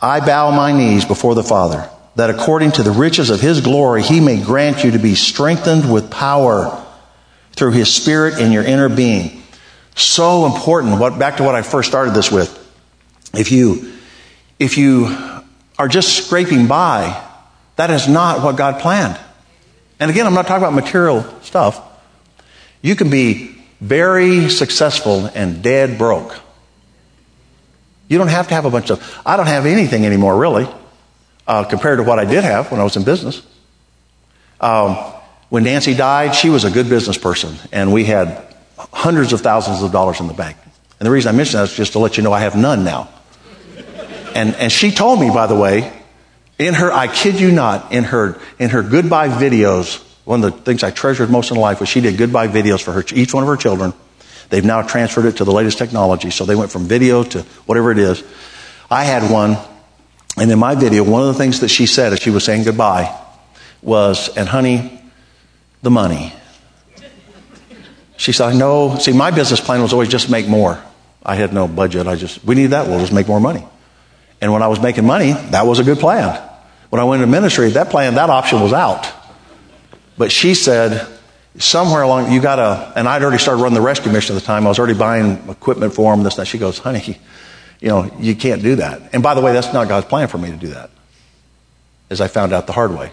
I 0.00 0.20
bow 0.20 0.50
my 0.50 0.72
knees 0.72 1.04
before 1.04 1.34
the 1.34 1.42
Father 1.42 1.88
that 2.16 2.30
according 2.30 2.72
to 2.72 2.82
the 2.82 2.90
riches 2.90 3.30
of 3.30 3.40
his 3.40 3.60
glory, 3.60 4.02
he 4.02 4.20
may 4.20 4.40
grant 4.40 4.84
you 4.84 4.92
to 4.92 4.98
be 4.98 5.14
strengthened 5.14 5.90
with 5.92 6.10
power 6.10 6.84
through 7.52 7.72
his 7.72 7.92
spirit 7.92 8.38
in 8.38 8.52
your 8.52 8.62
inner 8.62 8.88
being. 8.88 9.42
So 9.96 10.46
important. 10.46 11.00
What, 11.00 11.18
back 11.18 11.38
to 11.38 11.42
what 11.42 11.54
I 11.54 11.62
first 11.62 11.88
started 11.88 12.14
this 12.14 12.30
with. 12.30 12.60
If 13.32 13.50
you, 13.50 13.92
if 14.58 14.78
you 14.78 15.42
are 15.78 15.88
just 15.88 16.24
scraping 16.24 16.66
by, 16.66 17.20
that 17.76 17.90
is 17.90 18.08
not 18.08 18.42
what 18.42 18.56
God 18.56 18.80
planned. 18.80 19.18
And 20.00 20.10
again, 20.10 20.26
I'm 20.26 20.34
not 20.34 20.46
talking 20.46 20.62
about 20.62 20.74
material 20.74 21.22
stuff. 21.42 21.80
You 22.82 22.96
can 22.96 23.10
be 23.10 23.56
very 23.80 24.48
successful 24.48 25.26
and 25.34 25.62
dead 25.62 25.98
broke. 25.98 26.38
You 28.08 28.18
don't 28.18 28.28
have 28.28 28.48
to 28.48 28.54
have 28.54 28.64
a 28.64 28.70
bunch 28.70 28.90
of, 28.90 29.22
I 29.24 29.36
don't 29.36 29.46
have 29.46 29.66
anything 29.66 30.04
anymore, 30.04 30.38
really 30.38 30.68
uh, 31.46 31.64
compared 31.64 31.98
to 31.98 32.04
what 32.04 32.18
I 32.18 32.24
did 32.24 32.44
have 32.44 32.70
when 32.70 32.80
I 32.80 32.84
was 32.84 32.96
in 32.96 33.04
business. 33.04 33.42
Um, 34.60 34.96
when 35.48 35.64
Nancy 35.64 35.94
died, 35.94 36.34
she 36.34 36.50
was 36.50 36.64
a 36.64 36.70
good 36.70 36.88
business 36.88 37.18
person, 37.18 37.56
and 37.72 37.92
we 37.92 38.04
had 38.04 38.54
hundreds 38.92 39.32
of 39.32 39.40
thousands 39.40 39.82
of 39.82 39.92
dollars 39.92 40.20
in 40.20 40.26
the 40.26 40.34
bank. 40.34 40.56
And 40.98 41.06
the 41.06 41.10
reason 41.10 41.34
I 41.34 41.36
mention 41.36 41.58
that 41.58 41.70
is 41.70 41.76
just 41.76 41.92
to 41.92 41.98
let 41.98 42.16
you 42.16 42.22
know 42.22 42.32
I 42.32 42.40
have 42.40 42.56
none 42.56 42.84
now. 42.84 43.08
And, 44.34 44.54
and 44.56 44.72
she 44.72 44.90
told 44.90 45.20
me, 45.20 45.28
by 45.28 45.46
the 45.46 45.54
way, 45.54 45.92
in 46.58 46.74
her, 46.74 46.92
I 46.92 47.08
kid 47.08 47.40
you 47.40 47.50
not, 47.50 47.92
in 47.92 48.04
her, 48.04 48.40
in 48.58 48.70
her 48.70 48.82
goodbye 48.82 49.28
videos, 49.28 50.02
one 50.24 50.42
of 50.42 50.52
the 50.52 50.58
things 50.62 50.82
I 50.82 50.90
treasured 50.90 51.30
most 51.30 51.50
in 51.50 51.56
life 51.56 51.80
was 51.80 51.88
she 51.88 52.00
did 52.00 52.16
goodbye 52.16 52.48
videos 52.48 52.82
for 52.82 52.92
her, 52.92 53.04
each 53.14 53.34
one 53.34 53.42
of 53.42 53.48
her 53.48 53.56
children. 53.56 53.92
They've 54.50 54.64
now 54.64 54.82
transferred 54.82 55.26
it 55.26 55.38
to 55.38 55.44
the 55.44 55.52
latest 55.52 55.78
technology, 55.78 56.30
so 56.30 56.44
they 56.44 56.54
went 56.54 56.70
from 56.70 56.84
video 56.84 57.24
to 57.24 57.42
whatever 57.66 57.90
it 57.90 57.98
is. 57.98 58.22
I 58.90 59.04
had 59.04 59.30
one 59.30 59.56
and 60.36 60.50
in 60.50 60.58
my 60.58 60.74
video, 60.74 61.04
one 61.04 61.22
of 61.22 61.28
the 61.28 61.34
things 61.34 61.60
that 61.60 61.68
she 61.68 61.86
said 61.86 62.12
as 62.12 62.20
she 62.20 62.30
was 62.30 62.44
saying 62.44 62.64
goodbye 62.64 63.16
was, 63.82 64.34
and 64.36 64.48
honey, 64.48 65.00
the 65.82 65.90
money. 65.90 66.32
She 68.16 68.32
said, 68.32 68.48
I 68.48 68.54
know. 68.54 68.98
See, 68.98 69.12
my 69.12 69.30
business 69.30 69.60
plan 69.60 69.82
was 69.82 69.92
always 69.92 70.08
just 70.08 70.30
make 70.30 70.48
more. 70.48 70.82
I 71.22 71.36
had 71.36 71.52
no 71.52 71.68
budget. 71.68 72.06
I 72.06 72.16
just, 72.16 72.44
we 72.44 72.54
need 72.54 72.68
that. 72.68 72.88
We'll 72.88 73.00
just 73.00 73.12
make 73.12 73.28
more 73.28 73.40
money. 73.40 73.64
And 74.44 74.52
when 74.52 74.62
I 74.62 74.66
was 74.66 74.78
making 74.78 75.06
money, 75.06 75.32
that 75.32 75.66
was 75.66 75.78
a 75.78 75.82
good 75.82 75.98
plan. 75.98 76.38
When 76.90 77.00
I 77.00 77.04
went 77.04 77.22
into 77.22 77.32
ministry, 77.32 77.70
that 77.70 77.88
plan, 77.88 78.16
that 78.16 78.28
option 78.28 78.60
was 78.60 78.74
out. 78.74 79.10
But 80.18 80.30
she 80.30 80.54
said, 80.54 81.08
somewhere 81.56 82.02
along, 82.02 82.30
you 82.30 82.42
gotta, 82.42 82.92
and 82.94 83.08
I'd 83.08 83.22
already 83.22 83.38
started 83.38 83.62
running 83.62 83.76
the 83.76 83.80
rescue 83.80 84.12
mission 84.12 84.36
at 84.36 84.42
the 84.42 84.44
time. 84.44 84.66
I 84.66 84.68
was 84.68 84.78
already 84.78 84.98
buying 84.98 85.48
equipment 85.48 85.94
for 85.94 86.14
them, 86.14 86.24
this, 86.24 86.34
that. 86.34 86.46
She 86.46 86.58
goes, 86.58 86.76
honey, 86.76 87.18
you 87.80 87.88
know, 87.88 88.14
you 88.20 88.36
can't 88.36 88.60
do 88.60 88.76
that. 88.76 89.14
And 89.14 89.22
by 89.22 89.32
the 89.32 89.40
way, 89.40 89.54
that's 89.54 89.72
not 89.72 89.88
God's 89.88 90.04
plan 90.08 90.28
for 90.28 90.36
me 90.36 90.50
to 90.50 90.58
do 90.58 90.66
that, 90.66 90.90
as 92.10 92.20
I 92.20 92.28
found 92.28 92.52
out 92.52 92.66
the 92.66 92.74
hard 92.74 92.94
way. 92.94 93.12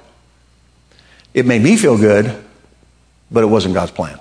It 1.34 1.46
made 1.46 1.62
me 1.62 1.78
feel 1.78 1.98
good, 1.98 2.44
but 3.32 3.42
it 3.42 3.48
wasn't 3.48 3.74
God's 3.74 3.92
plan. 3.92 4.20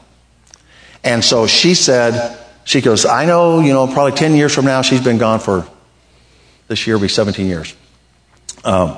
And 1.02 1.24
so 1.24 1.48
she 1.48 1.74
said, 1.74 2.38
she 2.62 2.80
goes, 2.80 3.04
I 3.04 3.24
know, 3.24 3.58
you 3.58 3.72
know, 3.72 3.88
probably 3.88 4.12
10 4.12 4.36
years 4.36 4.54
from 4.54 4.66
now, 4.66 4.82
she's 4.82 5.02
been 5.02 5.18
gone 5.18 5.40
for 5.40 5.66
this 6.70 6.86
year 6.86 6.96
will 6.96 7.02
be 7.02 7.08
17 7.08 7.48
years. 7.48 7.74
Um, 8.64 8.96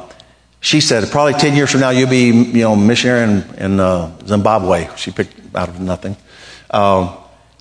she 0.60 0.82
said, 0.82 1.10
probably 1.10 1.32
10 1.32 1.56
years 1.56 1.70
from 1.70 1.80
now, 1.80 1.88
you'll 1.88 2.10
be, 2.10 2.26
you 2.26 2.60
know, 2.60 2.76
missionary 2.76 3.24
in, 3.24 3.54
in 3.54 3.80
uh, 3.80 4.14
Zimbabwe. 4.26 4.94
She 4.96 5.10
picked 5.10 5.56
out 5.56 5.70
of 5.70 5.80
nothing. 5.80 6.14
Um, 6.70 7.16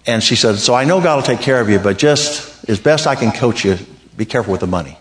and 0.05 0.21
she 0.21 0.35
said, 0.35 0.57
So 0.57 0.73
I 0.73 0.83
know 0.83 1.01
God 1.01 1.15
will 1.15 1.23
take 1.23 1.39
care 1.39 1.61
of 1.61 1.69
you, 1.69 1.79
but 1.79 1.97
just 1.97 2.69
as 2.69 2.77
best 2.77 3.07
I 3.07 3.15
can 3.15 3.31
coach 3.31 3.63
you, 3.63 3.77
be 4.17 4.25
careful 4.25 4.51
with 4.51 4.59
the 4.59 4.67
money. 4.67 4.97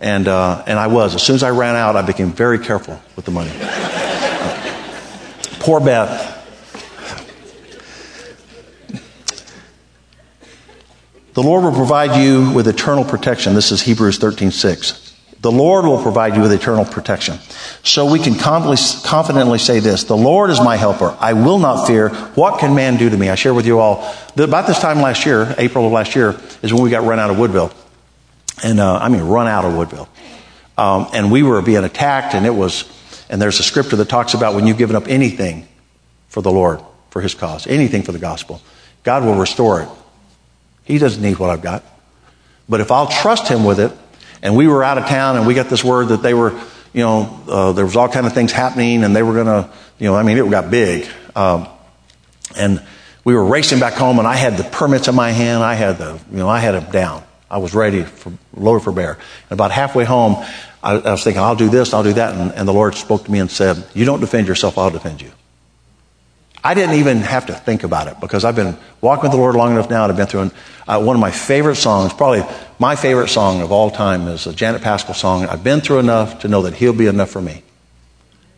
And, 0.00 0.26
uh, 0.26 0.64
and 0.66 0.76
I 0.76 0.88
was. 0.88 1.14
As 1.14 1.22
soon 1.22 1.36
as 1.36 1.44
I 1.44 1.50
ran 1.50 1.76
out, 1.76 1.94
I 1.94 2.02
became 2.02 2.32
very 2.32 2.58
careful 2.58 3.00
with 3.14 3.26
the 3.26 3.30
money. 3.30 3.52
Poor 5.60 5.78
Beth. 5.78 6.29
The 11.40 11.46
Lord 11.46 11.64
will 11.64 11.72
provide 11.72 12.22
you 12.22 12.50
with 12.52 12.68
eternal 12.68 13.02
protection. 13.02 13.54
This 13.54 13.72
is 13.72 13.80
Hebrews 13.80 14.18
13 14.18 14.50
6. 14.50 15.14
The 15.40 15.50
Lord 15.50 15.86
will 15.86 16.02
provide 16.02 16.36
you 16.36 16.42
with 16.42 16.52
eternal 16.52 16.84
protection. 16.84 17.38
So 17.82 18.04
we 18.04 18.18
can 18.18 18.34
confidently 18.34 19.56
say 19.56 19.80
this 19.80 20.04
The 20.04 20.18
Lord 20.18 20.50
is 20.50 20.60
my 20.60 20.76
helper. 20.76 21.16
I 21.18 21.32
will 21.32 21.58
not 21.58 21.86
fear. 21.86 22.10
What 22.10 22.60
can 22.60 22.74
man 22.74 22.98
do 22.98 23.08
to 23.08 23.16
me? 23.16 23.30
I 23.30 23.36
share 23.36 23.54
with 23.54 23.64
you 23.64 23.78
all 23.78 24.14
that 24.34 24.44
about 24.44 24.66
this 24.66 24.80
time 24.80 25.00
last 25.00 25.24
year, 25.24 25.54
April 25.56 25.86
of 25.86 25.92
last 25.92 26.14
year, 26.14 26.38
is 26.60 26.74
when 26.74 26.82
we 26.82 26.90
got 26.90 27.04
run 27.04 27.18
out 27.18 27.30
of 27.30 27.38
Woodville. 27.38 27.72
And 28.62 28.78
uh, 28.78 28.98
I 28.98 29.08
mean, 29.08 29.22
run 29.22 29.48
out 29.48 29.64
of 29.64 29.74
Woodville. 29.74 30.10
Um, 30.76 31.06
and 31.14 31.32
we 31.32 31.42
were 31.42 31.62
being 31.62 31.84
attacked, 31.84 32.34
and 32.34 32.44
it 32.44 32.54
was, 32.54 32.84
and 33.30 33.40
there's 33.40 33.60
a 33.60 33.62
scripture 33.62 33.96
that 33.96 34.10
talks 34.10 34.34
about 34.34 34.54
when 34.54 34.66
you've 34.66 34.76
given 34.76 34.94
up 34.94 35.08
anything 35.08 35.66
for 36.28 36.42
the 36.42 36.52
Lord, 36.52 36.82
for 37.08 37.22
his 37.22 37.34
cause, 37.34 37.66
anything 37.66 38.02
for 38.02 38.12
the 38.12 38.18
gospel, 38.18 38.60
God 39.04 39.24
will 39.24 39.36
restore 39.36 39.80
it. 39.80 39.88
He 40.90 40.98
doesn't 40.98 41.22
need 41.22 41.38
what 41.38 41.50
I've 41.50 41.62
got. 41.62 41.84
But 42.68 42.80
if 42.80 42.90
I'll 42.90 43.06
trust 43.06 43.48
him 43.48 43.64
with 43.64 43.80
it, 43.80 43.92
and 44.42 44.56
we 44.56 44.66
were 44.68 44.82
out 44.82 44.98
of 44.98 45.06
town 45.06 45.36
and 45.36 45.46
we 45.46 45.54
got 45.54 45.68
this 45.68 45.84
word 45.84 46.08
that 46.08 46.22
they 46.22 46.34
were, 46.34 46.52
you 46.92 47.02
know, 47.02 47.40
uh, 47.48 47.72
there 47.72 47.84
was 47.84 47.96
all 47.96 48.08
kind 48.08 48.26
of 48.26 48.32
things 48.32 48.52
happening 48.52 49.04
and 49.04 49.14
they 49.14 49.22
were 49.22 49.34
going 49.34 49.46
to, 49.46 49.70
you 49.98 50.06
know, 50.06 50.16
I 50.16 50.22
mean, 50.22 50.38
it 50.38 50.50
got 50.50 50.70
big. 50.70 51.08
Um, 51.36 51.68
and 52.56 52.82
we 53.24 53.34
were 53.34 53.44
racing 53.44 53.80
back 53.80 53.94
home 53.94 54.18
and 54.18 54.26
I 54.26 54.36
had 54.36 54.56
the 54.56 54.64
permits 54.64 55.08
in 55.08 55.14
my 55.14 55.30
hand. 55.30 55.62
I 55.62 55.74
had 55.74 55.98
the, 55.98 56.18
you 56.30 56.38
know, 56.38 56.48
I 56.48 56.58
had 56.58 56.72
them 56.72 56.90
down. 56.90 57.22
I 57.50 57.58
was 57.58 57.74
ready 57.74 58.02
for, 58.04 58.32
loaded 58.54 58.84
for 58.84 58.92
bear. 58.92 59.12
And 59.50 59.52
about 59.52 59.72
halfway 59.72 60.04
home, 60.04 60.36
I, 60.82 60.92
I 60.92 61.10
was 61.10 61.22
thinking, 61.22 61.42
I'll 61.42 61.56
do 61.56 61.68
this, 61.68 61.92
I'll 61.92 62.02
do 62.02 62.14
that. 62.14 62.34
And, 62.34 62.52
and 62.52 62.66
the 62.66 62.72
Lord 62.72 62.94
spoke 62.94 63.24
to 63.24 63.30
me 63.30 63.40
and 63.40 63.50
said, 63.50 63.84
You 63.92 64.04
don't 64.04 64.20
defend 64.20 64.48
yourself, 64.48 64.78
I'll 64.78 64.90
defend 64.90 65.20
you. 65.20 65.30
I 66.62 66.74
didn't 66.74 66.96
even 66.96 67.18
have 67.18 67.46
to 67.46 67.54
think 67.54 67.84
about 67.84 68.08
it 68.08 68.20
because 68.20 68.44
I've 68.44 68.56
been 68.56 68.76
walking 69.00 69.22
with 69.22 69.32
the 69.32 69.38
Lord 69.38 69.54
long 69.54 69.72
enough 69.72 69.88
now 69.88 70.04
and 70.04 70.12
I've 70.12 70.16
been 70.18 70.26
through 70.26 70.40
an, 70.42 70.52
uh, 70.86 71.02
one 71.02 71.16
of 71.16 71.20
my 71.20 71.30
favorite 71.30 71.76
songs, 71.76 72.12
probably 72.12 72.44
my 72.78 72.96
favorite 72.96 73.28
song 73.28 73.62
of 73.62 73.72
all 73.72 73.90
time 73.90 74.28
is 74.28 74.46
a 74.46 74.52
Janet 74.52 74.82
Paschal 74.82 75.14
song. 75.14 75.46
I've 75.46 75.64
been 75.64 75.80
through 75.80 76.00
enough 76.00 76.40
to 76.40 76.48
know 76.48 76.62
that 76.62 76.74
He'll 76.74 76.92
be 76.92 77.06
enough 77.06 77.30
for 77.30 77.40
me. 77.40 77.62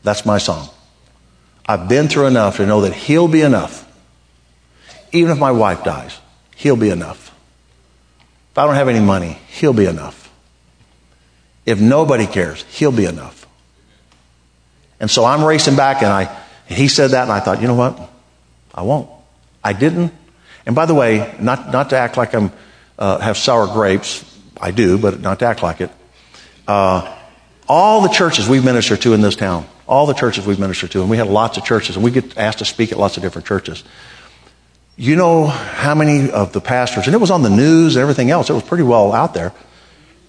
That's 0.03 0.27
my 0.27 0.39
song. 0.39 0.69
I've 1.67 1.89
been 1.89 2.09
through 2.09 2.27
enough 2.27 2.57
to 2.57 2.67
know 2.67 2.81
that 2.81 2.93
He'll 2.93 3.29
be 3.29 3.43
enough. 3.43 3.89
Even 5.13 5.31
if 5.31 5.39
my 5.39 5.53
wife 5.53 5.85
dies, 5.85 6.19
He'll 6.57 6.77
be 6.77 6.91
enough. 6.91 7.29
If 8.51 8.59
I 8.59 8.67
don't 8.67 8.75
have 8.75 8.89
any 8.89 9.01
money, 9.01 9.39
He'll 9.49 9.73
be 9.73 9.87
enough. 9.87 10.33
If 11.65 11.81
nobody 11.81 12.27
cares, 12.27 12.65
He'll 12.65 12.93
be 12.93 13.05
enough. 13.05 13.47
And 14.99 15.11
so 15.11 15.25
I'm 15.25 15.45
racing 15.45 15.77
back, 15.77 16.03
and 16.03 16.13
I, 16.13 16.42
he 16.67 16.89
said 16.89 17.13
that, 17.13 17.23
and 17.23 17.33
I 17.33 17.41
thought, 17.41 17.61
you 17.61 17.69
know 17.69 17.75
what? 17.75 17.99
I 18.75 18.83
won't. 18.83 19.09
I 19.63 19.73
didn't. 19.73 20.13
And 20.67 20.75
by 20.75 20.87
the 20.87 20.95
way, 20.95 21.35
not, 21.41 21.73
not 21.73 21.91
to 21.91 21.99
act 21.99 22.17
like 22.17 22.35
I'm, 22.35 22.53
uh, 22.99 23.19
have 23.19 23.37
sour 23.37 23.67
grapes. 23.67 24.29
I 24.61 24.71
do, 24.71 24.99
but 24.99 25.21
not 25.21 25.41
to 25.41 25.47
act 25.47 25.63
like 25.63 25.81
it. 25.81 25.91
Uh, 26.67 27.17
all 27.69 28.03
the 28.03 28.09
churches 28.09 28.49
we 28.49 28.61
minister 28.61 28.97
to 28.97 29.15
in 29.15 29.21
this 29.21 29.37
town, 29.37 29.67
all 29.87 30.07
the 30.07 30.15
churches 30.15 30.47
we've 30.47 30.59
ministered 30.59 30.93
to, 30.93 31.01
and 31.01 31.11
we 31.11 31.17
have 31.17 31.29
lots 31.29 31.59
of 31.59 31.65
churches, 31.65 31.97
and 31.97 32.05
we 32.05 32.11
get 32.11 32.37
asked 32.39 32.59
to 32.59 32.65
speak 32.65 32.93
at 32.93 32.99
lots 32.99 33.17
of 33.17 33.23
different 33.23 33.47
churches. 33.47 33.83
You 34.97 35.17
know 35.17 35.47
how 35.47 35.95
many 35.95 36.31
of 36.31 36.53
the 36.53 36.61
pastors, 36.61 37.07
and 37.07 37.15
it 37.15 37.19
was 37.19 37.31
on 37.31 37.43
the 37.43 37.51
news 37.51 37.97
and 37.97 38.03
everything 38.03 38.31
else, 38.31 38.51
it 38.51 38.53
was 38.53 38.63
pretty 38.63 38.85
well 38.85 39.13
out 39.13 39.35
there. 39.35 39.53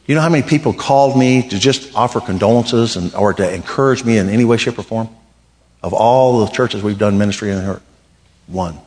You 0.06 0.15
know 0.15 0.22
how 0.22 0.30
many 0.30 0.43
people 0.43 0.74
called 0.74 1.17
me 1.17 1.48
to 1.50 1.60
just 1.60 1.96
offer 1.96 2.19
condolences 2.19 2.96
and, 2.98 3.13
or 3.15 3.34
to 3.34 3.54
encourage 3.54 4.04
me 4.04 4.17
in 4.17 4.30
any 4.30 4.46
way, 4.46 4.58
shape, 4.58 4.78
or 4.80 4.84
form? 4.84 5.10
Of 5.84 5.93
all 5.93 6.46
the 6.46 6.52
churches 6.52 6.82
we've 6.82 6.98
done 6.98 7.17
ministry 7.17 7.52
in 7.52 7.80
one. 8.48 8.80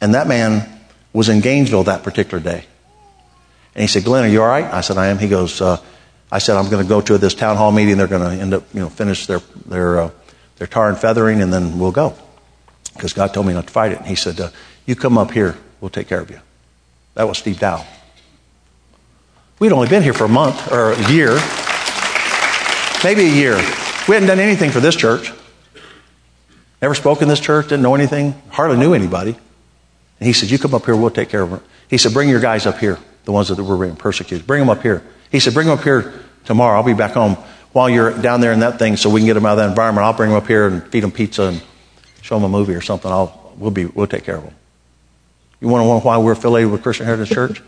And 0.00 0.14
that 0.14 0.26
man 0.26 0.68
was 1.12 1.28
in 1.28 1.40
Gainesville 1.40 1.84
that 1.84 2.02
particular 2.02 2.42
day. 2.42 2.64
And 3.74 3.82
he 3.82 3.86
said, 3.86 4.04
Glenn, 4.04 4.24
are 4.24 4.28
you 4.28 4.42
all 4.42 4.48
right? 4.48 4.64
I 4.64 4.80
said, 4.80 4.98
I 4.98 5.06
am. 5.06 5.18
He 5.18 5.28
goes, 5.28 5.60
uh, 5.60 5.80
I 6.30 6.38
said, 6.38 6.56
I'm 6.56 6.68
going 6.68 6.82
to 6.82 6.88
go 6.88 7.00
to 7.00 7.16
this 7.16 7.34
town 7.34 7.56
hall 7.56 7.72
meeting. 7.72 7.96
They're 7.96 8.06
going 8.06 8.28
to 8.28 8.42
end 8.42 8.54
up, 8.54 8.64
you 8.74 8.80
know, 8.80 8.88
finish 8.88 9.26
their, 9.26 9.40
their, 9.66 10.00
uh, 10.00 10.10
their 10.56 10.66
tar 10.66 10.88
and 10.88 10.98
feathering, 10.98 11.40
and 11.40 11.52
then 11.52 11.78
we'll 11.78 11.92
go. 11.92 12.14
Because 12.94 13.12
God 13.12 13.32
told 13.32 13.46
me 13.46 13.52
not 13.52 13.68
to 13.68 13.72
fight 13.72 13.92
it. 13.92 13.98
And 13.98 14.06
he 14.06 14.16
said, 14.16 14.40
uh, 14.40 14.50
You 14.84 14.96
come 14.96 15.16
up 15.16 15.30
here. 15.30 15.56
We'll 15.80 15.90
take 15.90 16.08
care 16.08 16.20
of 16.20 16.30
you. 16.30 16.40
That 17.14 17.28
was 17.28 17.38
Steve 17.38 17.60
Dow. 17.60 17.86
We'd 19.58 19.72
only 19.72 19.88
been 19.88 20.02
here 20.02 20.12
for 20.12 20.24
a 20.24 20.28
month 20.28 20.70
or 20.72 20.92
a 20.92 21.12
year, 21.12 21.38
maybe 23.02 23.22
a 23.22 23.32
year. 23.32 23.56
We 24.06 24.14
hadn't 24.14 24.28
done 24.28 24.38
anything 24.38 24.70
for 24.70 24.80
this 24.80 24.94
church. 24.94 25.32
Never 26.80 26.94
spoke 26.94 27.22
in 27.22 27.28
this 27.28 27.40
church, 27.40 27.66
didn't 27.68 27.82
know 27.82 27.94
anything, 27.94 28.40
hardly 28.50 28.76
knew 28.76 28.94
anybody. 28.94 29.36
And 30.20 30.26
he 30.26 30.32
said, 30.32 30.50
You 30.50 30.58
come 30.58 30.74
up 30.74 30.84
here, 30.84 30.96
we'll 30.96 31.10
take 31.10 31.28
care 31.28 31.42
of 31.42 31.52
it. 31.52 31.62
He 31.88 31.98
said, 31.98 32.12
Bring 32.12 32.28
your 32.28 32.40
guys 32.40 32.66
up 32.66 32.78
here, 32.78 32.98
the 33.24 33.32
ones 33.32 33.48
that 33.48 33.62
were 33.62 33.78
being 33.78 33.96
persecuted. 33.96 34.46
Bring 34.46 34.60
them 34.60 34.70
up 34.70 34.82
here. 34.82 35.02
He 35.30 35.40
said, 35.40 35.54
Bring 35.54 35.66
them 35.66 35.78
up 35.78 35.84
here 35.84 36.12
tomorrow. 36.44 36.76
I'll 36.76 36.84
be 36.84 36.94
back 36.94 37.12
home 37.12 37.34
while 37.72 37.90
you're 37.90 38.16
down 38.20 38.40
there 38.40 38.52
in 38.52 38.60
that 38.60 38.78
thing 38.78 38.96
so 38.96 39.10
we 39.10 39.20
can 39.20 39.26
get 39.26 39.34
them 39.34 39.46
out 39.46 39.52
of 39.52 39.58
that 39.58 39.68
environment. 39.70 40.04
I'll 40.04 40.12
bring 40.12 40.30
them 40.30 40.38
up 40.38 40.46
here 40.46 40.66
and 40.66 40.86
feed 40.88 41.00
them 41.00 41.12
pizza 41.12 41.44
and 41.44 41.62
show 42.22 42.36
them 42.36 42.44
a 42.44 42.48
movie 42.48 42.74
or 42.74 42.80
something. 42.80 43.10
I'll, 43.10 43.54
we'll, 43.56 43.70
be, 43.70 43.86
we'll 43.86 44.06
take 44.06 44.24
care 44.24 44.36
of 44.36 44.44
them. 44.44 44.54
You 45.60 45.68
want 45.68 45.82
to 45.82 45.86
know 45.86 46.00
why 46.00 46.18
we're 46.18 46.32
affiliated 46.32 46.70
with 46.70 46.82
Christian 46.82 47.06
Heritage 47.06 47.30
Church? 47.30 47.62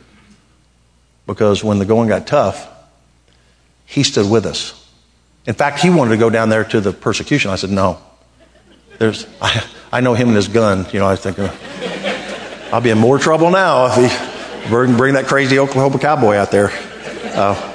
because 1.31 1.62
when 1.62 1.79
the 1.79 1.85
going 1.85 2.09
got 2.09 2.27
tough, 2.27 2.68
he 3.87 4.03
stood 4.03 4.29
with 4.29 4.46
us. 4.46 4.77
In 5.46 5.55
fact, 5.55 5.79
he 5.79 5.88
wanted 5.88 6.11
to 6.11 6.16
go 6.16 6.29
down 6.29 6.49
there 6.49 6.64
to 6.64 6.81
the 6.81 6.92
persecution. 6.92 7.53
I 7.53 7.57
said, 7.57 7.70
no. 7.70 8.01
There's, 9.00 9.26
I, 9.42 9.66
I 9.90 10.00
know 10.02 10.14
him 10.14 10.28
and 10.28 10.36
his 10.36 10.46
gun. 10.46 10.86
You 10.92 11.00
know, 11.00 11.06
I 11.06 11.12
was 11.12 11.20
thinking, 11.20 11.48
I'll 12.72 12.80
be 12.80 12.90
in 12.90 12.98
more 12.98 13.18
trouble 13.18 13.50
now 13.50 13.86
if 13.86 13.96
he 13.96 14.68
bring, 14.68 14.96
bring 14.96 15.14
that 15.14 15.26
crazy 15.26 15.58
Oklahoma 15.58 15.98
cowboy 15.98 16.36
out 16.36 16.52
there. 16.52 16.70
Uh, 17.24 17.66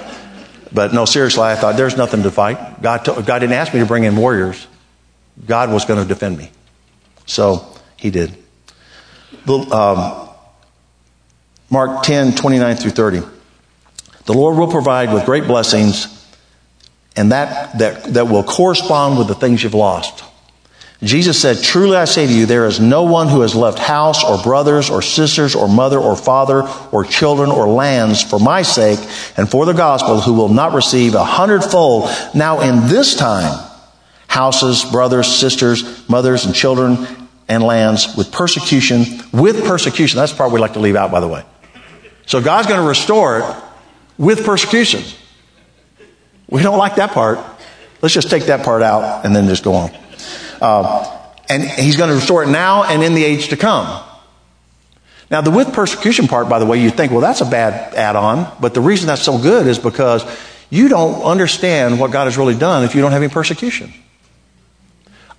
but 0.72 0.94
no, 0.94 1.06
seriously, 1.06 1.44
I 1.44 1.56
thought 1.56 1.78
there's 1.78 1.98
nothing 1.98 2.24
to 2.24 2.32
fight. 2.32 2.82
God, 2.82 3.06
to, 3.06 3.22
God 3.22 3.40
didn't 3.40 3.54
ask 3.54 3.74
me 3.74 3.80
to 3.80 3.86
bring 3.86 4.04
in 4.04 4.16
warriors. 4.16 4.68
God 5.46 5.72
was 5.72 5.86
going 5.86 6.02
to 6.02 6.08
defend 6.08 6.38
me. 6.38 6.52
So 7.26 7.76
he 7.98 8.12
did. 8.12 8.36
The, 9.46 9.58
um, 9.58 10.30
Mark 11.70 12.04
10, 12.04 12.36
29 12.36 12.76
through 12.76 12.92
30. 12.92 13.22
The 14.26 14.34
Lord 14.34 14.58
will 14.58 14.72
provide 14.72 15.14
with 15.14 15.26
great 15.26 15.46
blessings, 15.46 16.08
and 17.16 17.32
that, 17.32 17.80
that, 17.80 18.04
that 18.14 18.28
will 18.28 18.44
correspond 18.44 19.18
with 19.18 19.28
the 19.28 19.36
things 19.36 19.64
you've 19.64 19.74
lost. 19.74 20.25
Jesus 21.04 21.42
said, 21.42 21.62
Truly 21.62 21.98
I 21.98 22.06
say 22.06 22.26
to 22.26 22.34
you, 22.34 22.46
there 22.46 22.66
is 22.66 22.80
no 22.80 23.04
one 23.04 23.28
who 23.28 23.42
has 23.42 23.54
left 23.54 23.80
house 23.80 24.24
or 24.24 24.42
brothers 24.42 24.90
or 24.90 25.02
sisters 25.02 25.54
or 25.54 25.68
mother 25.68 26.00
or 26.00 26.16
father 26.16 26.64
or 26.92 27.04
children 27.04 27.50
or 27.52 27.68
lands 27.68 28.24
for 28.24 28.40
my 28.40 28.62
sake 28.62 29.00
and 29.38 29.50
for 29.50 29.66
the 29.66 29.74
gospel 29.74 30.22
who 30.22 30.34
will 30.34 30.50
not 30.50 30.74
receive 30.74 31.14
a 31.14 31.24
hundredfold 31.24 32.10
now 32.34 32.62
in 32.62 32.88
this 32.88 33.16
time 33.16 33.62
houses, 34.28 34.84
brothers, 34.86 35.28
sisters, 35.28 36.08
mothers, 36.10 36.46
and 36.46 36.56
children 36.56 37.08
and 37.48 37.64
lands 37.64 38.16
with 38.18 38.32
persecution, 38.32 39.04
with 39.32 39.66
persecution. 39.66 40.18
That's 40.18 40.32
the 40.32 40.38
part 40.38 40.52
we 40.52 40.60
like 40.60 40.74
to 40.74 40.80
leave 40.80 40.96
out, 40.96 41.12
by 41.12 41.20
the 41.20 41.28
way. 41.28 41.44
So 42.26 42.42
God's 42.42 42.68
going 42.68 42.82
to 42.82 42.88
restore 42.88 43.40
it 43.40 43.56
with 44.18 44.46
persecution. 44.46 45.04
We 46.50 46.64
don't 46.64 46.78
like 46.78 46.96
that 46.96 47.12
part. 47.12 47.40
Let's 48.02 48.14
just 48.14 48.30
take 48.30 48.44
that 48.46 48.66
part 48.66 48.82
out 48.82 49.26
and 49.26 49.36
then 49.36 49.48
just 49.48 49.64
go 49.64 49.74
on. 49.74 49.92
Uh, 50.62 51.22
and 51.50 51.64
he's 51.64 51.96
going 51.96 52.10
to 52.10 52.16
restore 52.16 52.44
it 52.44 52.50
now 52.50 52.84
and 52.84 53.04
in 53.04 53.14
the 53.14 53.24
age 53.24 53.50
to 53.50 53.58
come. 53.58 54.04
Now, 55.30 55.42
the 55.42 55.52
with 55.52 55.74
persecution 55.74 56.28
part, 56.28 56.50
by 56.50 56.60
the 56.60 56.66
way, 56.66 56.82
you 56.82 56.90
think, 56.90 57.12
well, 57.12 57.22
that's 57.22 57.42
a 57.42 57.46
bad 57.46 57.94
add 57.96 58.16
on. 58.16 58.52
But 58.60 58.74
the 58.74 58.82
reason 58.82 59.08
that's 59.08 59.22
so 59.22 59.38
good 59.38 59.68
is 59.68 59.80
because 59.80 60.24
you 60.70 60.88
don't 60.88 61.24
understand 61.24 62.00
what 62.00 62.12
God 62.12 62.26
has 62.26 62.38
really 62.38 62.56
done 62.56 62.84
if 62.84 62.96
you 62.96 63.02
don't 63.02 63.12
have 63.12 63.24
any 63.24 63.32
persecution. 63.32 63.94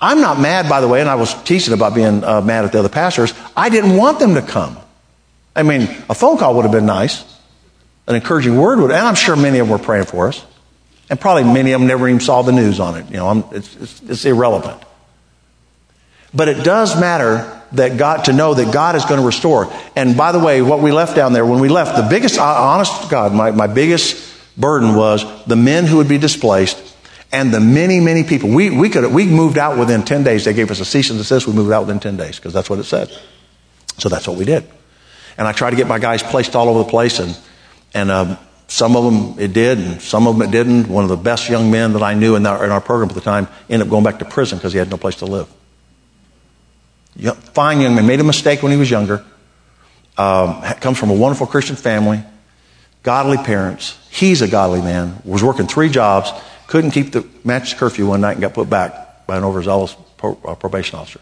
I'm 0.01 0.21
not 0.21 0.39
mad, 0.41 0.69
by 0.69 0.81
the 0.81 0.89
way, 0.89 1.01
and 1.01 1.09
I 1.09 1.15
was 1.15 1.33
teasing 1.45 1.73
about 1.73 1.95
being 1.95 2.23
uh, 2.23 2.41
mad 2.41 2.65
at 2.65 2.73
the 2.73 2.81
other 2.81 2.89
pastors. 2.89 3.33
I 3.57 3.69
didn't 3.69 3.97
want 3.97 4.19
them 4.19 4.35
to 4.35 4.43
come. 4.43 4.77
I 5.55 5.63
mean, 5.63 5.83
a 6.11 6.15
phone 6.15 6.37
call 6.37 6.57
would 6.57 6.65
have 6.65 6.73
been 6.73 6.87
nice 6.87 7.25
an 8.07 8.15
encouraging 8.15 8.57
word 8.57 8.79
would, 8.79 8.91
and 8.91 9.01
I'm 9.01 9.15
sure 9.15 9.37
many 9.37 9.59
of 9.59 9.67
them 9.67 9.79
were 9.79 9.83
praying 9.83 10.07
for 10.07 10.29
us. 10.29 10.45
And 11.09 11.21
probably 11.21 11.45
many 11.45 11.73
of 11.73 11.81
them 11.81 11.89
never 11.89 12.09
even 12.09 12.21
saw 12.21 12.43
the 12.43 12.53
news 12.53 12.81
on 12.81 12.97
it. 12.97 13.07
You 13.07 13.17
know, 13.17 13.49
it's, 13.53 13.77
it's, 13.77 14.03
it's 14.03 14.25
irrelevant. 14.25 14.83
But 16.37 16.49
it 16.49 16.62
does 16.62 17.01
matter 17.01 17.62
that 17.72 17.96
God, 17.96 18.27
to 18.27 18.33
know 18.33 18.53
that 18.53 18.72
God 18.72 18.94
is 18.94 19.05
going 19.07 19.18
to 19.18 19.27
restore. 19.27 19.72
And 19.96 20.16
by 20.16 20.33
the 20.33 20.38
way, 20.38 20.61
what 20.61 20.81
we 20.81 20.92
left 20.92 21.16
down 21.16 21.33
there, 21.33 21.46
when 21.46 21.61
we 21.61 21.68
left, 21.68 21.96
the 21.96 22.07
biggest, 22.09 22.38
honest 22.38 23.11
God, 23.11 23.33
my, 23.33 23.51
my 23.51 23.66
biggest 23.66 24.35
burden 24.57 24.94
was 24.94 25.25
the 25.46 25.57
men 25.57 25.87
who 25.87 25.96
would 25.96 26.09
be 26.09 26.18
displaced 26.18 26.94
and 27.33 27.53
the 27.53 27.61
many, 27.61 28.01
many 28.01 28.22
people. 28.22 28.51
We, 28.51 28.70
we 28.70 28.90
could, 28.90 29.11
we 29.12 29.27
moved 29.27 29.57
out 29.57 29.79
within 29.79 30.05
10 30.05 30.25
days. 30.25 30.44
They 30.44 30.53
gave 30.53 30.70
us 30.70 30.79
a 30.81 30.85
cease 30.85 31.09
and 31.11 31.18
desist. 31.18 31.46
We 31.46 31.55
moved 31.55 31.72
out 31.72 31.87
within 31.87 32.01
10 32.01 32.16
days 32.18 32.37
because 32.37 32.53
that's 32.53 32.68
what 32.68 32.79
it 32.79 32.85
said. 32.85 33.11
So 33.99 34.11
that's 34.11 34.29
what 34.29 34.37
we 34.37 34.44
did. 34.44 34.64
And 35.38 35.49
I 35.49 35.53
tried 35.53 35.70
to 35.70 35.77
get 35.77 35.87
my 35.87 35.99
guys 35.99 36.22
placed 36.22 36.55
all 36.55 36.68
over 36.68 36.81
the 36.81 36.90
place 36.90 37.18
and, 37.18 37.37
and 37.94 38.11
uh, 38.11 38.37
some 38.68 38.96
of 38.96 39.05
them 39.05 39.38
it 39.38 39.53
did, 39.53 39.79
and 39.79 40.03
some 40.03 40.27
of 40.27 40.37
them 40.37 40.49
it 40.49 40.51
didn't. 40.51 40.88
One 40.88 41.05
of 41.05 41.11
the 41.11 41.16
best 41.16 41.49
young 41.49 41.70
men 41.70 41.92
that 41.92 42.03
I 42.03 42.14
knew 42.14 42.35
in 42.35 42.44
our, 42.46 42.64
in 42.64 42.72
our 42.72 42.81
program 42.81 43.09
at 43.09 43.14
the 43.14 43.20
time 43.20 43.46
ended 43.70 43.87
up 43.87 43.90
going 43.90 44.03
back 44.03 44.18
to 44.18 44.25
prison 44.25 44.59
because 44.59 44.72
he 44.72 44.79
had 44.79 44.90
no 44.90 44.96
place 44.96 45.16
to 45.16 45.25
live. 45.25 45.49
Fine 47.35 47.81
young 47.81 47.95
man, 47.95 48.07
made 48.07 48.21
a 48.21 48.25
mistake 48.25 48.62
when 48.62 48.73
he 48.73 48.79
was 48.79 48.91
younger. 48.91 49.25
Um, 50.19 50.62
comes 50.81 50.99
from 50.99 51.11
a 51.11 51.15
wonderful 51.15 51.47
Christian 51.47 51.77
family, 51.77 52.23
godly 53.03 53.37
parents. 53.37 53.99
He's 54.11 54.43
a 54.43 54.49
godly 54.49 54.81
man. 54.81 55.20
Was 55.24 55.43
working 55.43 55.66
three 55.66 55.91
jobs, 55.91 56.31
couldn't 56.66 56.93
keep 56.93 57.12
the 57.12 57.27
match 57.45 57.77
curfew 57.77 58.07
one 58.07 58.20
night, 58.20 58.33
and 58.33 58.41
got 58.41 58.55
put 58.55 58.70
back 58.70 59.27
by 59.27 59.37
an 59.37 59.45
overzealous 59.45 59.95
pro, 60.16 60.39
uh, 60.45 60.55
probation 60.55 60.99
officer. 60.99 61.20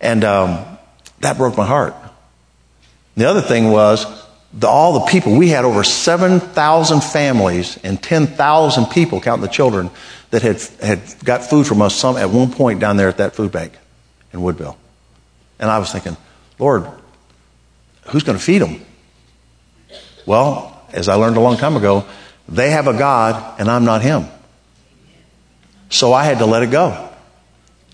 And 0.00 0.24
um, 0.24 0.78
that 1.20 1.36
broke 1.36 1.56
my 1.56 1.66
heart. 1.66 1.94
The 3.16 3.26
other 3.26 3.40
thing 3.40 3.70
was 3.70 4.06
the, 4.52 4.68
all 4.68 4.94
the 4.94 5.06
people, 5.06 5.36
we 5.36 5.48
had 5.48 5.64
over 5.64 5.84
7,000 5.84 7.02
families 7.02 7.78
and 7.82 8.02
10,000 8.02 8.86
people, 8.86 9.20
counting 9.20 9.42
the 9.42 9.48
children, 9.48 9.90
that 10.30 10.42
had, 10.42 10.60
had 10.80 11.00
got 11.24 11.44
food 11.44 11.66
from 11.66 11.82
us 11.82 11.94
some, 11.94 12.16
at 12.16 12.30
one 12.30 12.50
point 12.50 12.80
down 12.80 12.96
there 12.96 13.08
at 13.08 13.18
that 13.18 13.34
food 13.34 13.52
bank 13.52 13.72
in 14.32 14.42
Woodville. 14.42 14.76
And 15.62 15.70
I 15.70 15.78
was 15.78 15.92
thinking, 15.92 16.16
Lord, 16.58 16.86
who's 18.08 18.24
going 18.24 18.36
to 18.36 18.44
feed 18.44 18.58
them? 18.58 18.84
Well, 20.26 20.84
as 20.92 21.08
I 21.08 21.14
learned 21.14 21.36
a 21.36 21.40
long 21.40 21.56
time 21.56 21.76
ago, 21.76 22.04
they 22.48 22.70
have 22.70 22.88
a 22.88 22.92
God 22.92 23.60
and 23.60 23.70
I'm 23.70 23.84
not 23.84 24.02
Him. 24.02 24.26
So 25.88 26.12
I 26.12 26.24
had 26.24 26.38
to 26.38 26.46
let 26.46 26.64
it 26.64 26.72
go. 26.72 27.10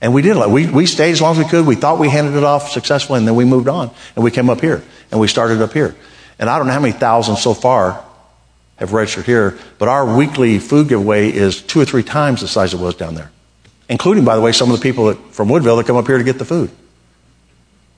And 0.00 0.14
we 0.14 0.22
did. 0.22 0.36
We, 0.50 0.66
we 0.66 0.86
stayed 0.86 1.10
as 1.10 1.20
long 1.20 1.32
as 1.32 1.44
we 1.44 1.50
could. 1.50 1.66
We 1.66 1.74
thought 1.74 1.98
we 1.98 2.08
handed 2.08 2.36
it 2.36 2.44
off 2.44 2.70
successfully 2.70 3.18
and 3.18 3.28
then 3.28 3.34
we 3.34 3.44
moved 3.44 3.68
on 3.68 3.90
and 4.16 4.24
we 4.24 4.30
came 4.30 4.48
up 4.48 4.62
here 4.62 4.82
and 5.10 5.20
we 5.20 5.28
started 5.28 5.60
up 5.60 5.74
here. 5.74 5.94
And 6.38 6.48
I 6.48 6.56
don't 6.56 6.68
know 6.68 6.72
how 6.72 6.80
many 6.80 6.92
thousands 6.92 7.42
so 7.42 7.52
far 7.52 8.02
have 8.76 8.94
registered 8.94 9.26
here, 9.26 9.58
but 9.78 9.88
our 9.88 10.16
weekly 10.16 10.58
food 10.58 10.88
giveaway 10.88 11.30
is 11.30 11.60
two 11.60 11.80
or 11.80 11.84
three 11.84 12.04
times 12.04 12.40
the 12.40 12.48
size 12.48 12.72
it 12.72 12.80
was 12.80 12.94
down 12.94 13.14
there, 13.14 13.30
including, 13.90 14.24
by 14.24 14.36
the 14.36 14.40
way, 14.40 14.52
some 14.52 14.70
of 14.70 14.78
the 14.78 14.82
people 14.82 15.06
that, 15.06 15.18
from 15.34 15.50
Woodville 15.50 15.76
that 15.76 15.86
come 15.86 15.96
up 15.96 16.06
here 16.06 16.16
to 16.16 16.24
get 16.24 16.38
the 16.38 16.46
food. 16.46 16.70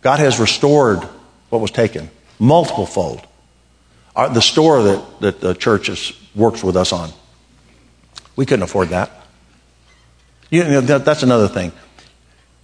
God 0.02 0.18
has 0.18 0.38
restored 0.38 1.02
what 1.50 1.60
was 1.60 1.70
taken, 1.70 2.10
multiple 2.38 2.86
fold. 2.86 3.26
Our, 4.16 4.28
the 4.28 4.42
store 4.42 4.82
that, 4.82 5.20
that 5.20 5.40
the 5.40 5.54
church 5.54 5.88
is, 5.88 6.12
works 6.34 6.64
with 6.64 6.76
us 6.76 6.92
on, 6.92 7.10
we 8.36 8.46
couldn't 8.46 8.62
afford 8.62 8.88
that. 8.88 9.10
You 10.50 10.64
know, 10.64 10.80
that, 10.80 11.04
that's 11.04 11.22
another 11.22 11.48
thing. 11.48 11.72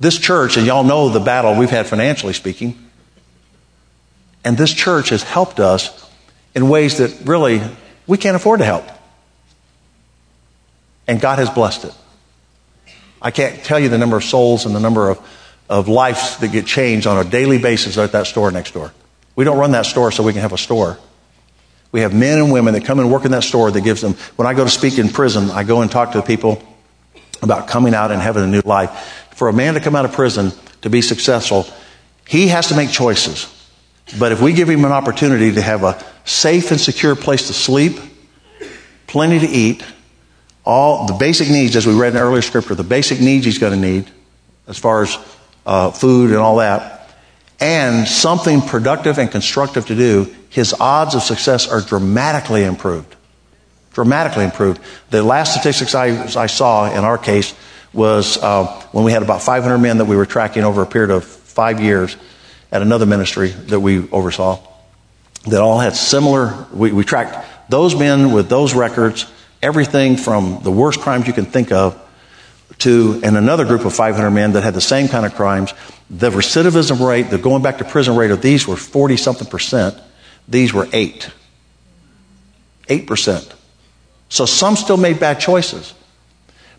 This 0.01 0.18
church, 0.18 0.57
and 0.57 0.66
y'all 0.66 0.84
know 0.84 1.09
the 1.09 1.20
battle 1.20 1.55
we've 1.55 1.70
had 1.70 1.87
financially 1.87 2.32
speaking, 2.32 2.78
and 4.45 4.57
this 4.57 4.72
church 4.72 5.11
has 5.11 5.22
helped 5.22 5.61
us 5.61 6.09
in 6.55 6.68
ways 6.68 6.99
that 6.99 7.26
really 7.26 7.61
we 8.07 8.18
can't 8.18 8.37
afford 8.37 8.61
to 8.61 8.64
help. 8.64 8.84
And 11.09 11.20
God 11.20 11.39
has 11.39 11.51
blessed 11.51 11.84
it. 11.84 11.95
I 13.20 13.30
can't 13.30 13.62
tell 13.64 13.78
you 13.78 13.89
the 13.89 13.99
number 13.99 14.16
of 14.16 14.24
souls 14.24 14.66
and 14.66 14.74
the 14.74 14.80
number 14.80 15.11
of, 15.11 15.18
of 15.69 15.89
lives 15.89 16.37
that 16.39 16.53
get 16.53 16.67
changed 16.67 17.07
on 17.07 17.25
a 17.25 17.29
daily 17.29 17.59
basis 17.59 17.99
at 17.99 18.12
that 18.12 18.27
store 18.27 18.51
next 18.51 18.73
door. 18.73 18.93
We 19.35 19.45
don't 19.45 19.59
run 19.59 19.73
that 19.73 19.87
store 19.87 20.12
so 20.12 20.23
we 20.23 20.33
can 20.33 20.43
have 20.43 20.53
a 20.53 20.59
store. 20.59 20.99
We 21.93 22.01
have 22.01 22.14
men 22.14 22.39
and 22.39 22.53
women 22.53 22.75
that 22.75 22.85
come 22.85 22.99
and 22.99 23.11
work 23.11 23.25
in 23.25 23.31
that 23.33 23.45
store 23.45 23.71
that 23.71 23.81
gives 23.81 24.01
them, 24.01 24.14
when 24.37 24.47
I 24.47 24.55
go 24.55 24.64
to 24.64 24.71
speak 24.71 24.99
in 24.99 25.09
prison, 25.09 25.51
I 25.51 25.64
go 25.64 25.83
and 25.83 25.91
talk 25.91 26.12
to 26.12 26.23
people 26.23 26.62
about 27.43 27.69
coming 27.69 27.95
out 27.95 28.11
and 28.11 28.21
having 28.21 28.45
a 28.45 28.47
new 28.47 28.62
life. 28.64 28.91
For 29.35 29.49
a 29.49 29.53
man 29.53 29.75
to 29.75 29.81
come 29.81 29.95
out 29.95 30.05
of 30.05 30.12
prison 30.12 30.53
to 30.83 30.91
be 30.91 31.03
successful, 31.03 31.67
he 32.27 32.49
has 32.49 32.69
to 32.69 32.77
make 32.77 32.91
choices. 32.91 33.53
But 34.19 34.33
if 34.33 34.41
we 34.41 34.53
give 34.53 34.69
him 34.69 34.85
an 34.85 34.93
opportunity 34.93 35.53
to 35.53 35.62
have 35.62 35.83
a 35.83 36.03
safe 36.25 36.71
and 36.71 36.81
secure 36.81 37.14
place 37.17 37.49
to 37.49 37.53
sleep, 37.53 37.99
plenty 39.07 39.39
to 39.41 39.47
eat, 39.47 39.85
all 40.64 41.07
the 41.07 41.14
basic 41.14 41.49
needs, 41.49 41.77
as 41.77 41.87
we 41.87 41.95
read 41.95 42.09
in 42.09 42.14
the 42.14 42.21
earlier 42.21 42.43
scripture, 42.43 42.75
the 42.75 42.85
basic 42.85 43.21
needs 43.21 43.45
he's 43.45 43.59
going 43.59 43.73
to 43.73 43.79
need 43.79 44.11
as 44.67 44.79
far 44.79 45.03
as 45.03 45.17
uh, 45.67 45.91
food 45.91 46.31
and 46.31 46.39
all 46.39 46.57
that, 46.57 47.11
and 47.61 48.07
something 48.07 48.61
productive 48.61 49.19
and 49.19 49.31
constructive 49.31 49.87
to 49.87 49.95
do, 49.95 50.35
his 50.49 50.75
odds 50.75 51.14
of 51.14 51.23
success 51.23 51.69
are 51.69 51.81
dramatically 51.81 52.64
improved. 52.64 53.14
Dramatically 53.93 54.45
improved. 54.45 54.81
The 55.11 55.23
last 55.23 55.53
statistics 55.53 55.95
I, 55.95 56.25
I 56.41 56.47
saw 56.47 56.91
in 56.91 57.05
our 57.05 57.19
case 57.19 57.55
was 57.93 58.37
uh, 58.39 58.67
when 58.93 59.05
we 59.05 59.12
had 59.12 59.23
about 59.23 59.43
500 59.43 59.79
men 59.79 59.99
that 59.99 60.05
we 60.05 60.17
were 60.17 60.27
tracking 60.27 60.64
over 60.64 60.83
a 60.83 60.87
period 60.87 61.11
of 61.11 61.25
five 61.25 61.81
years 61.81 62.17
at 62.71 62.83
another 62.83 63.07
ministry 63.07 63.49
that 63.49 63.81
we 63.81 64.09
oversaw 64.11 64.61
that 65.47 65.61
all 65.61 65.79
had 65.79 65.95
similar, 65.95 66.67
we, 66.73 66.93
we 66.93 67.05
tracked 67.05 67.71
those 67.71 67.95
men 67.95 68.33
with 68.33 68.49
those 68.49 68.75
records, 68.75 69.31
everything 69.62 70.17
from 70.17 70.61
the 70.62 70.71
worst 70.71 71.01
crimes 71.01 71.27
you 71.27 71.33
can 71.33 71.47
think 71.47 71.73
of 71.73 72.01
to, 72.79 73.21
and 73.23 73.37
another 73.37 73.64
group 73.64 73.85
of 73.85 73.95
500 73.95 74.31
men 74.31 74.53
that 74.53 74.62
had 74.62 74.75
the 74.75 74.81
same 74.81 75.09
kind 75.09 75.25
of 75.25 75.35
crimes. 75.35 75.73
The 76.11 76.31
recidivism 76.31 77.07
rate, 77.07 77.31
the 77.31 77.39
going 77.39 77.62
back 77.62 77.79
to 77.79 77.85
prison 77.85 78.17
rate 78.17 78.31
of 78.31 78.43
these 78.43 78.67
were 78.67 78.77
40 78.77 79.17
something 79.17 79.49
percent. 79.49 79.97
These 80.49 80.73
were 80.73 80.89
8. 80.93 81.31
8%. 82.89 83.53
So 84.29 84.47
some 84.47 84.77
still 84.77 84.97
made 84.97 85.19
bad 85.21 85.41
choices. 85.41 85.95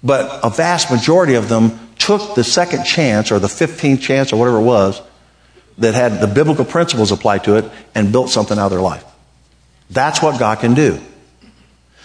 But 0.04 0.40
a 0.44 0.50
vast 0.50 0.92
majority 0.92 1.36
of 1.36 1.50
them 1.50 1.80
took 1.98 2.36
the 2.36 2.44
second 2.44 2.84
chance 2.84 3.32
or 3.32 3.40
the 3.40 3.48
15th 3.48 4.02
chance 4.02 4.32
or 4.32 4.38
whatever 4.38 4.58
it 4.58 4.64
was 4.64 5.02
that 5.80 5.94
had 5.94 6.22
the 6.22 6.28
biblical 6.28 6.66
principles 6.66 7.12
applied 7.12 7.44
to 7.46 7.58
it 7.58 7.66
and 7.96 8.12
built 8.12 8.30
something 8.30 8.58
out 8.58 8.66
of 8.66 8.72
their 8.72 8.82
life. 8.82 9.04
That's 9.90 10.22
what 10.22 10.40
God 10.40 10.60
can 10.60 10.74
do. 10.74 11.00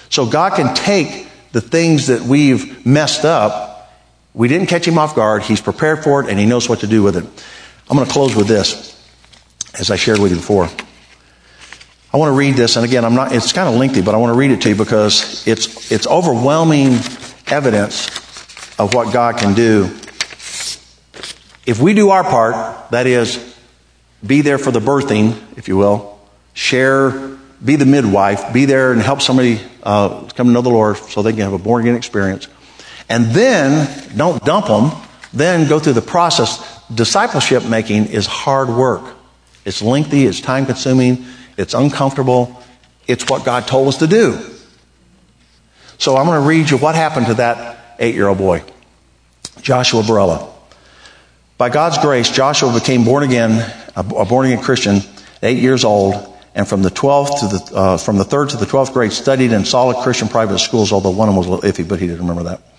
So 0.09 0.26
God 0.26 0.55
can 0.55 0.74
take 0.74 1.28
the 1.53 1.61
things 1.61 2.09
that 2.09 2.22
we've 2.22 2.85
messed 2.85 3.24
up. 3.24 3.71
We 4.35 4.49
didn't 4.49 4.68
catch 4.68 4.87
him 4.87 4.99
off 4.99 5.14
guard. 5.14 5.43
He's 5.43 5.61
prepared 5.61 6.03
for 6.03 6.22
it 6.22 6.30
and 6.30 6.39
he 6.39 6.47
knows 6.47 6.68
what 6.68 6.80
to 6.80 6.87
do 6.87 7.03
with 7.03 7.16
it. 7.16 7.24
I'm 7.91 7.97
going 7.97 8.07
to 8.07 8.12
close 8.12 8.35
with 8.35 8.49
this, 8.49 8.99
as 9.78 9.91
I 9.91 9.97
shared 9.97 10.18
with 10.18 10.30
you 10.30 10.39
before. 10.39 10.68
I 12.14 12.18
want 12.18 12.28
to 12.28 12.37
read 12.37 12.57
this, 12.57 12.76
and 12.76 12.85
again, 12.85 13.07
I'm 13.07 13.14
not, 13.14 13.33
it's 13.35 13.53
kind 13.53 13.68
of 13.68 13.74
lengthy, 13.76 14.03
but 14.03 14.14
I 14.14 14.18
want 14.18 14.35
to 14.35 14.39
read 14.39 14.51
it 14.51 14.61
to 14.62 14.68
you 14.68 14.74
because 14.74 15.47
it's, 15.47 15.91
it's 15.91 16.07
overwhelming 16.07 16.99
evidence 17.47 18.09
of 18.78 18.95
what 18.95 19.14
God 19.14 19.39
can 19.39 19.55
do. 19.55 19.85
If 21.64 21.78
we 21.80 21.95
do 21.95 22.11
our 22.11 22.22
part, 22.22 22.91
that 22.91 23.07
is, 23.07 23.57
be 24.26 24.43
there 24.43 24.59
for 24.59 24.70
the 24.70 24.80
birthing, 24.80 25.41
if 25.57 25.68
you 25.68 25.76
will, 25.76 26.20
share, 26.53 27.39
be 27.64 27.76
the 27.76 27.87
midwife, 27.87 28.53
be 28.53 28.66
there 28.66 28.93
and 28.93 29.01
help 29.01 29.22
somebody 29.22 29.61
uh, 29.83 30.26
come 30.35 30.49
to 30.49 30.53
know 30.53 30.62
the 30.62 30.70
Lord 30.70 30.97
so 30.97 31.22
they 31.22 31.33
can 31.33 31.41
have 31.41 31.53
a 31.53 31.59
born 31.59 31.83
again 31.83 31.97
experience. 31.97 32.47
And 33.12 33.26
then 33.26 34.16
don't 34.16 34.42
dump 34.42 34.68
them, 34.68 34.90
then 35.34 35.68
go 35.68 35.78
through 35.78 35.92
the 35.92 36.00
process. 36.00 36.82
Discipleship 36.88 37.62
making 37.62 38.06
is 38.06 38.24
hard 38.26 38.70
work. 38.70 39.02
It's 39.66 39.82
lengthy, 39.82 40.24
it's 40.24 40.40
time 40.40 40.64
consuming, 40.64 41.26
it's 41.58 41.74
uncomfortable. 41.74 42.58
It's 43.06 43.28
what 43.28 43.44
God 43.44 43.66
told 43.66 43.88
us 43.88 43.98
to 43.98 44.06
do. 44.06 44.38
So 45.98 46.16
I'm 46.16 46.24
going 46.24 46.40
to 46.40 46.48
read 46.48 46.70
you 46.70 46.78
what 46.78 46.94
happened 46.94 47.26
to 47.26 47.34
that 47.34 47.96
eight 47.98 48.14
year 48.14 48.28
old 48.28 48.38
boy, 48.38 48.62
Joshua 49.60 50.00
Barella. 50.00 50.50
By 51.58 51.68
God's 51.68 51.98
grace, 51.98 52.30
Joshua 52.30 52.72
became 52.72 53.04
born 53.04 53.24
again, 53.24 53.70
a 53.94 54.02
born 54.02 54.46
again 54.46 54.64
Christian, 54.64 55.00
eight 55.42 55.58
years 55.58 55.84
old, 55.84 56.34
and 56.54 56.66
from 56.66 56.82
the 56.82 56.90
12th 56.90 57.40
to 57.40 57.46
the, 57.46 57.76
uh, 57.76 57.96
from 57.98 58.16
the 58.16 58.24
third 58.24 58.48
to 58.50 58.56
the 58.56 58.64
12th 58.64 58.94
grade 58.94 59.12
studied 59.12 59.52
in 59.52 59.66
solid 59.66 60.02
Christian 60.02 60.28
private 60.28 60.60
schools, 60.60 60.92
although 60.92 61.10
one 61.10 61.28
of 61.28 61.34
them 61.34 61.36
was 61.36 61.46
a 61.46 61.50
little 61.50 61.70
iffy, 61.70 61.86
but 61.86 62.00
he 62.00 62.06
didn't 62.06 62.26
remember 62.26 62.44
that. 62.44 62.71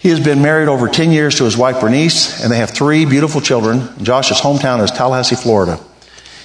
He 0.00 0.08
has 0.08 0.18
been 0.18 0.40
married 0.40 0.68
over 0.68 0.88
10 0.88 1.12
years 1.12 1.36
to 1.36 1.44
his 1.44 1.58
wife 1.58 1.82
Bernice, 1.82 2.42
and 2.42 2.50
they 2.50 2.56
have 2.56 2.70
three 2.70 3.04
beautiful 3.04 3.42
children. 3.42 3.86
Josh's 4.02 4.40
hometown 4.40 4.82
is 4.82 4.90
Tallahassee, 4.90 5.36
Florida. 5.36 5.78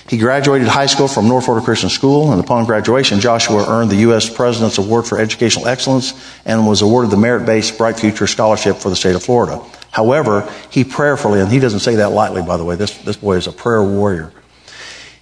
He 0.10 0.18
graduated 0.18 0.68
high 0.68 0.88
school 0.88 1.08
from 1.08 1.30
North 1.30 1.46
Florida 1.46 1.64
Christian 1.64 1.90
School, 1.90 2.34
and 2.34 2.44
upon 2.44 2.66
graduation, 2.66 3.22
Joshua 3.22 3.66
earned 3.66 3.90
the 3.90 3.96
U.S. 4.08 4.30
President's 4.30 4.78
Award 4.78 5.08
for 5.08 5.18
Educational 5.18 5.70
Excellence 5.70 6.14
and 6.44 6.68
was 6.68 6.82
awarded 6.82 7.12
the 7.12 7.18
Merit 7.18 7.46
Based 7.46 7.78
Bright 7.78 7.98
Future 7.98 8.28
Scholarship 8.28 8.76
for 8.76 8.90
the 8.90 8.96
state 8.96 9.16
of 9.16 9.24
Florida. 9.24 9.64
However, 9.90 10.52
he 10.70 10.84
prayerfully, 10.84 11.40
and 11.40 11.50
he 11.50 11.60
doesn't 11.60 11.80
say 11.80 11.96
that 11.96 12.12
lightly, 12.12 12.42
by 12.42 12.58
the 12.58 12.66
way, 12.66 12.76
this, 12.76 12.98
this 13.04 13.16
boy 13.16 13.38
is 13.38 13.48
a 13.48 13.54
prayer 13.54 13.82
warrior. 13.82 14.34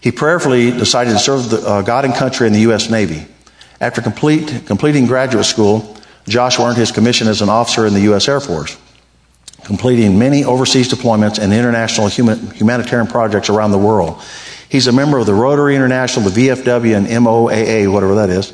He 0.01 0.11
prayerfully 0.11 0.71
decided 0.71 1.11
to 1.11 1.19
serve 1.19 1.51
the, 1.51 1.57
uh, 1.57 1.81
God 1.83 2.03
and 2.03 2.15
country 2.15 2.47
in 2.47 2.53
the 2.53 2.61
U.S. 2.61 2.89
Navy. 2.89 3.27
After 3.79 4.01
complete, 4.01 4.63
completing 4.65 5.05
graduate 5.05 5.45
school, 5.45 5.92
Joshua 6.27 6.67
earned 6.67 6.77
his 6.77 6.91
commission 6.91 7.27
as 7.27 7.41
an 7.41 7.49
officer 7.49 7.85
in 7.85 7.93
the 7.93 8.01
U.S. 8.01 8.27
Air 8.27 8.39
Force, 8.39 8.77
completing 9.63 10.17
many 10.17 10.43
overseas 10.43 10.89
deployments 10.89 11.39
and 11.39 11.53
international 11.53 12.07
human, 12.07 12.51
humanitarian 12.51 13.07
projects 13.07 13.49
around 13.49 13.71
the 13.71 13.77
world. 13.77 14.21
He's 14.69 14.87
a 14.87 14.91
member 14.91 15.17
of 15.17 15.25
the 15.25 15.33
Rotary 15.33 15.75
International, 15.75 16.29
the 16.29 16.47
VFW, 16.47 16.97
and 16.97 17.07
MOAA, 17.07 17.91
whatever 17.91 18.15
that 18.15 18.29
is 18.29 18.53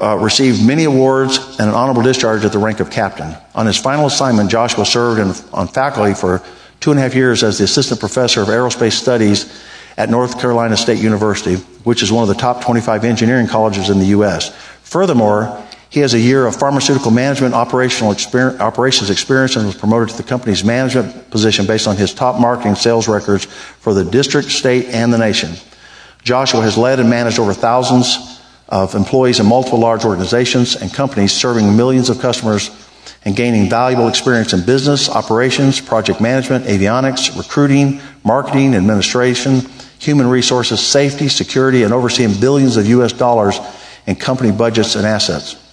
uh, 0.00 0.16
received 0.16 0.64
many 0.64 0.84
awards 0.84 1.38
and 1.58 1.68
an 1.68 1.74
honorable 1.74 2.02
discharge 2.02 2.44
at 2.44 2.52
the 2.52 2.58
rank 2.58 2.80
of 2.80 2.90
captain. 2.90 3.34
On 3.54 3.66
his 3.66 3.78
final 3.78 4.06
assignment, 4.06 4.50
Joshua 4.50 4.84
served 4.84 5.20
in, 5.20 5.28
on 5.52 5.68
faculty 5.68 6.14
for 6.14 6.42
two 6.80 6.90
and 6.90 6.98
a 6.98 7.02
half 7.02 7.14
years 7.14 7.42
as 7.42 7.58
the 7.58 7.64
assistant 7.64 8.00
professor 8.00 8.42
of 8.42 8.48
aerospace 8.48 8.92
studies 8.92 9.62
at 9.96 10.10
North 10.10 10.40
Carolina 10.40 10.76
State 10.76 10.98
University, 10.98 11.54
which 11.84 12.02
is 12.02 12.10
one 12.10 12.22
of 12.22 12.28
the 12.28 12.34
top 12.34 12.62
25 12.62 13.04
engineering 13.04 13.46
colleges 13.46 13.90
in 13.90 13.98
the 13.98 14.06
U.S. 14.06 14.54
Furthermore, 14.82 15.63
he 15.94 16.00
has 16.00 16.12
a 16.12 16.18
year 16.18 16.44
of 16.44 16.56
pharmaceutical 16.56 17.12
management 17.12 17.54
operational 17.54 18.10
experience, 18.10 18.60
operations 18.60 19.10
experience 19.10 19.54
and 19.54 19.64
was 19.64 19.76
promoted 19.76 20.08
to 20.08 20.16
the 20.16 20.24
company's 20.24 20.64
management 20.64 21.30
position 21.30 21.66
based 21.66 21.86
on 21.86 21.96
his 21.96 22.12
top 22.12 22.40
marketing 22.40 22.74
sales 22.74 23.06
records 23.06 23.44
for 23.44 23.94
the 23.94 24.04
district, 24.04 24.50
state, 24.50 24.86
and 24.86 25.12
the 25.12 25.18
nation. 25.18 25.52
Joshua 26.24 26.62
has 26.62 26.76
led 26.76 26.98
and 26.98 27.08
managed 27.08 27.38
over 27.38 27.54
thousands 27.54 28.40
of 28.68 28.96
employees 28.96 29.38
in 29.38 29.46
multiple 29.46 29.78
large 29.78 30.04
organizations 30.04 30.74
and 30.74 30.92
companies 30.92 31.30
serving 31.30 31.76
millions 31.76 32.10
of 32.10 32.18
customers 32.18 32.72
and 33.24 33.36
gaining 33.36 33.70
valuable 33.70 34.08
experience 34.08 34.52
in 34.52 34.66
business, 34.66 35.08
operations, 35.08 35.80
project 35.80 36.20
management, 36.20 36.64
avionics, 36.64 37.38
recruiting, 37.38 38.00
marketing, 38.24 38.74
administration, 38.74 39.60
human 40.00 40.26
resources, 40.26 40.84
safety, 40.84 41.28
security, 41.28 41.84
and 41.84 41.94
overseeing 41.94 42.34
billions 42.40 42.76
of 42.76 42.88
U.S. 42.88 43.12
dollars 43.12 43.60
in 44.08 44.16
company 44.16 44.50
budgets 44.50 44.96
and 44.96 45.06
assets. 45.06 45.63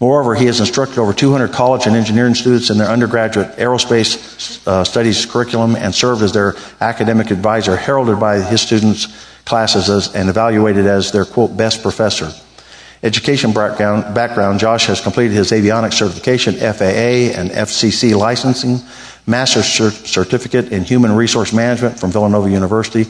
Moreover, 0.00 0.34
he 0.34 0.46
has 0.46 0.60
instructed 0.60 0.98
over 0.98 1.12
200 1.12 1.52
college 1.52 1.86
and 1.86 1.96
engineering 1.96 2.34
students 2.34 2.70
in 2.70 2.78
their 2.78 2.88
undergraduate 2.88 3.56
aerospace 3.56 4.66
uh, 4.66 4.84
studies 4.84 5.24
curriculum 5.24 5.76
and 5.76 5.94
served 5.94 6.22
as 6.22 6.32
their 6.32 6.54
academic 6.80 7.30
advisor, 7.30 7.76
heralded 7.76 8.18
by 8.18 8.40
his 8.40 8.60
students 8.60 9.06
classes 9.44 9.88
as, 9.90 10.14
and 10.14 10.28
evaluated 10.28 10.86
as 10.86 11.12
their 11.12 11.24
quote 11.24 11.56
best 11.56 11.82
professor. 11.82 12.32
Education 13.02 13.52
background, 13.52 14.14
background, 14.14 14.58
Josh 14.58 14.86
has 14.86 15.00
completed 15.00 15.34
his 15.34 15.52
avionics 15.52 15.94
certification, 15.94 16.54
FAA 16.54 17.36
and 17.38 17.50
FCC 17.50 18.16
licensing, 18.16 18.78
master's 19.26 19.66
certificate 19.66 20.72
in 20.72 20.84
human 20.84 21.12
resource 21.12 21.52
management 21.52 22.00
from 22.00 22.10
Villanova 22.10 22.50
University, 22.50 23.04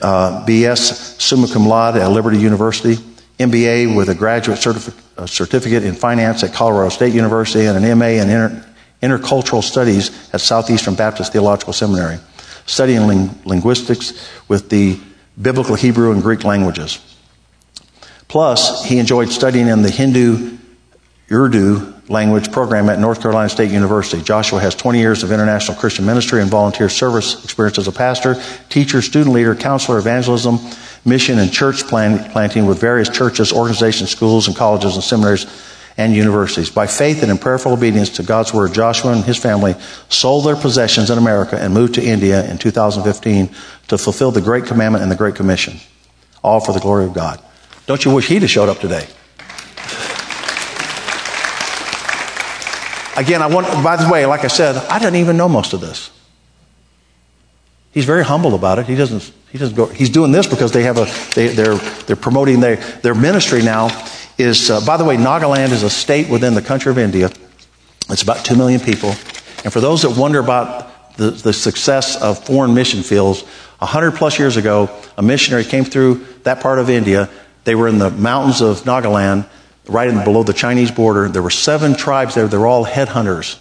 uh, 0.00 0.44
BS 0.44 1.20
summa 1.20 1.46
cum 1.46 1.66
laude 1.66 1.96
at 1.96 2.10
Liberty 2.10 2.38
University. 2.38 2.96
MBA 3.38 3.96
with 3.96 4.08
a 4.08 4.14
graduate 4.14 4.58
certific- 4.58 4.98
uh, 5.16 5.26
certificate 5.26 5.84
in 5.84 5.94
finance 5.94 6.42
at 6.42 6.52
Colorado 6.52 6.90
State 6.90 7.14
University 7.14 7.66
and 7.66 7.84
an 7.84 7.98
MA 7.98 8.06
in 8.06 8.30
inter- 8.30 8.64
intercultural 9.02 9.62
studies 9.62 10.10
at 10.32 10.40
Southeastern 10.40 10.94
Baptist 10.94 11.32
Theological 11.32 11.72
Seminary, 11.72 12.18
studying 12.66 13.06
ling- 13.06 13.38
linguistics 13.44 14.12
with 14.48 14.68
the 14.68 14.98
biblical 15.40 15.74
Hebrew 15.74 16.12
and 16.12 16.22
Greek 16.22 16.44
languages. 16.44 17.00
Plus, 18.28 18.84
he 18.84 18.98
enjoyed 18.98 19.28
studying 19.28 19.68
in 19.68 19.82
the 19.82 19.90
Hindu 19.90 20.58
Urdu 21.30 21.92
language 22.08 22.52
program 22.52 22.88
at 22.90 22.98
North 22.98 23.22
Carolina 23.22 23.48
State 23.48 23.70
University. 23.70 24.22
Joshua 24.22 24.60
has 24.60 24.74
20 24.74 24.98
years 24.98 25.22
of 25.22 25.32
international 25.32 25.76
Christian 25.78 26.04
ministry 26.04 26.42
and 26.42 26.50
volunteer 26.50 26.88
service 26.88 27.42
experience 27.44 27.78
as 27.78 27.88
a 27.88 27.92
pastor, 27.92 28.40
teacher, 28.68 29.00
student 29.00 29.34
leader, 29.34 29.54
counselor, 29.54 29.98
evangelism, 29.98 30.58
mission, 31.04 31.38
and 31.38 31.52
church 31.52 31.86
planting 31.86 32.66
with 32.66 32.80
various 32.80 33.08
churches, 33.08 33.52
organizations, 33.52 34.10
schools, 34.10 34.46
and 34.46 34.56
colleges 34.56 34.94
and 34.94 35.02
seminaries 35.02 35.46
and 35.96 36.14
universities. 36.14 36.70
By 36.70 36.86
faith 36.86 37.22
and 37.22 37.30
in 37.30 37.38
prayerful 37.38 37.72
obedience 37.72 38.10
to 38.10 38.22
God's 38.22 38.54
word, 38.54 38.72
Joshua 38.72 39.12
and 39.12 39.24
his 39.24 39.36
family 39.36 39.74
sold 40.08 40.46
their 40.46 40.56
possessions 40.56 41.10
in 41.10 41.18
America 41.18 41.56
and 41.60 41.74
moved 41.74 41.94
to 41.94 42.02
India 42.02 42.48
in 42.50 42.58
2015 42.58 43.50
to 43.88 43.98
fulfill 43.98 44.30
the 44.30 44.40
Great 44.40 44.64
Commandment 44.64 45.02
and 45.02 45.10
the 45.10 45.16
Great 45.16 45.34
Commission, 45.34 45.78
all 46.42 46.60
for 46.60 46.72
the 46.72 46.80
glory 46.80 47.04
of 47.04 47.12
God. 47.12 47.42
Don't 47.86 48.04
you 48.04 48.14
wish 48.14 48.28
he'd 48.28 48.42
have 48.42 48.50
showed 48.50 48.68
up 48.68 48.78
today? 48.78 49.06
Again, 53.14 53.42
I 53.42 53.46
want, 53.46 53.66
by 53.84 53.96
the 53.96 54.08
way, 54.10 54.24
like 54.24 54.44
I 54.44 54.48
said, 54.48 54.76
I 54.76 54.98
didn't 54.98 55.16
even 55.16 55.36
know 55.36 55.48
most 55.48 55.74
of 55.74 55.82
this. 55.82 56.10
He's 57.92 58.06
very 58.06 58.24
humble 58.24 58.54
about 58.54 58.78
it. 58.78 58.86
He 58.86 58.94
doesn't, 58.94 59.32
he 59.50 59.58
doesn't 59.58 59.76
go, 59.76 59.86
he's 59.86 60.10
doing 60.10 60.32
this 60.32 60.46
because 60.46 60.72
they 60.72 60.82
have 60.84 60.98
a, 60.98 61.06
they, 61.34 61.48
they're, 61.48 61.76
they're 61.76 62.16
promoting 62.16 62.60
their, 62.60 62.76
their 62.76 63.14
ministry 63.14 63.62
now 63.62 63.88
is, 64.38 64.70
uh, 64.70 64.80
by 64.84 64.96
the 64.96 65.04
way, 65.04 65.16
Nagaland 65.16 65.70
is 65.72 65.82
a 65.82 65.90
state 65.90 66.28
within 66.28 66.54
the 66.54 66.62
country 66.62 66.90
of 66.90 66.98
India. 66.98 67.30
It's 68.08 68.22
about 68.22 68.44
2 68.44 68.56
million 68.56 68.80
people. 68.80 69.10
And 69.64 69.72
for 69.72 69.80
those 69.80 70.02
that 70.02 70.16
wonder 70.18 70.38
about 70.40 71.16
the, 71.16 71.30
the 71.30 71.52
success 71.52 72.20
of 72.20 72.44
foreign 72.44 72.74
mission 72.74 73.02
fields, 73.02 73.42
100 73.78 74.12
plus 74.12 74.38
years 74.38 74.56
ago, 74.56 74.88
a 75.18 75.22
missionary 75.22 75.64
came 75.64 75.84
through 75.84 76.24
that 76.44 76.60
part 76.60 76.78
of 76.78 76.88
India. 76.88 77.28
They 77.64 77.74
were 77.74 77.88
in 77.88 77.98
the 77.98 78.10
mountains 78.10 78.60
of 78.60 78.82
Nagaland 78.82 79.48
right 79.86 80.08
in, 80.08 80.24
below 80.24 80.42
the 80.42 80.52
Chinese 80.52 80.90
border. 80.90 81.28
There 81.28 81.42
were 81.42 81.50
seven 81.50 81.94
tribes 81.94 82.34
there. 82.34 82.46
They 82.48 82.56
were 82.56 82.66
all 82.66 82.86
headhunters. 82.86 83.58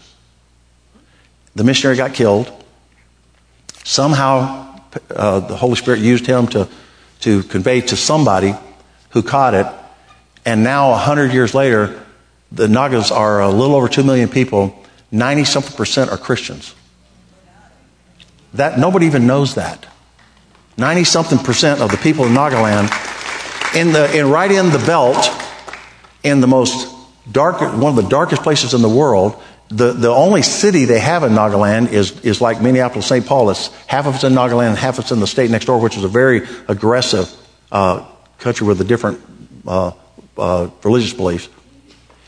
The 1.55 1.63
missionary 1.63 1.97
got 1.97 2.13
killed. 2.13 2.51
Somehow, 3.83 4.79
uh, 5.09 5.39
the 5.39 5.55
Holy 5.55 5.75
Spirit 5.75 5.99
used 5.99 6.25
him 6.25 6.47
to, 6.47 6.67
to 7.21 7.43
convey 7.43 7.81
to 7.81 7.95
somebody 7.95 8.53
who 9.11 9.23
caught 9.23 9.53
it. 9.53 9.67
And 10.45 10.63
now, 10.63 10.91
a 10.91 10.97
hundred 10.97 11.33
years 11.33 11.53
later, 11.53 12.03
the 12.51 12.67
Nagas 12.67 13.11
are 13.11 13.41
a 13.41 13.49
little 13.49 13.75
over 13.75 13.87
two 13.87 14.03
million 14.03 14.29
people. 14.29 14.77
Ninety 15.11 15.43
something 15.43 15.75
percent 15.75 16.09
are 16.09 16.17
Christians. 16.17 16.73
That 18.53 18.79
nobody 18.79 19.05
even 19.05 19.27
knows 19.27 19.55
that. 19.55 19.85
Ninety 20.77 21.03
something 21.03 21.37
percent 21.37 21.81
of 21.81 21.91
the 21.91 21.97
people 21.97 22.25
in 22.25 22.33
Nagaland, 22.33 22.89
in 23.75 23.91
the 23.91 24.17
in 24.17 24.29
right 24.29 24.51
in 24.51 24.69
the 24.69 24.79
belt, 24.79 25.29
in 26.23 26.41
the 26.41 26.47
most 26.47 26.87
dark, 27.31 27.61
one 27.61 27.97
of 27.97 28.03
the 28.03 28.09
darkest 28.09 28.41
places 28.41 28.73
in 28.73 28.81
the 28.81 28.89
world. 28.89 29.41
The, 29.71 29.93
the 29.93 30.09
only 30.09 30.41
city 30.41 30.85
they 30.85 30.99
have 30.99 31.23
in 31.23 31.31
Nagaland 31.31 31.91
is, 31.91 32.19
is 32.21 32.41
like 32.41 32.61
Minneapolis, 32.61 33.07
St. 33.07 33.25
Paul. 33.25 33.49
It's, 33.49 33.67
half 33.87 34.05
of 34.05 34.15
it's 34.15 34.23
in 34.23 34.33
Nagaland, 34.33 34.69
and 34.69 34.77
half 34.77 34.97
of 34.97 35.05
it's 35.05 35.11
in 35.11 35.19
the 35.19 35.27
state 35.27 35.49
next 35.49 35.65
door, 35.65 35.79
which 35.79 35.97
is 35.97 36.03
a 36.03 36.09
very 36.09 36.41
aggressive 36.67 37.33
uh, 37.71 38.05
country 38.37 38.67
with 38.67 38.81
a 38.81 38.83
different 38.83 39.21
uh, 39.65 39.91
uh, 40.37 40.69
religious 40.83 41.13
beliefs. 41.13 41.49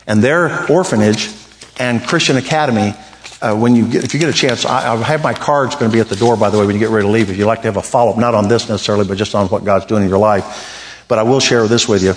And 0.06 0.22
their 0.22 0.70
orphanage 0.70 1.30
and 1.78 2.02
Christian 2.02 2.36
Academy, 2.36 2.94
uh, 3.42 3.54
when 3.54 3.76
you 3.76 3.88
get, 3.88 4.04
if 4.04 4.14
you 4.14 4.20
get 4.20 4.30
a 4.30 4.32
chance, 4.32 4.64
I, 4.64 4.94
I 4.94 4.96
have 4.96 5.22
my 5.22 5.34
cards 5.34 5.76
going 5.76 5.90
to 5.90 5.94
be 5.94 6.00
at 6.00 6.08
the 6.08 6.16
door, 6.16 6.36
by 6.36 6.50
the 6.50 6.58
way, 6.58 6.66
when 6.66 6.74
you 6.74 6.80
get 6.80 6.90
ready 6.90 7.06
to 7.06 7.12
leave. 7.12 7.30
If 7.30 7.36
you'd 7.36 7.46
like 7.46 7.62
to 7.62 7.68
have 7.68 7.76
a 7.76 7.82
follow 7.82 8.12
up, 8.12 8.18
not 8.18 8.34
on 8.34 8.48
this 8.48 8.68
necessarily, 8.68 9.06
but 9.06 9.18
just 9.18 9.34
on 9.34 9.48
what 9.48 9.64
God's 9.64 9.86
doing 9.86 10.02
in 10.02 10.08
your 10.08 10.18
life. 10.18 11.04
But 11.08 11.18
I 11.18 11.22
will 11.24 11.40
share 11.40 11.66
this 11.68 11.86
with 11.86 12.02
you 12.02 12.14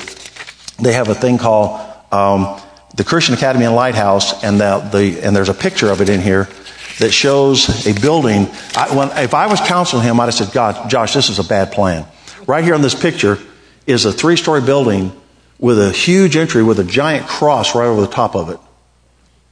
they 0.80 0.93
have 0.93 1.09
a 1.09 1.15
thing 1.15 1.38
called 1.38 1.80
um, 2.11 2.59
the 2.95 3.03
Christian 3.03 3.35
Academy 3.35 3.65
and 3.65 3.75
Lighthouse, 3.75 4.43
and, 4.43 4.59
the, 4.59 4.79
the, 4.91 5.21
and 5.21 5.35
there's 5.35 5.49
a 5.49 5.53
picture 5.53 5.89
of 5.89 6.01
it 6.01 6.09
in 6.09 6.21
here 6.21 6.47
that 6.99 7.11
shows 7.11 7.85
a 7.85 7.99
building. 7.99 8.47
I, 8.75 8.95
when, 8.95 9.09
if 9.17 9.33
I 9.33 9.47
was 9.47 9.59
counseling 9.61 10.03
him, 10.03 10.19
I'd 10.19 10.25
have 10.25 10.33
said, 10.33 10.51
God, 10.51 10.89
Josh, 10.89 11.13
this 11.13 11.29
is 11.29 11.39
a 11.39 11.43
bad 11.43 11.71
plan. 11.71 12.05
Right 12.47 12.63
here 12.63 12.73
on 12.73 12.81
this 12.81 12.95
picture 12.95 13.38
is 13.85 14.05
a 14.05 14.11
three 14.11 14.35
story 14.35 14.61
building 14.61 15.11
with 15.59 15.79
a 15.79 15.91
huge 15.91 16.35
entry 16.35 16.63
with 16.63 16.79
a 16.79 16.83
giant 16.83 17.27
cross 17.27 17.75
right 17.75 17.85
over 17.85 18.01
the 18.01 18.07
top 18.07 18.35
of 18.35 18.49
it. 18.49 18.59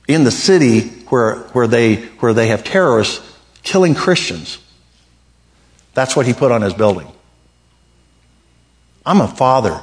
In 0.08 0.24
the 0.24 0.32
city 0.32 0.82
where, 1.10 1.36
where, 1.54 1.68
they, 1.68 1.96
where 1.96 2.34
they 2.34 2.48
have 2.48 2.64
terrorists 2.64 3.22
killing 3.64 3.96
Christians. 3.96 4.60
That's 5.94 6.16
what 6.16 6.26
he 6.26 6.34
put 6.34 6.52
on 6.52 6.62
his 6.62 6.74
building. 6.74 7.08
I'm 9.06 9.22
a 9.22 9.28
father 9.28 9.82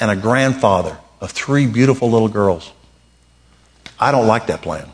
and 0.00 0.10
a 0.10 0.16
grandfather 0.16 0.98
of 1.20 1.30
three 1.30 1.66
beautiful 1.66 2.10
little 2.10 2.28
girls. 2.28 2.70
I 3.98 4.12
don't 4.12 4.26
like 4.26 4.48
that 4.48 4.62
plan. 4.62 4.88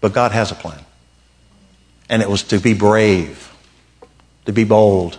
But 0.00 0.12
God 0.12 0.32
has 0.32 0.50
a 0.50 0.54
plan. 0.54 0.80
And 2.08 2.22
it 2.22 2.28
was 2.28 2.42
to 2.44 2.58
be 2.58 2.74
brave, 2.74 3.52
to 4.46 4.52
be 4.52 4.64
bold, 4.64 5.18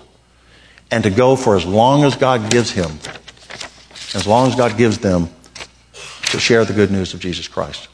and 0.92 1.04
to 1.04 1.10
go 1.10 1.36
for 1.36 1.56
as 1.56 1.66
long 1.66 2.04
as 2.04 2.16
God 2.16 2.52
gives 2.52 2.72
him, 2.72 2.92
as 4.14 4.28
long 4.28 4.50
as 4.50 4.56
God 4.56 4.78
gives 4.78 5.00
them, 5.00 5.30
to 6.32 6.40
share 6.40 6.66
the 6.66 6.74
good 6.74 6.92
news 6.92 7.14
of 7.14 7.20
Jesus 7.20 7.48
Christ. 7.48 7.88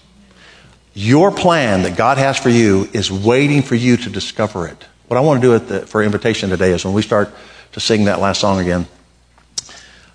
Your 0.93 1.31
plan 1.31 1.83
that 1.83 1.95
God 1.95 2.17
has 2.17 2.37
for 2.37 2.49
you 2.49 2.89
is 2.91 3.11
waiting 3.11 3.61
for 3.61 3.75
you 3.75 3.95
to 3.97 4.09
discover 4.09 4.67
it. 4.67 4.85
What 5.07 5.17
I 5.17 5.21
want 5.21 5.41
to 5.41 5.47
do 5.47 5.59
the, 5.59 5.87
for 5.87 6.03
invitation 6.03 6.49
today 6.49 6.71
is 6.71 6.83
when 6.83 6.93
we 6.93 7.01
start 7.01 7.29
to 7.73 7.79
sing 7.79 8.05
that 8.05 8.19
last 8.19 8.41
song 8.41 8.59
again, 8.59 8.87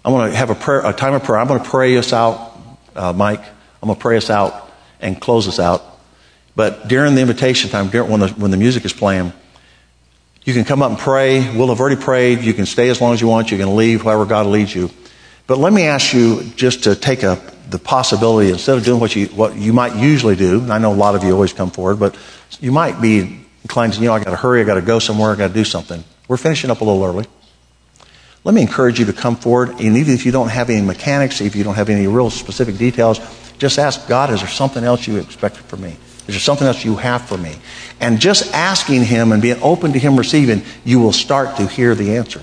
I 0.04 0.10
want 0.10 0.32
to 0.32 0.36
have 0.36 0.50
a, 0.50 0.54
prayer, 0.54 0.84
a 0.84 0.92
time 0.92 1.14
of 1.14 1.22
prayer. 1.22 1.38
I'm 1.38 1.48
going 1.48 1.62
to 1.62 1.68
pray 1.68 1.96
us 1.96 2.12
out, 2.12 2.58
uh, 2.94 3.12
Mike. 3.12 3.42
I'm 3.84 3.88
going 3.88 3.98
to 3.98 4.00
pray 4.00 4.16
us 4.16 4.30
out 4.30 4.72
and 4.98 5.20
close 5.20 5.46
us 5.46 5.58
out. 5.58 5.84
But 6.56 6.88
during 6.88 7.14
the 7.14 7.20
invitation 7.20 7.68
time, 7.68 7.90
during, 7.90 8.10
when, 8.10 8.20
the, 8.20 8.28
when 8.28 8.50
the 8.50 8.56
music 8.56 8.86
is 8.86 8.94
playing, 8.94 9.30
you 10.42 10.54
can 10.54 10.64
come 10.64 10.80
up 10.80 10.88
and 10.88 10.98
pray. 10.98 11.54
We'll 11.54 11.68
have 11.68 11.80
already 11.80 12.00
prayed. 12.00 12.40
You 12.40 12.54
can 12.54 12.64
stay 12.64 12.88
as 12.88 13.02
long 13.02 13.12
as 13.12 13.20
you 13.20 13.28
want. 13.28 13.50
You 13.50 13.58
can 13.58 13.76
leave 13.76 14.00
however 14.00 14.24
God 14.24 14.46
leads 14.46 14.74
you. 14.74 14.88
But 15.46 15.58
let 15.58 15.70
me 15.70 15.82
ask 15.82 16.14
you 16.14 16.44
just 16.56 16.84
to 16.84 16.96
take 16.96 17.24
a, 17.24 17.38
the 17.68 17.78
possibility, 17.78 18.48
instead 18.48 18.78
of 18.78 18.84
doing 18.84 19.00
what 19.00 19.14
you, 19.14 19.26
what 19.26 19.54
you 19.54 19.74
might 19.74 19.96
usually 19.96 20.34
do, 20.34 20.60
and 20.60 20.72
I 20.72 20.78
know 20.78 20.94
a 20.94 20.96
lot 20.96 21.14
of 21.14 21.22
you 21.22 21.34
always 21.34 21.52
come 21.52 21.70
forward, 21.70 22.00
but 22.00 22.16
you 22.60 22.72
might 22.72 23.02
be 23.02 23.44
inclined 23.64 23.92
to, 23.92 24.00
you 24.00 24.06
know, 24.06 24.14
I 24.14 24.24
got 24.24 24.30
to 24.30 24.36
hurry, 24.36 24.62
I 24.62 24.64
got 24.64 24.76
to 24.76 24.82
go 24.82 24.98
somewhere, 24.98 25.30
I 25.30 25.34
got 25.34 25.48
to 25.48 25.54
do 25.54 25.64
something. 25.64 26.02
We're 26.26 26.38
finishing 26.38 26.70
up 26.70 26.80
a 26.80 26.84
little 26.84 27.04
early 27.04 27.26
let 28.44 28.54
me 28.54 28.60
encourage 28.60 29.00
you 29.00 29.06
to 29.06 29.12
come 29.12 29.36
forward. 29.36 29.70
And 29.80 29.96
even 29.96 30.12
if 30.12 30.26
you 30.26 30.32
don't 30.32 30.50
have 30.50 30.68
any 30.68 30.82
mechanics, 30.82 31.40
if 31.40 31.56
you 31.56 31.64
don't 31.64 31.74
have 31.74 31.88
any 31.88 32.06
real 32.06 32.28
specific 32.28 32.76
details, 32.76 33.18
just 33.58 33.78
ask 33.78 34.08
God, 34.08 34.30
is 34.30 34.40
there 34.40 34.48
something 34.48 34.84
else 34.84 35.06
you 35.06 35.16
expect 35.16 35.56
from 35.56 35.82
me? 35.82 35.96
Is 36.26 36.34
there 36.34 36.40
something 36.40 36.66
else 36.66 36.84
you 36.84 36.96
have 36.96 37.26
for 37.26 37.36
me? 37.36 37.56
And 38.00 38.18
just 38.18 38.52
asking 38.54 39.04
Him 39.04 39.32
and 39.32 39.42
being 39.42 39.60
open 39.62 39.92
to 39.92 39.98
Him 39.98 40.16
receiving, 40.16 40.62
you 40.84 41.00
will 41.00 41.12
start 41.12 41.56
to 41.58 41.66
hear 41.66 41.94
the 41.94 42.16
answer. 42.16 42.42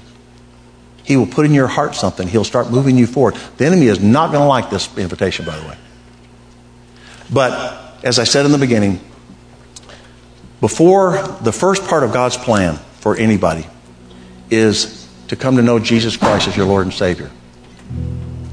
He 1.04 1.18
will 1.18 1.26
put 1.26 1.46
in 1.46 1.54
your 1.54 1.68
heart 1.68 1.96
something. 1.96 2.28
He'll 2.28 2.44
start 2.44 2.70
moving 2.70 2.98
you 2.98 3.08
forward. 3.08 3.36
The 3.58 3.66
enemy 3.66 3.88
is 3.88 4.00
not 4.00 4.32
going 4.32 4.42
to 4.42 4.48
like 4.48 4.70
this 4.70 4.96
invitation, 4.98 5.46
by 5.46 5.58
the 5.58 5.68
way. 5.68 5.78
But 7.34 8.00
as 8.04 8.20
I 8.20 8.24
said 8.24 8.46
in 8.46 8.52
the 8.52 8.58
beginning, 8.58 9.00
before 10.60 11.18
the 11.42 11.52
first 11.52 11.86
part 11.86 12.04
of 12.04 12.14
God's 12.14 12.38
plan 12.38 12.76
for 13.00 13.16
anybody 13.18 13.66
is 14.52 15.10
to 15.30 15.36
come 15.36 15.56
to 15.56 15.64
know 15.64 15.80
Jesus 15.80 16.16
Christ 16.18 16.48
as 16.48 16.56
your 16.56 16.68
Lord 16.68 16.86
and 16.86 16.94
Savior. 16.94 17.32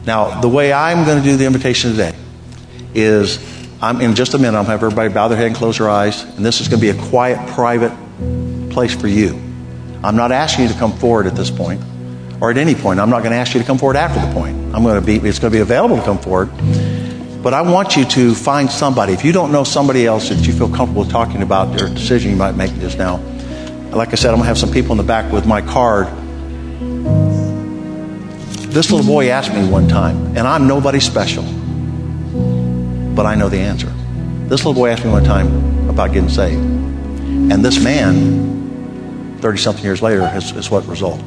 Now, 0.06 0.40
the 0.40 0.48
way 0.48 0.72
I'm 0.72 1.04
going 1.04 1.18
to 1.18 1.24
do 1.24 1.36
the 1.36 1.44
invitation 1.44 1.90
today 1.90 2.14
is 2.94 3.38
I'm 3.80 4.00
in 4.00 4.14
just 4.14 4.34
a 4.34 4.38
minute, 4.38 4.58
I'm 4.58 4.64
to 4.64 4.70
have 4.70 4.82
everybody 4.82 5.12
bow 5.12 5.28
their 5.28 5.38
head 5.38 5.46
and 5.46 5.56
close 5.56 5.78
their 5.78 5.88
eyes, 5.88 6.24
and 6.24 6.44
this 6.44 6.60
is 6.60 6.68
going 6.68 6.80
to 6.80 6.92
be 6.92 6.98
a 6.98 7.08
quiet, 7.08 7.48
private 7.50 7.92
place 8.70 8.94
for 8.94 9.08
you. 9.08 9.40
I'm 10.02 10.16
not 10.16 10.32
asking 10.32 10.66
you 10.66 10.72
to 10.72 10.78
come 10.78 10.92
forward 10.92 11.26
at 11.26 11.34
this 11.34 11.50
point 11.50 11.82
or 12.40 12.50
at 12.50 12.56
any 12.56 12.74
point. 12.74 13.00
I'm 13.00 13.10
not 13.10 13.20
going 13.20 13.32
to 13.32 13.38
ask 13.38 13.54
you 13.54 13.60
to 13.60 13.66
come 13.66 13.78
forward 13.78 13.96
after 13.96 14.24
the 14.24 14.32
point. 14.32 14.56
I'm 14.74 14.82
going 14.82 15.00
to 15.00 15.04
be, 15.04 15.16
it's 15.16 15.38
going 15.38 15.52
to 15.52 15.56
be 15.56 15.62
available 15.62 15.96
to 15.96 16.02
come 16.02 16.18
forward. 16.18 16.50
But 17.42 17.54
I 17.54 17.62
want 17.62 17.96
you 17.96 18.04
to 18.04 18.34
find 18.34 18.70
somebody. 18.70 19.12
If 19.12 19.24
you 19.24 19.32
don't 19.32 19.52
know 19.52 19.64
somebody 19.64 20.06
else 20.06 20.28
that 20.28 20.46
you 20.46 20.52
feel 20.52 20.68
comfortable 20.68 21.04
talking 21.04 21.42
about 21.42 21.76
their 21.76 21.88
decision 21.88 22.30
you 22.30 22.36
might 22.36 22.56
make 22.56 22.72
just 22.80 22.98
now, 22.98 23.16
like 23.90 24.12
I 24.12 24.16
said, 24.16 24.30
I'm 24.30 24.36
going 24.36 24.42
to 24.42 24.48
have 24.48 24.58
some 24.58 24.72
people 24.72 24.92
in 24.92 24.98
the 24.98 25.04
back 25.04 25.32
with 25.32 25.46
my 25.46 25.62
card 25.62 26.08
this 28.70 28.90
little 28.92 29.06
boy 29.06 29.30
asked 29.30 29.52
me 29.52 29.66
one 29.66 29.88
time, 29.88 30.36
and 30.36 30.46
I'm 30.46 30.68
nobody 30.68 31.00
special, 31.00 31.42
but 33.18 33.26
I 33.26 33.34
know 33.34 33.48
the 33.48 33.58
answer. 33.58 33.92
This 34.46 34.64
little 34.64 34.74
boy 34.74 34.90
asked 34.90 35.04
me 35.04 35.10
one 35.10 35.24
time 35.24 35.90
about 35.90 36.12
getting 36.12 36.28
saved. 36.28 36.60
And 36.60 37.64
this 37.64 37.82
man, 37.82 39.40
30 39.40 39.58
something 39.58 39.82
years 39.82 40.00
later, 40.00 40.22
is, 40.36 40.52
is 40.52 40.70
what 40.70 40.86
result. 40.86 41.20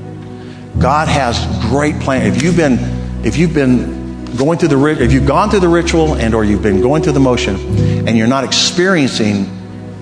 God 0.80 1.10
has 1.10 1.46
great 1.70 2.00
plans. 2.00 2.38
If 2.38 2.44
you've 2.44 2.56
been 2.56 2.80
if 3.26 3.36
you've 3.36 3.54
been 3.54 4.26
going 4.38 4.58
through 4.58 4.70
the 4.70 4.86
if 5.04 5.12
you've 5.12 5.28
gone 5.28 5.50
through 5.50 5.60
the 5.60 5.68
ritual 5.68 6.16
and 6.16 6.34
or 6.34 6.46
you've 6.46 6.62
been 6.64 6.80
going 6.80 7.04
through 7.04 7.12
the 7.12 7.20
motion 7.20 7.58
and 8.08 8.18
you're 8.18 8.26
not 8.26 8.46
experiencing 8.46 9.52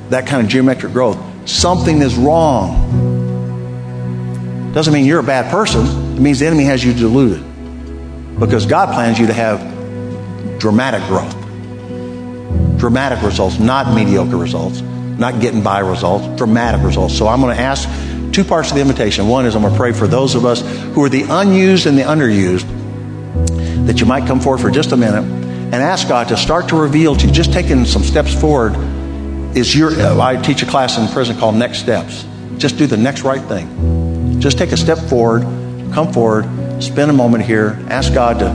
that 0.10 0.28
kind 0.28 0.44
of 0.44 0.48
geometric 0.48 0.94
growth, 0.94 1.18
something 1.50 2.04
is 2.04 2.14
wrong. 2.14 2.86
Doesn't 4.76 4.94
mean 4.94 5.06
you're 5.06 5.22
a 5.22 5.24
bad 5.24 5.50
person. 5.50 5.88
It 5.88 6.20
means 6.20 6.38
the 6.38 6.46
enemy 6.46 6.66
has 6.66 6.86
you 6.86 6.94
deluded. 6.94 7.44
Because 8.40 8.68
God 8.68 8.94
plans 8.94 9.18
you 9.18 9.26
to 9.26 9.34
have 9.34 9.60
dramatic 10.60 11.02
growth. 11.08 11.39
Dramatic 12.80 13.22
results, 13.22 13.60
not 13.60 13.94
mediocre 13.94 14.38
results, 14.38 14.82
not 14.82 15.42
getting 15.42 15.62
by 15.62 15.80
results, 15.80 16.26
dramatic 16.38 16.82
results. 16.84 17.16
So 17.16 17.28
I'm 17.28 17.42
going 17.42 17.56
to 17.56 17.62
ask 17.62 17.88
two 18.34 18.44
parts 18.44 18.70
of 18.70 18.76
the 18.76 18.82
invitation. 18.82 19.28
One 19.28 19.46
is 19.46 19.56
I'm 19.56 19.62
going 19.62 19.74
to 19.74 19.78
pray 19.78 19.92
for 19.92 20.08
those 20.08 20.34
of 20.34 20.46
us 20.46 20.62
who 20.94 21.04
are 21.04 21.10
the 21.10 21.24
unused 21.30 21.86
and 21.86 21.98
the 21.98 22.04
underused 22.04 22.66
that 23.86 24.00
you 24.00 24.06
might 24.06 24.28
come 24.28 24.40
forward 24.40 24.62
for 24.62 24.72
just 24.72 24.92
a 24.92 24.98
minute 24.98 25.24
and 25.24 25.76
ask 25.76 26.08
God 26.08 26.30
to 26.30 26.38
start 26.38 26.70
to 26.70 26.76
reveal 26.76 27.16
to 27.16 27.28
you, 27.28 27.34
just 27.34 27.52
taking 27.52 27.86
some 27.86 28.02
steps 28.02 28.34
forward 28.34 28.76
is 29.56 29.76
your, 29.76 29.92
uh, 29.92 30.20
I 30.20 30.36
teach 30.38 30.62
a 30.64 30.66
class 30.66 30.98
in 30.98 31.08
prison 31.10 31.38
called 31.38 31.56
Next 31.56 31.80
Steps. 31.80 32.26
Just 32.58 32.78
do 32.78 32.88
the 32.88 32.98
next 32.98 33.24
right 33.24 33.42
thing. 33.42 34.40
Just 34.40 34.58
take 34.58 34.72
a 34.72 34.78
step 34.78 34.98
forward, 34.98 35.42
come 35.94 36.12
forward, 36.14 36.46
spend 36.82 37.12
a 37.12 37.14
moment 37.14 37.44
here, 37.44 37.84
ask 37.90 38.14
God 38.14 38.40
to 38.40 38.50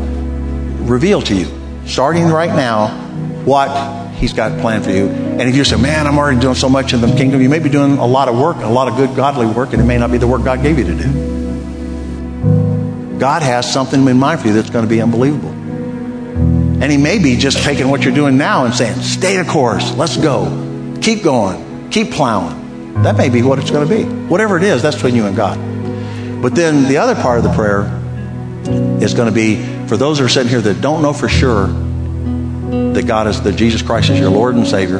reveal 0.85 1.21
to 1.23 1.35
you, 1.35 1.47
starting 1.87 2.27
right 2.27 2.55
now, 2.55 2.89
what 3.45 3.69
He's 4.15 4.33
got 4.33 4.59
planned 4.61 4.85
for 4.85 4.91
you. 4.91 5.09
And 5.09 5.43
if 5.43 5.57
you 5.57 5.65
say, 5.65 5.77
man, 5.77 6.07
I'm 6.07 6.17
already 6.19 6.41
doing 6.41 6.55
so 6.55 6.69
much 6.69 6.93
in 6.93 7.01
the 7.01 7.09
kingdom, 7.15 7.41
you 7.43 7.49
may 7.49 7.59
be 7.59 7.69
doing 7.69 7.99
a 7.99 8.07
lot 8.07 8.29
of 8.29 8.39
work, 8.39 8.57
a 8.57 8.69
lot 8.69 8.89
of 8.89 8.97
good, 8.97 9.15
godly 9.17 9.47
work, 9.47 9.73
and 9.73 9.83
it 9.83 9.85
may 9.85 9.99
not 9.99 10.11
be 10.11 10.19
the 10.19 10.27
work 10.27 10.45
God 10.45 10.63
gave 10.63 10.79
you 10.79 10.85
to 10.85 10.95
do. 10.95 11.35
God 13.19 13.43
has 13.43 13.71
something 13.71 14.07
in 14.07 14.19
mind 14.19 14.41
for 14.41 14.49
you 14.49 14.55
that's 14.55 14.71
going 14.71 14.85
to 14.85 14.89
be 14.89 15.01
unbelievable. 15.01 15.51
And 15.51 16.91
He 16.91 16.97
may 16.97 17.19
be 17.19 17.37
just 17.37 17.59
taking 17.59 17.89
what 17.89 18.03
you're 18.03 18.15
doing 18.15 18.37
now 18.37 18.65
and 18.65 18.75
saying, 18.75 19.01
stay 19.03 19.37
the 19.37 19.45
course, 19.45 19.93
let's 19.95 20.17
go, 20.17 20.97
keep 21.01 21.23
going, 21.23 21.91
keep 21.91 22.13
plowing. 22.13 23.03
That 23.03 23.17
may 23.17 23.29
be 23.29 23.43
what 23.43 23.59
it's 23.59 23.71
going 23.71 23.89
to 23.89 23.95
be. 23.95 24.05
Whatever 24.29 24.57
it 24.57 24.63
is, 24.63 24.83
that's 24.83 24.97
between 24.97 25.17
you 25.17 25.27
and 25.27 25.37
God. 25.37 25.59
But 26.41 26.55
then 26.55 26.87
the 26.89 26.99
other 26.99 27.15
part 27.15 27.39
of 27.39 27.45
the 27.45 27.53
prayer 27.53 27.83
is 29.03 29.15
going 29.15 29.29
to 29.29 29.35
be 29.35 29.57
for 29.87 29.97
those 29.97 30.19
who 30.19 30.25
are 30.25 30.29
sitting 30.29 30.51
here 30.51 30.61
that 30.61 30.81
don't 30.81 31.03
know 31.03 31.13
for 31.13 31.29
sure 31.29 31.69
that 32.95 33.07
God 33.07 33.27
is, 33.27 33.41
that 33.43 33.57
Jesus 33.57 33.83
Christ 33.83 34.11
is 34.11 34.19
your 34.19 34.31
Lord 34.31 34.55
and 34.55 34.67
Savior, 34.67 34.99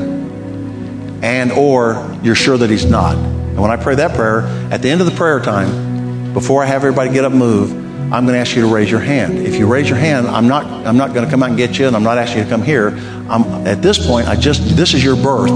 and 1.23 1.53
or 1.53 2.19
you're 2.23 2.35
sure 2.35 2.57
that 2.59 2.71
He's 2.71 2.85
not. 2.85 3.17
And 3.17 3.61
when 3.61 3.71
I 3.71 3.77
pray 3.77 3.95
that 3.97 4.15
prayer, 4.15 4.43
at 4.73 4.83
the 4.83 4.91
end 4.91 5.01
of 5.01 5.07
the 5.07 5.17
prayer 5.17 5.41
time, 5.41 6.33
before 6.33 6.63
I 6.63 6.67
have 6.67 6.85
everybody 6.85 7.13
get 7.13 7.25
up 7.25 7.31
and 7.31 7.39
move, 7.39 7.73
I'm 8.13 8.27
going 8.27 8.35
to 8.35 8.39
ask 8.39 8.55
you 8.55 8.63
to 8.63 8.73
raise 8.73 8.91
your 8.91 9.01
hand. 9.01 9.39
If 9.39 9.57
you 9.57 9.67
raise 9.67 9.89
your 9.89 9.99
hand, 9.99 10.27
I'm 10.27 10.47
not, 10.47 10.65
I'm 10.65 10.97
not 10.97 11.15
going 11.15 11.25
to 11.25 11.31
come 11.31 11.43
out 11.43 11.51
and 11.51 11.59
get 11.59 11.79
you, 11.79 11.87
and 11.87 11.97
I'm 11.97 12.03
not 12.03 12.19
asking 12.19 12.39
you 12.39 12.45
to 12.45 12.51
come 12.51 12.63
here. 12.63 12.89
I'm, 13.29 13.67
at 13.67 13.81
this 13.81 14.05
point, 14.05 14.29
I 14.29 14.37
just, 14.37 14.77
this 14.77 14.93
is 14.93 15.03
your 15.03 15.17
birth. 15.17 15.55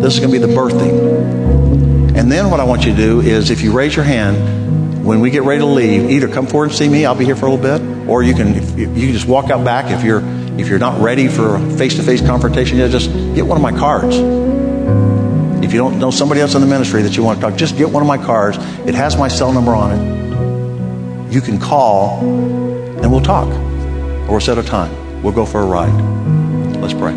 This 0.00 0.14
is 0.14 0.20
going 0.20 0.32
to 0.32 0.38
be 0.38 0.46
the 0.46 0.52
birthing. 0.52 2.16
And 2.16 2.30
then 2.30 2.50
what 2.50 2.60
I 2.60 2.64
want 2.64 2.84
you 2.84 2.92
to 2.92 2.96
do 2.96 3.20
is 3.20 3.50
if 3.50 3.62
you 3.62 3.72
raise 3.72 3.96
your 3.96 4.04
hand, 4.04 5.04
when 5.04 5.20
we 5.20 5.30
get 5.30 5.42
ready 5.42 5.60
to 5.60 5.66
leave, 5.66 6.10
either 6.10 6.28
come 6.28 6.46
forward 6.46 6.66
and 6.66 6.74
see 6.74 6.88
me, 6.88 7.06
I'll 7.06 7.14
be 7.14 7.24
here 7.24 7.34
for 7.34 7.46
a 7.46 7.50
little 7.50 7.78
bit, 7.78 8.08
or 8.08 8.22
you 8.22 8.34
can, 8.34 8.54
you 8.78 8.86
can 8.86 9.12
just 9.12 9.26
walk 9.26 9.50
out 9.50 9.64
back 9.64 9.90
if 9.90 10.04
you're, 10.04 10.20
if 10.60 10.68
you're 10.68 10.78
not 10.78 11.00
ready 11.00 11.28
for 11.28 11.56
a 11.56 11.70
face-to-face 11.76 12.20
confrontation, 12.22 12.78
yet, 12.78 12.90
just 12.90 13.10
get 13.34 13.46
one 13.46 13.56
of 13.56 13.62
my 13.62 13.72
cards. 13.72 14.16
If 15.64 15.72
you 15.72 15.78
don't 15.78 15.98
know 15.98 16.10
somebody 16.10 16.40
else 16.40 16.54
in 16.54 16.60
the 16.60 16.66
ministry 16.66 17.02
that 17.02 17.16
you 17.16 17.22
want 17.22 17.40
to 17.40 17.46
talk, 17.46 17.56
just 17.56 17.76
get 17.76 17.90
one 17.90 18.02
of 18.02 18.06
my 18.06 18.18
cards. 18.18 18.58
It 18.86 18.94
has 18.94 19.16
my 19.16 19.28
cell 19.28 19.52
number 19.52 19.74
on 19.74 19.92
it. 19.92 21.32
You 21.32 21.40
can 21.40 21.58
call 21.60 22.20
and 22.20 23.10
we'll 23.10 23.20
talk. 23.20 23.48
Or 23.48 24.32
we'll 24.32 24.40
set 24.40 24.58
a 24.58 24.62
time. 24.62 25.22
We'll 25.22 25.32
go 25.32 25.46
for 25.46 25.60
a 25.62 25.66
ride. 25.66 25.92
Let's 26.76 26.94
pray. 26.94 27.14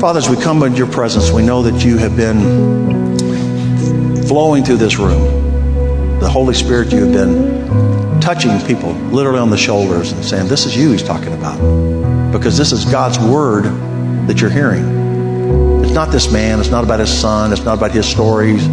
Father, 0.00 0.18
as 0.18 0.28
we 0.30 0.36
come 0.36 0.62
into 0.62 0.78
your 0.78 0.86
presence, 0.86 1.30
we 1.30 1.42
know 1.42 1.62
that 1.62 1.84
you 1.84 1.98
have 1.98 2.16
been 2.16 3.18
flowing 4.26 4.64
through 4.64 4.78
this 4.78 4.98
room. 4.98 6.18
The 6.20 6.28
Holy 6.30 6.54
Spirit, 6.54 6.92
you 6.92 7.04
have 7.04 7.12
been 7.12 8.20
touching 8.20 8.58
people 8.66 8.92
literally 8.92 9.40
on 9.40 9.50
the 9.50 9.58
shoulders 9.58 10.12
and 10.12 10.24
saying, 10.24 10.48
This 10.48 10.64
is 10.64 10.76
you 10.76 10.92
he's 10.92 11.02
talking 11.02 11.34
about. 11.34 11.58
Because 12.32 12.56
this 12.56 12.72
is 12.72 12.84
God's 12.84 13.18
word 13.18 13.64
that 14.28 14.40
you're 14.40 14.50
hearing. 14.50 15.82
It's 15.82 15.92
not 15.92 16.12
this 16.12 16.30
man, 16.30 16.60
it's 16.60 16.70
not 16.70 16.84
about 16.84 17.00
his 17.00 17.12
son, 17.12 17.52
it's 17.52 17.64
not 17.64 17.78
about 17.78 17.90
his 17.90 18.06
stories. 18.06 18.64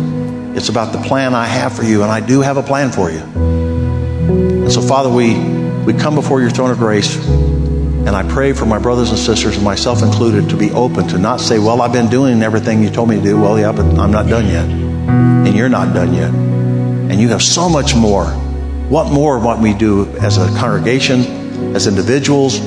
It's 0.57 0.69
about 0.69 0.91
the 0.91 0.99
plan 1.07 1.35
I 1.35 1.45
have 1.45 1.75
for 1.75 1.83
you, 1.83 2.01
and 2.01 2.11
I 2.11 2.19
do 2.19 2.41
have 2.41 2.57
a 2.57 2.63
plan 2.63 2.91
for 2.91 3.11
you. 3.11 3.19
And 3.19 4.71
so, 4.71 4.81
Father, 4.81 5.07
we, 5.07 5.37
we 5.85 5.93
come 5.93 6.15
before 6.15 6.41
your 6.41 6.49
throne 6.49 6.71
of 6.71 6.79
grace, 6.79 7.15
and 7.27 8.09
I 8.09 8.27
pray 8.27 8.53
for 8.53 8.65
my 8.65 8.79
brothers 8.79 9.11
and 9.11 9.19
sisters, 9.19 9.55
and 9.55 9.63
myself 9.63 10.01
included, 10.01 10.49
to 10.49 10.57
be 10.57 10.71
open, 10.71 11.07
to 11.09 11.19
not 11.19 11.41
say, 11.41 11.59
Well, 11.59 11.81
I've 11.81 11.93
been 11.93 12.09
doing 12.09 12.41
everything 12.41 12.81
you 12.81 12.89
told 12.89 13.09
me 13.09 13.17
to 13.17 13.21
do. 13.21 13.39
Well, 13.39 13.59
yeah, 13.59 13.71
but 13.71 13.85
I'm 13.99 14.11
not 14.11 14.27
done 14.27 14.47
yet. 14.47 14.65
And 14.65 15.55
you're 15.55 15.69
not 15.69 15.93
done 15.93 16.13
yet. 16.13 16.33
And 16.33 17.21
you 17.21 17.29
have 17.29 17.43
so 17.43 17.69
much 17.69 17.95
more. 17.95 18.25
What 18.25 19.11
more 19.11 19.37
of 19.37 19.43
what 19.43 19.59
we 19.59 19.73
do 19.75 20.07
as 20.17 20.37
a 20.37 20.47
congregation, 20.57 21.75
as 21.75 21.85
individuals, 21.85 22.59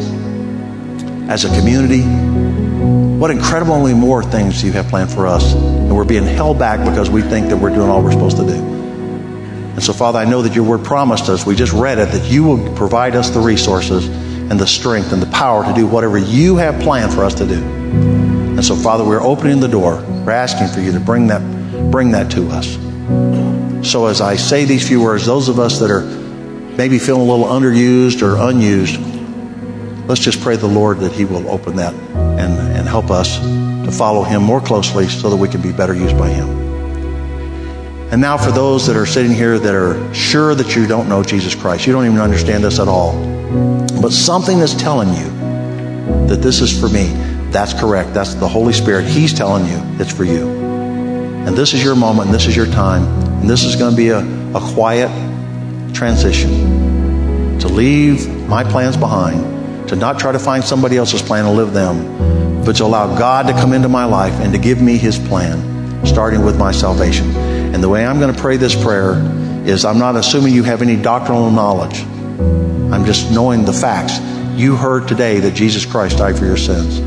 as 1.31 1.45
a 1.45 1.49
community? 1.57 2.03
What 3.19 3.31
incredibly 3.31 3.95
more 3.95 4.23
things 4.23 4.65
you 4.65 4.73
have 4.73 4.89
planned 4.89 5.11
for 5.11 5.27
us. 5.27 5.55
And 5.55 5.95
we're 5.95 6.05
being 6.05 6.25
held 6.25 6.59
back 6.59 6.81
because 6.81 7.09
we 7.09 7.23
think 7.23 7.49
that 7.49 7.57
we're 7.57 7.71
doing 7.71 7.89
all 7.89 8.03
we're 8.03 8.13
supposed 8.13 8.37
to 8.39 8.45
do. 8.45 8.55
And 8.55 9.83
so, 9.83 9.93
Father, 9.93 10.19
I 10.19 10.25
know 10.25 10.43
that 10.43 10.55
your 10.55 10.65
word 10.65 10.85
promised 10.85 11.29
us, 11.29 11.47
we 11.47 11.55
just 11.55 11.73
read 11.73 11.99
it, 11.99 12.09
that 12.11 12.31
you 12.31 12.43
will 12.43 12.75
provide 12.75 13.15
us 13.15 13.31
the 13.31 13.39
resources 13.39 14.09
and 14.09 14.59
the 14.59 14.67
strength 14.67 15.13
and 15.13 15.23
the 15.23 15.31
power 15.31 15.65
to 15.65 15.73
do 15.73 15.87
whatever 15.87 16.19
you 16.19 16.57
have 16.57 16.83
planned 16.83 17.13
for 17.13 17.25
us 17.25 17.35
to 17.35 17.47
do. 17.47 17.63
And 17.63 18.65
so, 18.65 18.75
Father, 18.75 19.05
we're 19.05 19.23
opening 19.23 19.61
the 19.61 19.69
door. 19.69 20.05
We're 20.27 20.33
asking 20.33 20.69
for 20.69 20.81
you 20.81 20.91
to 20.93 21.01
bring 21.01 21.29
that, 21.29 21.41
bring 21.93 22.11
that 22.11 22.33
to 22.33 22.49
us. 22.49 22.75
So, 23.89 24.07
as 24.07 24.21
I 24.21 24.35
say 24.37 24.65
these 24.65 24.87
few 24.87 25.01
words, 25.01 25.25
those 25.25 25.49
of 25.49 25.59
us 25.61 25.79
that 25.79 25.91
are 25.91 26.03
maybe 26.77 26.99
feeling 26.99 27.23
a 27.23 27.33
little 27.33 27.47
underused 27.47 28.23
or 28.23 28.37
unused, 28.37 28.99
let's 30.11 30.21
just 30.21 30.41
pray 30.41 30.57
the 30.57 30.67
Lord 30.67 30.99
that 30.99 31.13
He 31.13 31.25
will 31.25 31.49
open 31.49 31.77
that 31.77 31.95
and, 31.95 32.59
and 32.77 32.89
help 32.89 33.13
us 33.13 33.39
to 33.39 33.93
follow 33.93 34.25
Him 34.25 34.43
more 34.43 34.61
closely 34.61 35.07
so 35.09 35.31
that 35.31 35.37
we 35.37 35.49
can 35.49 35.63
be 35.63 35.71
better 35.71 35.95
used 35.95 36.19
by 36.19 36.29
Him. 36.29 36.49
And 38.11 38.21
now, 38.21 38.37
for 38.37 38.51
those 38.51 38.89
that 38.89 38.97
are 38.97 39.07
sitting 39.07 39.33
here 39.33 39.57
that 39.57 39.73
are 39.73 40.13
sure 40.13 40.57
that 40.57 40.75
you 40.75 40.89
don't 40.89 41.09
know 41.09 41.23
Jesus 41.23 41.55
Christ, 41.55 41.87
you 41.87 41.93
don't 41.93 42.07
even 42.07 42.19
understand 42.19 42.65
this 42.65 42.81
at 42.81 42.89
all, 42.89 43.13
but 44.03 44.11
something 44.11 44.59
is 44.59 44.75
telling 44.75 45.11
you 45.11 46.27
that 46.27 46.41
this 46.43 46.61
is 46.61 46.77
for 46.77 46.89
me. 46.89 47.07
That's 47.53 47.73
correct. 47.73 48.13
That's 48.13 48.35
the 48.35 48.49
Holy 48.49 48.73
Spirit. 48.73 49.07
He's 49.07 49.33
telling 49.33 49.65
you 49.67 49.81
it's 50.01 50.13
for 50.13 50.25
you. 50.25 50.49
And 50.49 51.57
this 51.57 51.73
is 51.73 51.85
your 51.85 51.95
moment, 51.95 52.33
this 52.33 52.49
is 52.49 52.57
your 52.57 52.67
time, 52.67 53.05
and 53.41 53.49
this 53.49 53.63
is 53.63 53.77
going 53.77 53.93
to 53.93 53.97
be 53.97 54.09
a, 54.09 54.19
a 54.57 54.73
quiet 54.75 55.09
transition 55.95 57.61
to 57.61 57.69
leave 57.69 58.29
my 58.49 58.65
plans 58.65 58.97
behind, 58.97 59.60
to 59.91 59.97
not 59.97 60.21
try 60.21 60.31
to 60.31 60.39
find 60.39 60.63
somebody 60.63 60.97
else's 60.97 61.21
plan 61.21 61.45
and 61.45 61.57
live 61.57 61.73
them, 61.73 62.65
but 62.65 62.77
to 62.77 62.85
allow 62.85 63.19
God 63.19 63.49
to 63.49 63.53
come 63.55 63.73
into 63.73 63.89
my 63.89 64.05
life 64.05 64.33
and 64.35 64.53
to 64.53 64.59
give 64.59 64.81
me 64.81 64.97
His 64.97 65.19
plan, 65.19 66.07
starting 66.07 66.45
with 66.45 66.57
my 66.57 66.71
salvation. 66.71 67.29
And 67.35 67.83
the 67.83 67.89
way 67.89 68.07
I'm 68.07 68.21
going 68.21 68.33
to 68.33 68.41
pray 68.41 68.57
this 68.57 68.81
prayer 68.81 69.15
is 69.67 69.85
I'm 69.85 69.99
not 69.99 70.15
assuming 70.15 70.55
you 70.55 70.63
have 70.63 70.81
any 70.81 70.95
doctrinal 70.95 71.51
knowledge. 71.51 72.03
I'm 72.05 73.05
just 73.05 73.33
knowing 73.33 73.65
the 73.65 73.73
facts. 73.73 74.21
You 74.57 74.77
heard 74.77 75.09
today 75.09 75.41
that 75.41 75.55
Jesus 75.55 75.85
Christ 75.85 76.19
died 76.19 76.39
for 76.39 76.45
your 76.45 76.57
sins. 76.57 76.99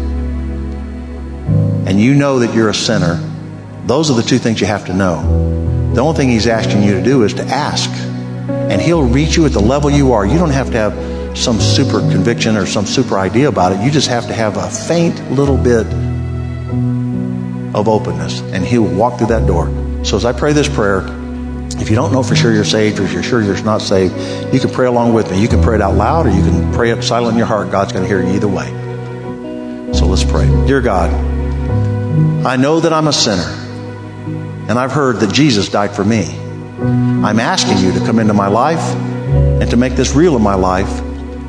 And 1.88 2.02
you 2.02 2.14
know 2.16 2.40
that 2.40 2.54
you're 2.54 2.70
a 2.70 2.74
sinner. 2.74 3.16
Those 3.86 4.12
are 4.12 4.16
the 4.16 4.24
two 4.24 4.40
things 4.40 4.60
you 4.60 4.68
have 4.68 4.88
to 4.88 4.94
know. 4.94 5.94
The 5.94 6.02
only 6.02 6.18
thing 6.18 6.28
He's 6.28 6.48
asking 6.48 6.84
you 6.84 6.96
to 6.96 7.02
do 7.02 7.24
is 7.24 7.34
to 7.36 7.44
ask. 7.44 7.90
And 8.50 8.82
He'll 8.82 9.08
reach 9.08 9.38
you 9.38 9.46
at 9.46 9.54
the 9.54 9.62
level 9.62 9.90
you 9.90 10.12
are. 10.12 10.26
You 10.26 10.38
don't 10.38 10.50
have 10.50 10.72
to 10.72 10.78
have 10.78 11.13
some 11.34 11.60
super 11.60 12.00
conviction 12.00 12.56
or 12.58 12.66
some 12.66 12.86
super 12.86 13.18
idea 13.18 13.48
about 13.50 13.72
it. 13.72 13.82
You 13.82 13.92
just 13.92 14.08
have 14.08 14.28
to 14.28 14.34
have 14.34 14.58
a 14.58 14.70
faint 14.70 15.32
little 15.32 15.58
bit 15.58 15.86
of 17.76 17.88
openness. 17.88 18.42
And 18.42 18.64
He 18.64 18.78
will 18.78 18.94
walk 18.94 19.18
through 19.18 19.28
that 19.28 19.48
door. 19.48 19.68
So 20.04 20.18
as 20.18 20.26
I 20.26 20.34
pray 20.34 20.54
this 20.54 20.70
prayer, 20.70 21.06
if 21.80 21.90
you 21.90 21.96
don't 21.96 22.12
know 22.14 22.24
for 22.24 22.36
sure 22.36 22.54
you're 22.54 22.64
saved 22.64 23.00
or 23.00 23.08
you're 23.08 23.24
sure 23.24 23.42
you're 23.42 23.62
not 23.64 23.82
saved, 23.82 24.14
you 24.54 24.60
can 24.60 24.70
pray 24.70 24.86
along 24.86 25.14
with 25.14 25.32
me. 25.32 25.42
You 25.42 25.48
can 25.48 25.62
pray 25.62 25.76
it 25.76 25.82
out 25.82 25.96
loud 25.96 26.28
or 26.28 26.30
you 26.30 26.42
can 26.42 26.72
pray 26.74 26.92
it 26.92 27.04
silent 27.04 27.34
in 27.34 27.38
your 27.38 27.48
heart. 27.48 27.72
God's 27.72 27.92
going 27.94 28.04
to 28.04 28.08
hear 28.08 28.22
you 28.22 28.34
either 28.36 28.48
way. 28.48 28.68
So 29.94 30.06
let's 30.06 30.24
pray. 30.24 30.46
Dear 30.68 30.82
God, 30.82 31.12
I 32.46 32.58
know 32.58 32.80
that 32.80 32.94
I'm 32.94 33.08
a 33.08 33.14
sinner, 33.14 33.42
and 34.68 34.72
I've 34.72 34.92
heard 34.92 35.20
that 35.22 35.34
Jesus 35.34 35.70
died 35.70 35.96
for 35.96 36.04
me. 36.04 36.26
I'm 36.80 37.40
asking 37.40 37.78
you 37.78 37.92
to 37.94 38.06
come 38.06 38.20
into 38.20 38.34
my 38.34 38.48
life 38.48 38.82
and 38.82 39.70
to 39.70 39.78
make 39.78 39.94
this 39.94 40.14
real 40.14 40.36
in 40.36 40.42
my 40.42 40.56
life 40.56 41.02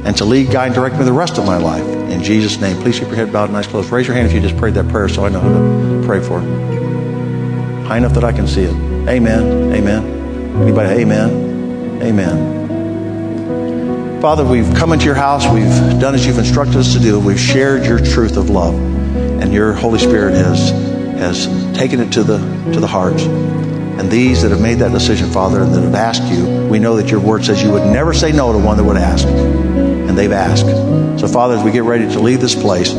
and 0.04 0.16
to 0.18 0.24
lead, 0.24 0.50
guide, 0.50 0.66
and 0.66 0.74
direct 0.74 0.96
me 0.96 1.04
the 1.04 1.12
rest 1.12 1.38
of 1.38 1.46
my 1.46 1.56
life. 1.56 1.84
In 1.84 2.22
Jesus' 2.22 2.60
name, 2.60 2.76
please 2.82 2.98
keep 2.98 3.08
your 3.08 3.16
head 3.16 3.32
bowed 3.32 3.48
and 3.48 3.56
eyes 3.56 3.66
closed. 3.66 3.90
Raise 3.90 4.06
your 4.06 4.14
hand 4.14 4.28
if 4.28 4.34
you 4.34 4.40
just 4.40 4.56
prayed 4.56 4.74
that 4.74 4.88
prayer 4.88 5.08
so 5.08 5.24
I 5.24 5.30
know 5.30 5.40
who 5.40 6.00
to 6.00 6.06
pray 6.06 6.20
for. 6.20 6.40
High 7.86 7.96
enough 7.98 8.14
that 8.14 8.24
I 8.24 8.32
can 8.32 8.46
see 8.46 8.62
it. 8.62 8.74
Amen. 9.08 9.72
Amen. 9.72 10.04
Anybody? 10.62 11.02
Amen. 11.02 12.02
Amen. 12.02 12.64
Father, 14.20 14.44
we've 14.44 14.74
come 14.74 14.92
into 14.92 15.04
your 15.04 15.14
house. 15.14 15.46
We've 15.46 16.00
done 16.00 16.14
as 16.14 16.24
you've 16.26 16.38
instructed 16.38 16.76
us 16.76 16.94
to 16.94 16.98
do. 16.98 17.18
We've 17.20 17.40
shared 17.40 17.84
your 17.84 17.98
truth 17.98 18.36
of 18.36 18.48
love, 18.48 18.74
and 18.74 19.52
your 19.52 19.74
Holy 19.74 19.98
Spirit 19.98 20.34
has 20.34 20.70
has 21.18 21.46
taken 21.76 22.00
it 22.00 22.12
to 22.12 22.22
the 22.22 22.38
to 22.72 22.80
the 22.80 22.86
hearts. 22.86 23.24
And 23.24 24.10
these 24.10 24.42
that 24.42 24.50
have 24.50 24.60
made 24.60 24.78
that 24.78 24.92
decision, 24.92 25.30
Father, 25.30 25.60
and 25.62 25.74
that 25.74 25.82
have 25.82 25.94
asked 25.94 26.24
you, 26.24 26.66
we 26.68 26.78
know 26.78 26.96
that 26.96 27.10
your 27.10 27.20
word 27.20 27.44
says 27.44 27.62
you 27.62 27.70
would 27.72 27.86
never 27.92 28.14
say 28.14 28.32
no 28.32 28.52
to 28.52 28.58
one 28.58 28.76
that 28.78 28.84
would 28.84 28.96
ask. 28.96 29.26
And 30.14 30.20
they've 30.20 30.30
asked. 30.30 30.66
So, 31.20 31.26
Father, 31.26 31.56
as 31.56 31.64
we 31.64 31.72
get 31.72 31.82
ready 31.82 32.06
to 32.06 32.20
leave 32.20 32.40
this 32.40 32.54
place, 32.54 32.92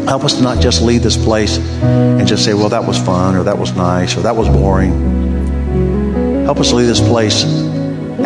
help 0.00 0.22
us 0.22 0.34
to 0.34 0.42
not 0.42 0.60
just 0.60 0.82
leave 0.82 1.02
this 1.02 1.16
place 1.16 1.56
and 1.56 2.28
just 2.28 2.44
say, 2.44 2.52
well, 2.52 2.68
that 2.68 2.86
was 2.86 2.98
fun, 2.98 3.36
or 3.36 3.44
that 3.44 3.56
was 3.56 3.72
nice, 3.72 4.18
or 4.18 4.20
that 4.20 4.36
was 4.36 4.50
boring. 4.50 6.44
Help 6.44 6.58
us 6.58 6.68
to 6.68 6.76
leave 6.76 6.88
this 6.88 7.00
place 7.00 7.44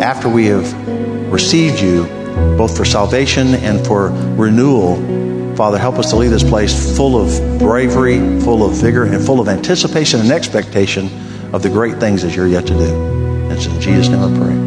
after 0.01 0.27
we 0.27 0.47
have 0.47 1.31
received 1.31 1.79
you, 1.79 2.03
both 2.57 2.75
for 2.75 2.83
salvation 2.83 3.55
and 3.55 3.87
for 3.87 4.09
renewal. 4.35 5.55
Father, 5.55 5.77
help 5.77 5.95
us 5.95 6.09
to 6.09 6.17
leave 6.17 6.31
this 6.31 6.43
place 6.43 6.97
full 6.97 7.15
of 7.15 7.59
bravery, 7.59 8.41
full 8.41 8.65
of 8.65 8.73
vigor, 8.73 9.05
and 9.05 9.25
full 9.25 9.39
of 9.39 9.47
anticipation 9.47 10.19
and 10.19 10.31
expectation 10.33 11.05
of 11.53 11.63
the 11.63 11.69
great 11.69 11.97
things 11.97 12.23
that 12.23 12.35
you're 12.35 12.45
yet 12.45 12.67
to 12.67 12.73
do. 12.73 13.49
It's 13.51 13.67
in 13.67 13.79
Jesus' 13.79 14.09
name 14.09 14.19
I 14.21 14.37
pray. 14.37 14.66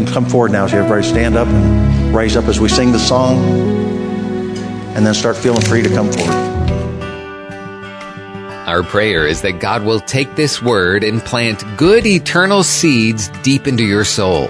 Can 0.00 0.14
come 0.14 0.24
forward 0.24 0.50
now 0.50 0.64
as 0.64 0.72
everybody 0.72 1.02
stand 1.02 1.36
up 1.36 1.46
and 1.46 2.14
raise 2.14 2.34
up 2.34 2.46
as 2.46 2.58
we 2.58 2.70
sing 2.70 2.90
the 2.90 2.98
song, 2.98 3.36
and 4.96 5.04
then 5.04 5.12
start 5.12 5.36
feeling 5.36 5.60
free 5.60 5.82
to 5.82 5.90
come 5.90 6.10
forward. 6.10 6.32
Our 8.66 8.82
prayer 8.82 9.26
is 9.26 9.42
that 9.42 9.60
God 9.60 9.84
will 9.84 10.00
take 10.00 10.36
this 10.36 10.62
word 10.62 11.04
and 11.04 11.20
plant 11.20 11.62
good 11.76 12.06
eternal 12.06 12.62
seeds 12.62 13.28
deep 13.42 13.66
into 13.66 13.84
your 13.84 14.04
soul. 14.04 14.48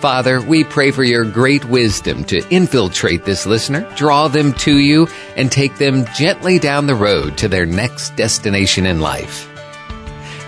Father, 0.00 0.40
we 0.40 0.64
pray 0.64 0.90
for 0.90 1.04
your 1.04 1.26
great 1.26 1.66
wisdom 1.66 2.24
to 2.24 2.42
infiltrate 2.48 3.26
this 3.26 3.44
listener, 3.44 3.86
draw 3.94 4.26
them 4.28 4.54
to 4.54 4.78
you, 4.78 5.06
and 5.36 5.52
take 5.52 5.76
them 5.76 6.06
gently 6.14 6.58
down 6.58 6.86
the 6.86 6.94
road 6.94 7.36
to 7.36 7.46
their 7.46 7.66
next 7.66 8.16
destination 8.16 8.86
in 8.86 9.00
life. 9.00 9.50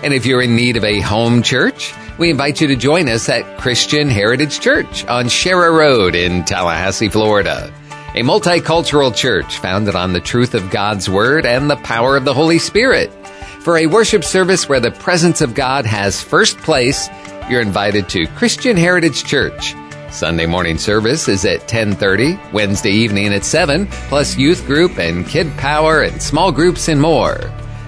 And 0.03 0.15
if 0.15 0.25
you're 0.25 0.41
in 0.41 0.57
need 0.57 0.79
of 0.79 0.85
a 0.85 1.01
home 1.01 1.43
church, 1.43 1.93
we 2.19 2.31
invite 2.31 2.61
you 2.61 2.69
to 2.69 2.77
join 2.77 3.09
us 3.09 3.29
at 3.29 3.59
Christian 3.59 4.09
Heritage 4.09 4.61
Church 4.61 5.05
on 5.07 5.29
Sharer 5.29 5.73
Road 5.73 6.15
in 6.15 6.45
Tallahassee, 6.45 7.09
Florida. 7.09 7.73
A 8.15 8.23
multicultural 8.23 9.15
church 9.15 9.59
founded 9.59 9.97
on 9.97 10.13
the 10.13 10.21
truth 10.21 10.55
of 10.55 10.71
God's 10.71 11.11
Word 11.11 11.45
and 11.45 11.69
the 11.69 11.77
power 11.77 12.17
of 12.17 12.25
the 12.25 12.35
Holy 12.35 12.61
Spirit. 12.61 13.13
For 13.61 13.79
a 13.79 13.87
worship 13.87 14.23
service 14.23 14.69
where 14.69 14.79
the 14.79 14.93
presence 14.93 15.41
of 15.41 15.55
God 15.55 15.87
has 15.87 16.23
first 16.23 16.57
place, 16.59 17.09
you're 17.51 17.61
invited 17.61 18.09
to 18.11 18.27
Christian 18.29 18.77
Heritage 18.77 19.25
Church. 19.25 19.75
Sunday 20.13 20.47
morning 20.47 20.79
service 20.79 21.29
is 21.29 21.45
at 21.45 21.67
10:30, 21.67 22.39
Wednesday 22.53 22.93
evening 22.93 23.35
at 23.35 23.45
7, 23.45 23.89
plus 24.09 24.37
youth 24.37 24.65
group 24.67 24.99
and 24.99 25.27
kid 25.27 25.51
power 25.57 26.03
and 26.03 26.23
small 26.23 26.53
groups 26.53 26.87
and 26.87 27.01
more. 27.01 27.41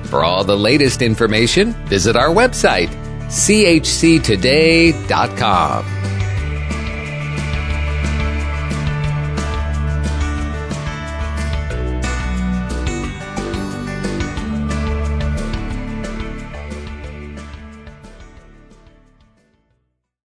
For 0.04 0.24
all 0.24 0.42
the 0.42 0.56
latest 0.56 1.02
information, 1.02 1.72
visit 1.86 2.16
our 2.16 2.30
website, 2.30 2.90
chctoday.com. 3.28 4.96